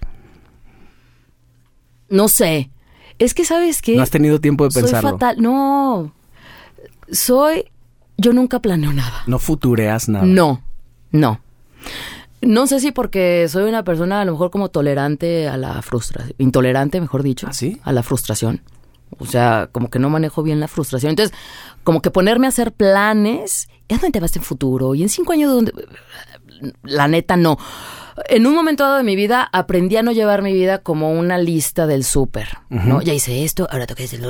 [2.08, 2.70] No sé.
[3.18, 3.96] Es que, ¿sabes qué?
[3.96, 5.10] No has tenido tiempo de Soy pensarlo.
[5.12, 5.36] fatal.
[5.40, 6.12] No.
[7.10, 7.64] Soy.
[8.18, 9.22] Yo nunca planeo nada.
[9.26, 10.24] No futureas nada.
[10.26, 10.62] No,
[11.12, 11.40] no.
[12.46, 16.34] No sé si porque soy una persona a lo mejor como tolerante a la frustración,
[16.38, 17.80] intolerante, mejor dicho, ¿Ah, sí?
[17.82, 18.62] a la frustración.
[19.18, 21.10] O sea, como que no manejo bien la frustración.
[21.10, 21.36] Entonces,
[21.84, 24.94] como que ponerme a hacer planes, ¿y a dónde te vas en futuro?
[24.94, 25.72] Y en cinco años, ¿dónde?
[26.82, 27.56] La neta, no.
[28.28, 31.38] En un momento dado de mi vida, aprendí a no llevar mi vida como una
[31.38, 33.02] lista del súper, ¿no?
[33.02, 34.20] Ya hice esto, ahora tengo que decir...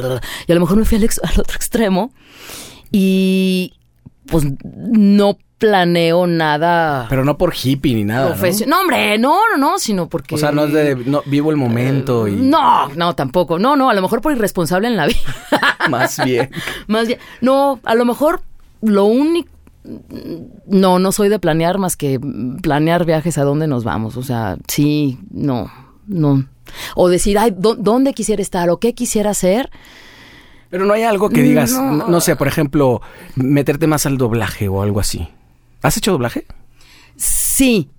[0.47, 2.13] Y a lo mejor me fui al, ex- al otro extremo
[2.91, 3.75] y
[4.27, 8.37] pues no planeo nada Pero no por hippie ni nada.
[8.37, 8.67] ¿no?
[8.67, 8.81] ¿no?
[8.81, 10.35] hombre, no, no, no, sino porque...
[10.35, 13.59] O sea, no es de no, vivo el momento y No, no, tampoco.
[13.59, 15.19] No, no, a lo mejor por irresponsable en la vida.
[15.89, 16.51] más bien.
[16.89, 18.43] Más bien, no, a lo mejor
[18.83, 19.49] lo único...
[20.67, 22.19] No, no soy de planear más que
[22.61, 24.17] planear viajes a dónde nos vamos.
[24.17, 25.71] O sea, sí, no,
[26.09, 26.45] no.
[26.97, 29.71] O decir, ay, ¿dó- ¿dónde quisiera estar o qué quisiera hacer?
[30.71, 31.93] Pero no hay algo que digas, No.
[31.93, 33.01] no, no sé, por ejemplo,
[33.37, 35.29] meterte más al doblaje o algo así.
[35.83, 36.47] ¿Has hecho doblaje?
[37.17, 37.91] Sí,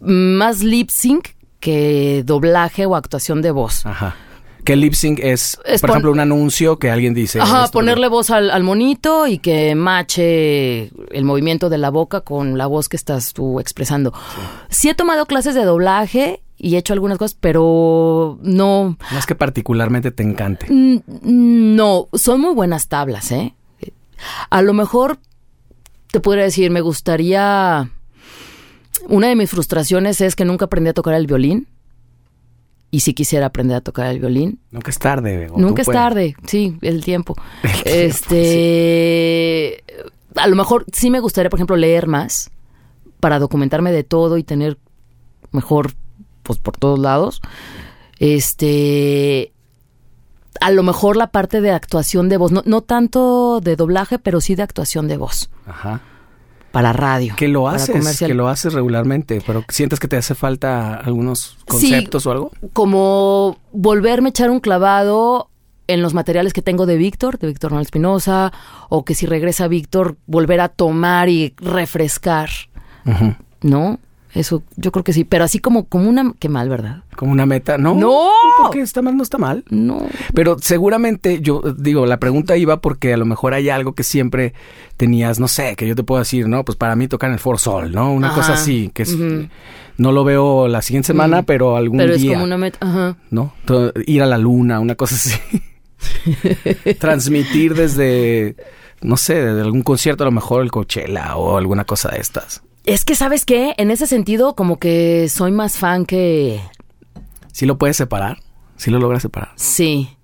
[0.00, 1.28] más lip sync
[1.60, 3.84] que doblaje o actuación de voz.
[3.86, 4.16] Ajá.
[4.64, 7.40] Que lip sync es, Es por ejemplo, un anuncio que alguien dice.
[7.40, 12.58] Ajá, ponerle voz al, al monito y que mache el movimiento de la boca con
[12.58, 14.12] la voz que estás tú expresando.
[14.68, 14.88] Sí.
[14.90, 19.34] he tomado clases de doblaje y he hecho algunas cosas, pero no, No es que
[19.34, 20.66] particularmente te encante.
[20.68, 23.54] mm, no, son muy buenas tablas, ¿eh?
[24.50, 25.18] A lo mejor
[26.10, 27.90] te podría decir, me gustaría
[29.06, 31.68] una de mis frustraciones es que nunca aprendí a tocar el violín.
[32.90, 34.60] Y si quisiera aprender a tocar el violín.
[34.70, 35.50] Nunca es tarde.
[35.54, 37.36] Nunca es tarde, sí, el tiempo.
[37.84, 39.84] este,
[40.34, 42.50] a lo mejor sí me gustaría, por ejemplo, leer más
[43.20, 44.78] para documentarme de todo y tener
[45.52, 45.92] mejor,
[46.42, 47.42] pues por todos lados.
[48.20, 49.52] Este,
[50.60, 54.40] a lo mejor la parte de actuación de voz, no, no tanto de doblaje, pero
[54.40, 55.50] sí de actuación de voz.
[55.66, 56.00] Ajá.
[56.72, 57.34] Para radio.
[57.36, 62.26] Que lo haces, que lo haces regularmente, pero sientes que te hace falta algunos conceptos
[62.26, 62.50] o algo.
[62.74, 65.50] Como volverme a echar un clavado
[65.86, 68.52] en los materiales que tengo de Víctor, de Víctor Manuel Espinosa,
[68.90, 72.50] o que si regresa Víctor, volver a tomar y refrescar.
[73.62, 73.98] ¿No?
[74.34, 76.34] Eso yo creo que sí, pero así como, como una...
[76.38, 77.02] Qué mal, ¿verdad?
[77.16, 77.94] Como una meta, ¿no?
[77.94, 78.28] No.
[78.62, 79.64] Porque está mal, no está mal.
[79.70, 80.06] No.
[80.34, 84.52] Pero seguramente, yo digo, la pregunta iba porque a lo mejor hay algo que siempre
[84.96, 86.64] tenías, no sé, que yo te puedo decir, ¿no?
[86.64, 88.12] Pues para mí tocar en el For Sol, ¿no?
[88.12, 89.16] Una cosa así, que es...
[89.96, 92.06] No lo veo la siguiente semana, pero algún día.
[92.06, 93.16] Pero es como una meta, ajá.
[93.30, 93.52] ¿No?
[94.06, 95.34] Ir a la luna, una cosa así.
[97.00, 98.54] Transmitir desde,
[99.00, 102.62] no sé, desde algún concierto, a lo mejor el Coachella o alguna cosa de estas.
[102.88, 103.74] Es que, ¿sabes qué?
[103.76, 106.58] En ese sentido, como que soy más fan que...
[107.52, 108.38] ¿Sí lo puedes separar?
[108.76, 109.50] ¿Sí lo logras separar?
[109.56, 110.16] Sí,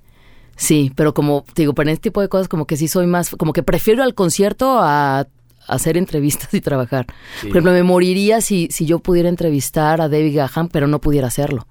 [0.57, 3.53] sí, pero como, digo, para este tipo de cosas como que sí soy más, como
[3.53, 5.27] que prefiero al concierto a
[5.69, 7.05] hacer entrevistas y trabajar.
[7.43, 11.27] Por ejemplo, me moriría si, si yo pudiera entrevistar a David Gahan, pero no pudiera
[11.27, 11.67] hacerlo.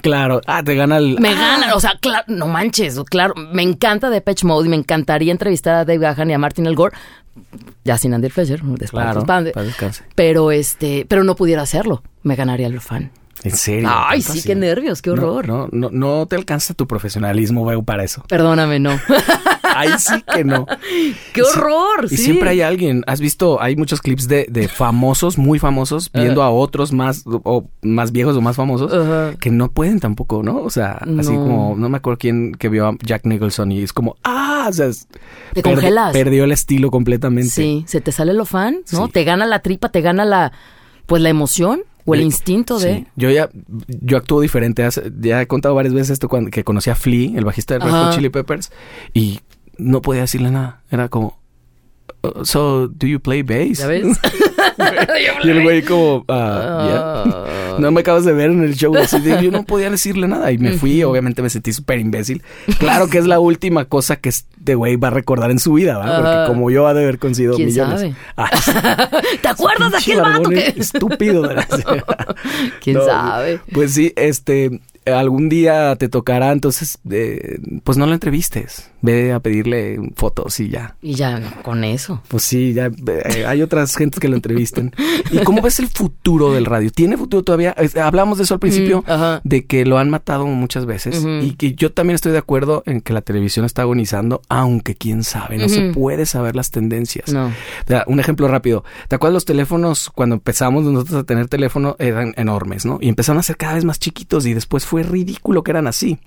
[0.00, 1.18] Claro, ah, te gana el.
[1.20, 1.34] Me ah.
[1.34, 5.74] gana, o sea, claro, no manches, claro, me encanta Depeche Mode y me encantaría entrevistar
[5.74, 6.96] a Dave Gahan y a Martin El Gore,
[7.84, 9.24] ya sin Andy Fletcher, claro,
[10.14, 13.10] pero este, pero no pudiera hacerlo, me ganaría el fan.
[13.44, 13.88] ¿En serio?
[13.92, 15.48] Ay, sí, qué nervios, qué horror.
[15.48, 18.22] No, no, no, te alcanza tu profesionalismo, veo, para eso.
[18.28, 18.92] Perdóname, no.
[19.74, 20.66] Ahí sí que no.
[21.32, 22.06] ¡Qué horror!
[22.10, 26.42] Y siempre hay alguien, has visto, hay muchos clips de, de famosos, muy famosos, viendo
[26.42, 28.92] a otros más, o más viejos o más famosos,
[29.38, 30.62] que no pueden tampoco, ¿no?
[30.62, 33.92] O sea, así como, no me acuerdo quién que vio a Jack Nicholson y es
[33.92, 34.90] como, ah, o sea,
[35.52, 36.12] te congelas.
[36.12, 37.50] Perdió el estilo completamente.
[37.50, 39.08] Sí, se te sale lo fan, ¿no?
[39.08, 40.52] Te gana la tripa, te gana la,
[41.06, 41.82] pues la emoción.
[42.04, 43.06] O el instinto de.
[43.14, 43.48] Yo ya,
[43.86, 44.84] yo actúo diferente.
[45.20, 47.92] Ya he contado varias veces esto cuando que conocí a Flea, el bajista de Red
[47.92, 48.72] Hot Chili Peppers,
[49.14, 49.38] y
[49.82, 50.82] no podía decirle nada.
[50.90, 51.38] Era como,
[52.22, 53.78] uh, so, do you play bass?
[53.78, 54.04] ¿Ya ves?
[55.44, 57.76] y el güey como, ah, ah.
[57.78, 58.94] No me acabas de ver en el show.
[58.96, 60.52] Así de, yo no podía decirle nada.
[60.52, 62.42] Y me fui, obviamente me sentí súper imbécil.
[62.78, 65.98] Claro que es la última cosa que este güey va a recordar en su vida,
[65.98, 66.46] ¿verdad?
[66.46, 68.00] Porque como yo ha de haber conseguido ¿Quién millones.
[68.00, 68.14] Sabe?
[68.36, 68.50] Ah,
[69.42, 70.74] ¿Te acuerdas de aquel vato que...
[70.76, 71.66] Estúpido, ¿verdad?
[72.82, 73.60] ¿Quién sabe?
[73.72, 78.90] Pues sí, este algún día te tocará, entonces, eh, pues no lo entrevistes.
[79.00, 80.96] Ve a pedirle fotos y ya.
[81.02, 82.22] Y ya, con eso.
[82.28, 84.94] Pues sí, ya eh, hay otras gentes que lo entrevisten.
[85.32, 86.90] ¿Y cómo ves el futuro del radio?
[86.90, 87.74] ¿Tiene futuro todavía?
[88.00, 89.04] hablamos de eso al principio,
[89.42, 93.00] de que lo han matado muchas veces y que yo también estoy de acuerdo en
[93.00, 97.32] que la televisión está agonizando, aunque quién sabe, no se puede saber las tendencias.
[97.32, 97.52] No.
[98.06, 98.84] un ejemplo rápido.
[99.08, 102.98] ¿Te acuerdas los teléfonos cuando empezamos nosotros a tener teléfono eran enormes, ¿no?
[103.00, 106.18] Y empezaron a ser cada vez más chiquitos y después fue ridículo que eran así.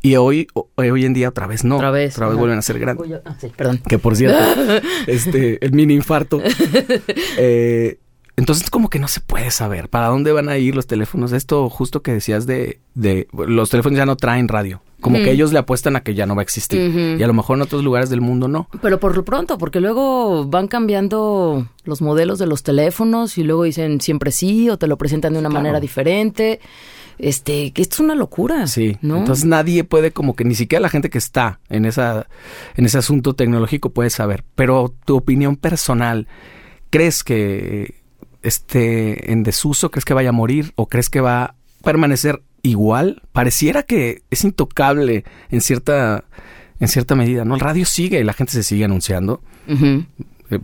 [0.00, 1.76] Y hoy, hoy en día otra vez no.
[1.76, 2.14] Otra vez.
[2.14, 3.20] Otra vez vuelven a ser grandes.
[3.26, 3.82] Ah, perdón.
[3.86, 4.38] Que por cierto,
[5.06, 6.40] este, el mini infarto.
[7.36, 7.98] Eh,
[8.36, 11.32] entonces como que no se puede saber para dónde van a ir los teléfonos.
[11.32, 14.80] Esto justo que decías de, de los teléfonos ya no traen radio.
[15.04, 17.16] Como que ellos le apuestan a que ya no va a existir.
[17.18, 18.68] Y a lo mejor en otros lugares del mundo no.
[18.82, 23.64] Pero por lo pronto, porque luego van cambiando los modelos de los teléfonos y luego
[23.64, 26.60] dicen siempre sí o te lo presentan de una manera diferente
[27.18, 28.66] este, que esto es una locura.
[28.66, 29.18] Sí, ¿no?
[29.18, 32.26] Entonces nadie puede, como que ni siquiera la gente que está en esa,
[32.76, 34.44] en ese asunto tecnológico puede saber.
[34.54, 36.26] Pero tu opinión personal,
[36.90, 38.02] ¿crees que
[38.42, 39.90] esté en desuso?
[39.90, 40.72] ¿Crees que vaya a morir?
[40.76, 43.22] ¿O crees que va a permanecer igual?
[43.32, 46.24] Pareciera que es intocable en cierta,
[46.80, 47.54] en cierta medida, ¿no?
[47.54, 49.40] El radio sigue y la gente se sigue anunciando.
[49.68, 50.58] Eh,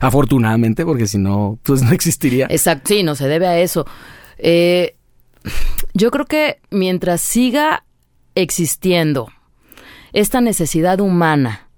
[0.00, 2.46] afortunadamente, porque si no, pues no existiría.
[2.50, 3.86] Exacto, sí, no se debe a eso.
[4.38, 4.96] Eh,
[5.94, 7.84] yo creo que mientras siga
[8.34, 9.28] existiendo
[10.12, 11.68] esta necesidad humana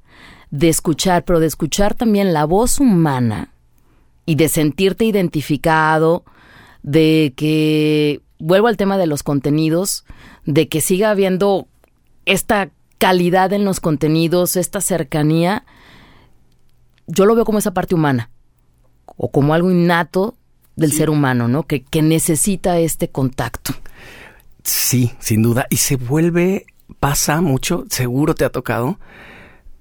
[0.50, 3.50] de escuchar, pero de escuchar también la voz humana
[4.26, 6.24] y de sentirte identificado,
[6.82, 10.04] de que, vuelvo al tema de los contenidos,
[10.44, 11.68] de que siga habiendo
[12.26, 15.64] esta calidad en los contenidos, esta cercanía,
[17.06, 18.30] yo lo veo como esa parte humana
[19.16, 20.36] o como algo innato
[20.76, 21.64] del ser humano, ¿no?
[21.64, 23.74] Que, que necesita este contacto.
[24.62, 25.66] Sí, sin duda.
[25.70, 26.66] Y se vuelve,
[26.98, 28.98] pasa mucho, seguro te ha tocado,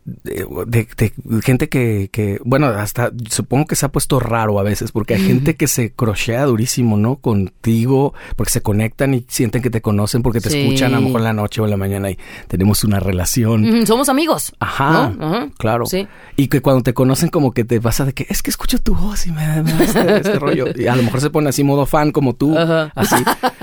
[0.05, 4.63] de, de- de gente que, que, bueno, hasta supongo que se ha puesto raro a
[4.63, 7.15] veces, porque hay gente que se crochea durísimo, ¿no?
[7.17, 10.59] Contigo, porque se conectan y sienten que te conocen, porque te Sí.
[10.61, 12.17] escuchan a lo mejor en la noche o en la mañana y
[12.47, 13.85] tenemos una relación.
[13.87, 14.53] Somos amigos.
[14.59, 15.13] Ajá,
[15.57, 15.85] claro.
[15.85, 16.07] Sí.
[16.35, 18.95] Y que cuando te conocen como que te pasa de que es que escucho tu
[18.95, 20.65] voz y me da, este, este rollo.
[20.75, 23.15] Y a lo mejor se pone así modo fan como tú, así.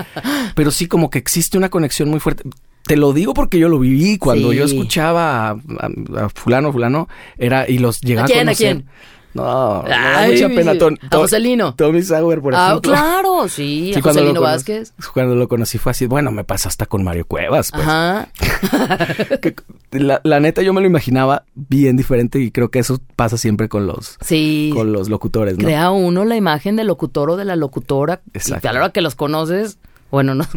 [0.55, 2.43] Pero sí como que existe una conexión muy fuerte.
[2.91, 4.57] Te lo digo porque yo lo viví cuando Sí.
[4.57, 7.07] yo escuchaba a, a- a fulano, fulano,
[7.37, 8.75] era y los llegaba ¿A quién, a conocer.
[8.75, 8.85] quién?
[9.33, 10.77] No, me da Ay, mucha pena.
[10.77, 11.73] Tom- a Joselino.
[11.75, 12.91] Tommy Sauer, por Ah, ejemplo.
[12.91, 13.91] claro, sí.
[13.93, 14.93] Sí, a Joselino conocí- Vázquez.
[15.13, 17.81] Cuando lo conocí fue así, bueno, me pasa hasta con Mario Cuevas, pues.
[17.87, 18.27] Ajá.
[19.41, 19.55] Que-
[19.91, 23.69] la, la neta yo me lo imaginaba bien diferente y creo que eso pasa siempre
[23.69, 24.71] con los Sí.
[24.73, 25.63] con los locutores, ¿no?
[25.63, 28.19] Crea uno la imagen del locutor o de la locutora.
[28.33, 28.67] Exacto.
[28.67, 29.77] Y a la hora que los conoces,
[30.11, 30.45] bueno, no.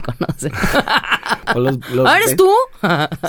[1.55, 2.49] O los- los- ¿Ah, eres tú?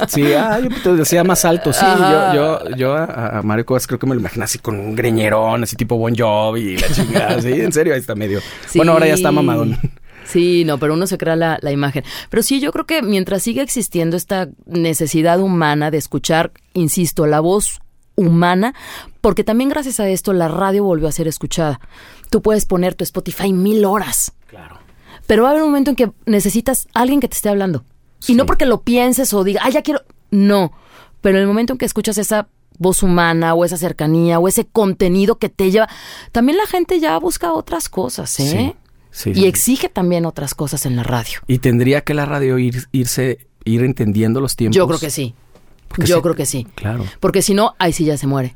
[0.07, 1.83] Sí, ah, yo te decía más alto, sí.
[1.85, 2.33] Ajá.
[2.33, 4.95] Yo, yo, yo a, a Mario Cuevas creo que me lo imagino así con un
[4.95, 8.39] greñerón, así tipo Bon Jovi y la chingada, sí, en serio, ahí está medio.
[8.67, 8.79] Sí.
[8.79, 9.77] Bueno, ahora ya está mamadón.
[10.25, 12.03] Sí, no, pero uno se crea la, la imagen.
[12.29, 17.41] Pero sí, yo creo que mientras siga existiendo esta necesidad humana de escuchar, insisto, la
[17.41, 17.79] voz
[18.15, 18.73] humana,
[19.21, 21.79] porque también gracias a esto la radio volvió a ser escuchada.
[22.31, 24.79] Tú puedes poner tu Spotify mil horas, Claro.
[25.27, 27.83] Pero va a haber un momento en que necesitas a alguien que te esté hablando.
[28.27, 30.01] Y no porque lo pienses o diga, ah, ya quiero.
[30.31, 30.71] No,
[31.21, 32.47] pero en el momento en que escuchas esa
[32.77, 35.87] voz humana o esa cercanía o ese contenido que te lleva,
[36.31, 38.75] también la gente ya busca otras cosas, ¿eh?
[39.11, 39.45] Sí, sí, y sí.
[39.45, 41.39] exige también otras cosas en la radio.
[41.47, 44.75] Y tendría que la radio ir, irse, ir entendiendo los tiempos.
[44.75, 45.35] Yo creo que sí.
[45.87, 46.67] Porque Yo creo que sí.
[46.75, 47.05] Claro.
[47.19, 48.55] Porque si no, ahí sí ya se muere.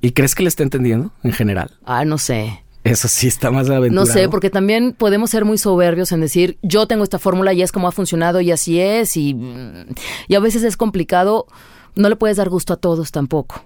[0.00, 1.70] ¿Y crees que le está entendiendo en general?
[1.84, 2.63] Ah, no sé.
[2.84, 4.06] Eso sí está más aventurado.
[4.06, 7.62] No sé, porque también podemos ser muy soberbios en decir, yo tengo esta fórmula y
[7.62, 9.16] es como ha funcionado y así es.
[9.16, 9.36] Y,
[10.28, 11.46] y a veces es complicado.
[11.96, 13.62] No le puedes dar gusto a todos tampoco.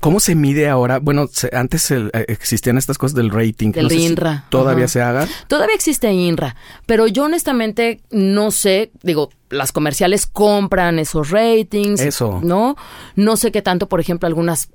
[0.00, 1.00] ¿Cómo se mide ahora?
[1.00, 3.72] Bueno, se- antes el- eh, existían estas cosas del rating.
[3.72, 4.44] Del no sé si INRA.
[4.48, 4.92] todavía Ajá.
[4.92, 5.28] se haga.
[5.48, 6.54] Todavía existe INRA,
[6.86, 12.00] pero yo honestamente no sé, digo, las comerciales compran esos ratings.
[12.00, 12.38] Eso.
[12.44, 12.76] ¿No?
[13.16, 14.68] No sé qué tanto, por ejemplo, algunas,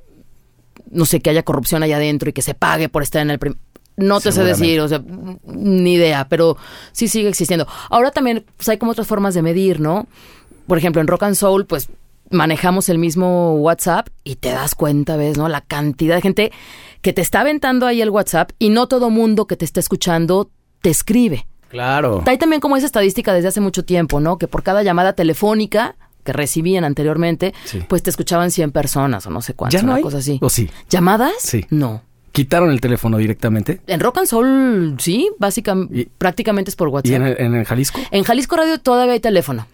[0.89, 3.39] no sé, que haya corrupción allá adentro y que se pague por estar en el...
[3.39, 3.55] prim-
[3.95, 5.03] no te sé decir, o sea,
[5.45, 6.57] ni idea, pero
[6.93, 7.67] sí sigue existiendo.
[7.91, 10.07] Ahora también pues, hay como otras formas de medir, ¿no?
[10.65, 11.89] Por ejemplo, en Rock and Soul, pues
[12.31, 15.37] manejamos el mismo WhatsApp y te das cuenta, ¿ves?
[15.37, 15.47] ¿No?
[15.47, 16.51] La cantidad de gente
[17.03, 20.49] que te está aventando ahí el WhatsApp y no todo mundo que te está escuchando
[20.81, 21.45] te escribe.
[21.69, 22.23] Claro.
[22.25, 24.39] Hay también como esa estadística desde hace mucho tiempo, ¿no?
[24.39, 27.81] Que por cada llamada telefónica que recibían anteriormente, Sí.
[27.87, 30.03] pues te escuchaban 100 personas o no sé cuántas, ¿Ya no una hay?
[30.03, 30.39] cosa así.
[30.41, 30.69] ¿O sí?
[30.89, 31.33] ¿Llamadas?
[31.39, 31.65] Sí.
[31.69, 32.01] No.
[32.31, 33.81] Quitaron el teléfono directamente.
[33.85, 37.11] En Rock and Soul, sí, básicamente, Y- prácticamente es por WhatsApp.
[37.11, 37.99] ¿Y En, en el, en el Jalisco?
[38.25, 39.67] Jalisco Radio todavía hay teléfono.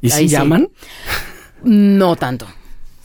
[0.00, 0.28] ¿Y si sí.
[0.28, 0.68] llaman?
[1.64, 2.46] No tanto.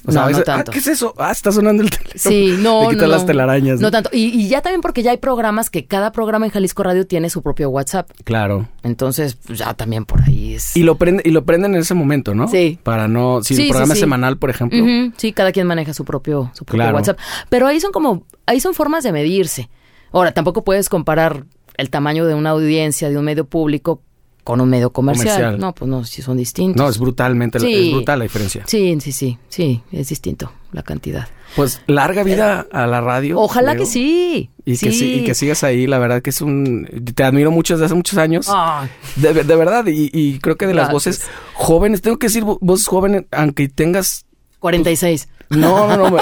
[0.05, 0.71] O sea, no, a veces, no tanto.
[0.71, 1.13] ah, ¿qué es eso?
[1.17, 2.13] Ah, está sonando el teléfono.
[2.15, 3.79] Sí, no, Le quitan no, las telarañas.
[3.79, 4.09] No tanto.
[4.11, 7.29] Y, y ya también porque ya hay programas que cada programa en Jalisco Radio tiene
[7.29, 8.09] su propio WhatsApp.
[8.23, 8.67] Claro.
[8.83, 10.75] Entonces, pues, ya también por ahí es.
[10.75, 12.47] Y lo, prende, y lo prenden en ese momento, ¿no?
[12.47, 12.77] Sí.
[12.83, 13.41] Para no...
[13.43, 14.83] Si Sí, el sí, programa es semanal, por ejemplo.
[15.17, 16.95] Sí, cada quien maneja su propio, su propio Claro.
[16.97, 17.19] WhatsApp.
[17.49, 19.69] Pero ahí son como, ahí son formas de medirse.
[20.11, 21.45] Ahora, tampoco puedes comparar
[21.77, 24.01] el tamaño de una audiencia, de un medio público,
[24.43, 25.27] con un medio comercial.
[25.35, 25.59] Comercial.
[25.59, 26.75] No, pues no, sí son distintos.
[26.81, 27.59] No, es brutalmente...
[27.59, 27.73] Sí.
[27.89, 28.63] Es brutal la diferencia.
[28.67, 31.27] Sí, sí, sí, sí, es distinto la cantidad.
[31.55, 33.39] Pues larga vida a la radio.
[33.39, 34.49] Ojalá que sí.
[34.65, 34.87] Y, sí.
[34.87, 36.87] que, sí- y que sigas ahí, la verdad que es un...
[37.15, 38.47] Te admiro mucho desde hace muchos años.
[38.49, 41.21] Ay, De, de verdad, y, y creo que de las voces
[41.53, 44.25] jóvenes, tengo que decir vo- voces jóvenes, aunque tengas...
[44.59, 45.27] 46.
[45.49, 46.17] No, no, no.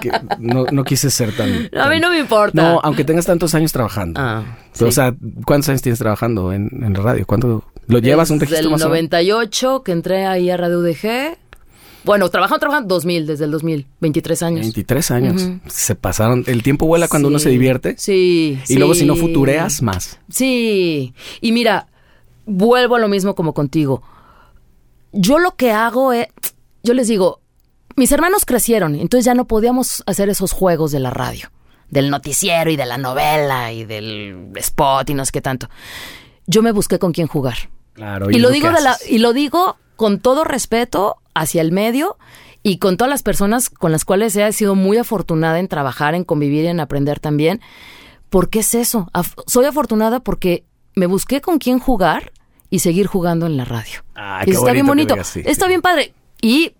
[0.00, 1.68] que no, no quise ser tan...
[1.78, 2.60] a mí no me importa.
[2.60, 4.20] No, aunque tengas tantos años trabajando.
[4.20, 4.44] Ah,
[4.76, 5.14] Pero, O sea,
[5.44, 7.26] ¿cuántos años tienes trabajando en, en radio?
[7.26, 8.88] ¿Cuánto lo llevas un Desde el más menos?
[8.88, 11.36] 98 que entré ahí a Radio UDG.
[12.04, 14.60] Bueno, trabajando, trabajando 2000, desde el 2000, 23 años.
[14.62, 15.48] 23 años.
[15.68, 16.42] Se pasaron.
[16.46, 17.94] El tiempo vuela cuando uno se divierte.
[17.96, 18.58] Sí.
[18.68, 20.18] Y luego si no futureas, más.
[20.28, 21.14] Sí.
[21.40, 21.86] Y mira,
[22.44, 24.02] vuelvo a lo mismo como contigo.
[25.12, 26.26] Yo lo que hago es,
[26.82, 27.41] yo les digo,
[27.96, 31.50] mis hermanos crecieron, entonces ya no podíamos hacer esos juegos de la radio,
[31.88, 35.68] del noticiero y de la novela y del spot y no sé qué tanto.
[36.46, 37.70] Yo me busqué con quién jugar.
[37.94, 38.30] Claro.
[38.30, 42.16] Y, es lo digo de la, y lo digo con todo respeto hacia el medio
[42.62, 46.24] y con todas las personas con las cuales he sido muy afortunada en trabajar, en
[46.24, 47.60] convivir y en aprender también.
[48.30, 49.10] ¿Por qué es eso?
[49.12, 50.64] Af- soy afortunada porque
[50.94, 52.32] me busqué con quién jugar
[52.70, 54.02] y seguir jugando en la radio.
[54.14, 55.68] Ah, Y qué está bien bonito digas, sí, está sí.
[55.68, 56.14] bien padre.
[56.40, 56.72] Y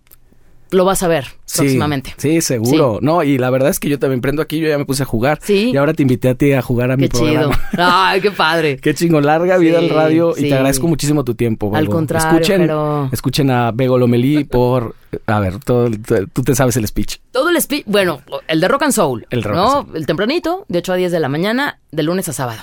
[0.73, 1.25] lo vas a ver
[1.55, 2.13] próximamente.
[2.17, 2.99] Sí, seguro.
[3.01, 5.05] No, y la verdad es que yo también prendo aquí, yo ya me puse a
[5.05, 5.39] jugar.
[5.41, 5.71] Sí.
[5.73, 7.23] Y ahora te invité a ti a jugar a mi chido.
[7.51, 7.59] programa.
[8.09, 8.77] Ay, qué padre.
[8.77, 10.49] Qué chingo, larga vida Sí, al radio y sí.
[10.49, 11.75] te agradezco muchísimo tu tiempo.
[11.75, 14.95] Al contrario, escuchen, pero- escuchen a Bego Lomelí por,
[15.27, 15.89] a ver, todo,
[16.33, 17.17] tú te sabes el speech.
[17.31, 19.77] Todo el speech, bueno, el de Rock and Soul, El Rock ¿no?
[19.79, 22.61] and El tempranito, de 8 a 10 de la mañana, de lunes a sábado.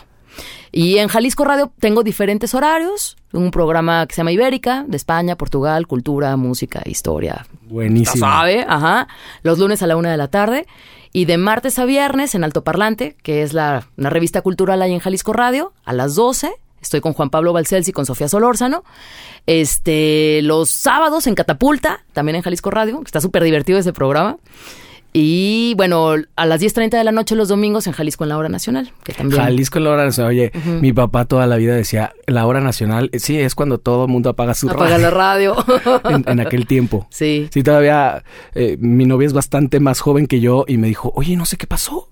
[0.72, 5.36] Y en Jalisco Radio tengo diferentes horarios, un programa que se llama Ibérica, de España,
[5.36, 8.26] Portugal, cultura, música, historia, Buenísimo.
[8.26, 9.08] Sabe, ajá.
[9.42, 10.66] Los lunes a la una de la tarde.
[11.12, 14.92] Y de martes a viernes en Alto Parlante, que es la, una revista cultural ahí
[14.92, 16.52] en Jalisco Radio, a las 12.
[16.80, 18.84] Estoy con Juan Pablo Balcells y con Sofía Solórzano.
[19.46, 24.36] Este, los sábados en Catapulta, también en Jalisco Radio, que está súper divertido ese programa.
[25.12, 28.48] Y bueno, a las 10.30 de la noche los domingos en Jalisco en la Hora
[28.48, 29.42] Nacional, que también...
[29.42, 30.30] Jalisco en la hora nacional.
[30.30, 34.04] Oye, mi papá toda la vida decía, la hora nacional, eh, sí, es cuando todo
[34.04, 35.56] el mundo apaga su Apaga la radio.
[36.08, 37.08] en, en aquel tiempo.
[37.10, 37.48] sí.
[37.52, 38.22] Sí, todavía
[38.54, 41.56] eh, mi novia es bastante más joven que yo y me dijo, oye, no sé
[41.56, 42.06] qué pasó.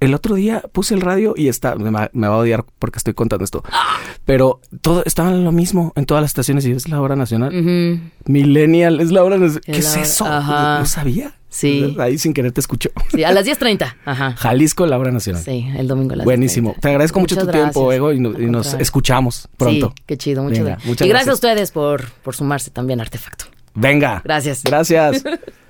[0.00, 2.98] El otro día puse el radio y está, me, va- me va a odiar porque
[2.98, 3.62] estoy contando esto.
[4.26, 7.56] Pero todo estaba lo mismo en todas las estaciones y es la hora nacional.
[7.56, 8.00] Ujú.
[8.26, 9.62] Millennial es la hora nacional.
[9.64, 10.26] ¿Qué es eso?
[10.26, 10.80] ajá.
[10.80, 11.34] No sabía.
[11.52, 11.94] Sí.
[11.98, 12.90] Ahí sin querer te escucho.
[13.10, 13.94] Sí, a las 10.30.
[14.04, 14.32] Ajá.
[14.36, 15.42] Jalisco, la hora nacional.
[15.42, 16.74] Sí, el domingo a las Buenísimo.
[16.74, 16.80] 10:30.
[16.80, 17.92] Te agradezco mucho tu tiempo.
[17.92, 19.92] Ego, y, no- y Al nos escuchamos pronto.
[19.96, 20.88] Sí, qué chido, muchas Venga, gracias.
[20.88, 23.44] muchas y gracias a ustedes por, por sumarse también a Artefacto.
[23.74, 24.20] Venga.
[24.24, 24.62] Gracias.
[24.64, 25.22] Gracias.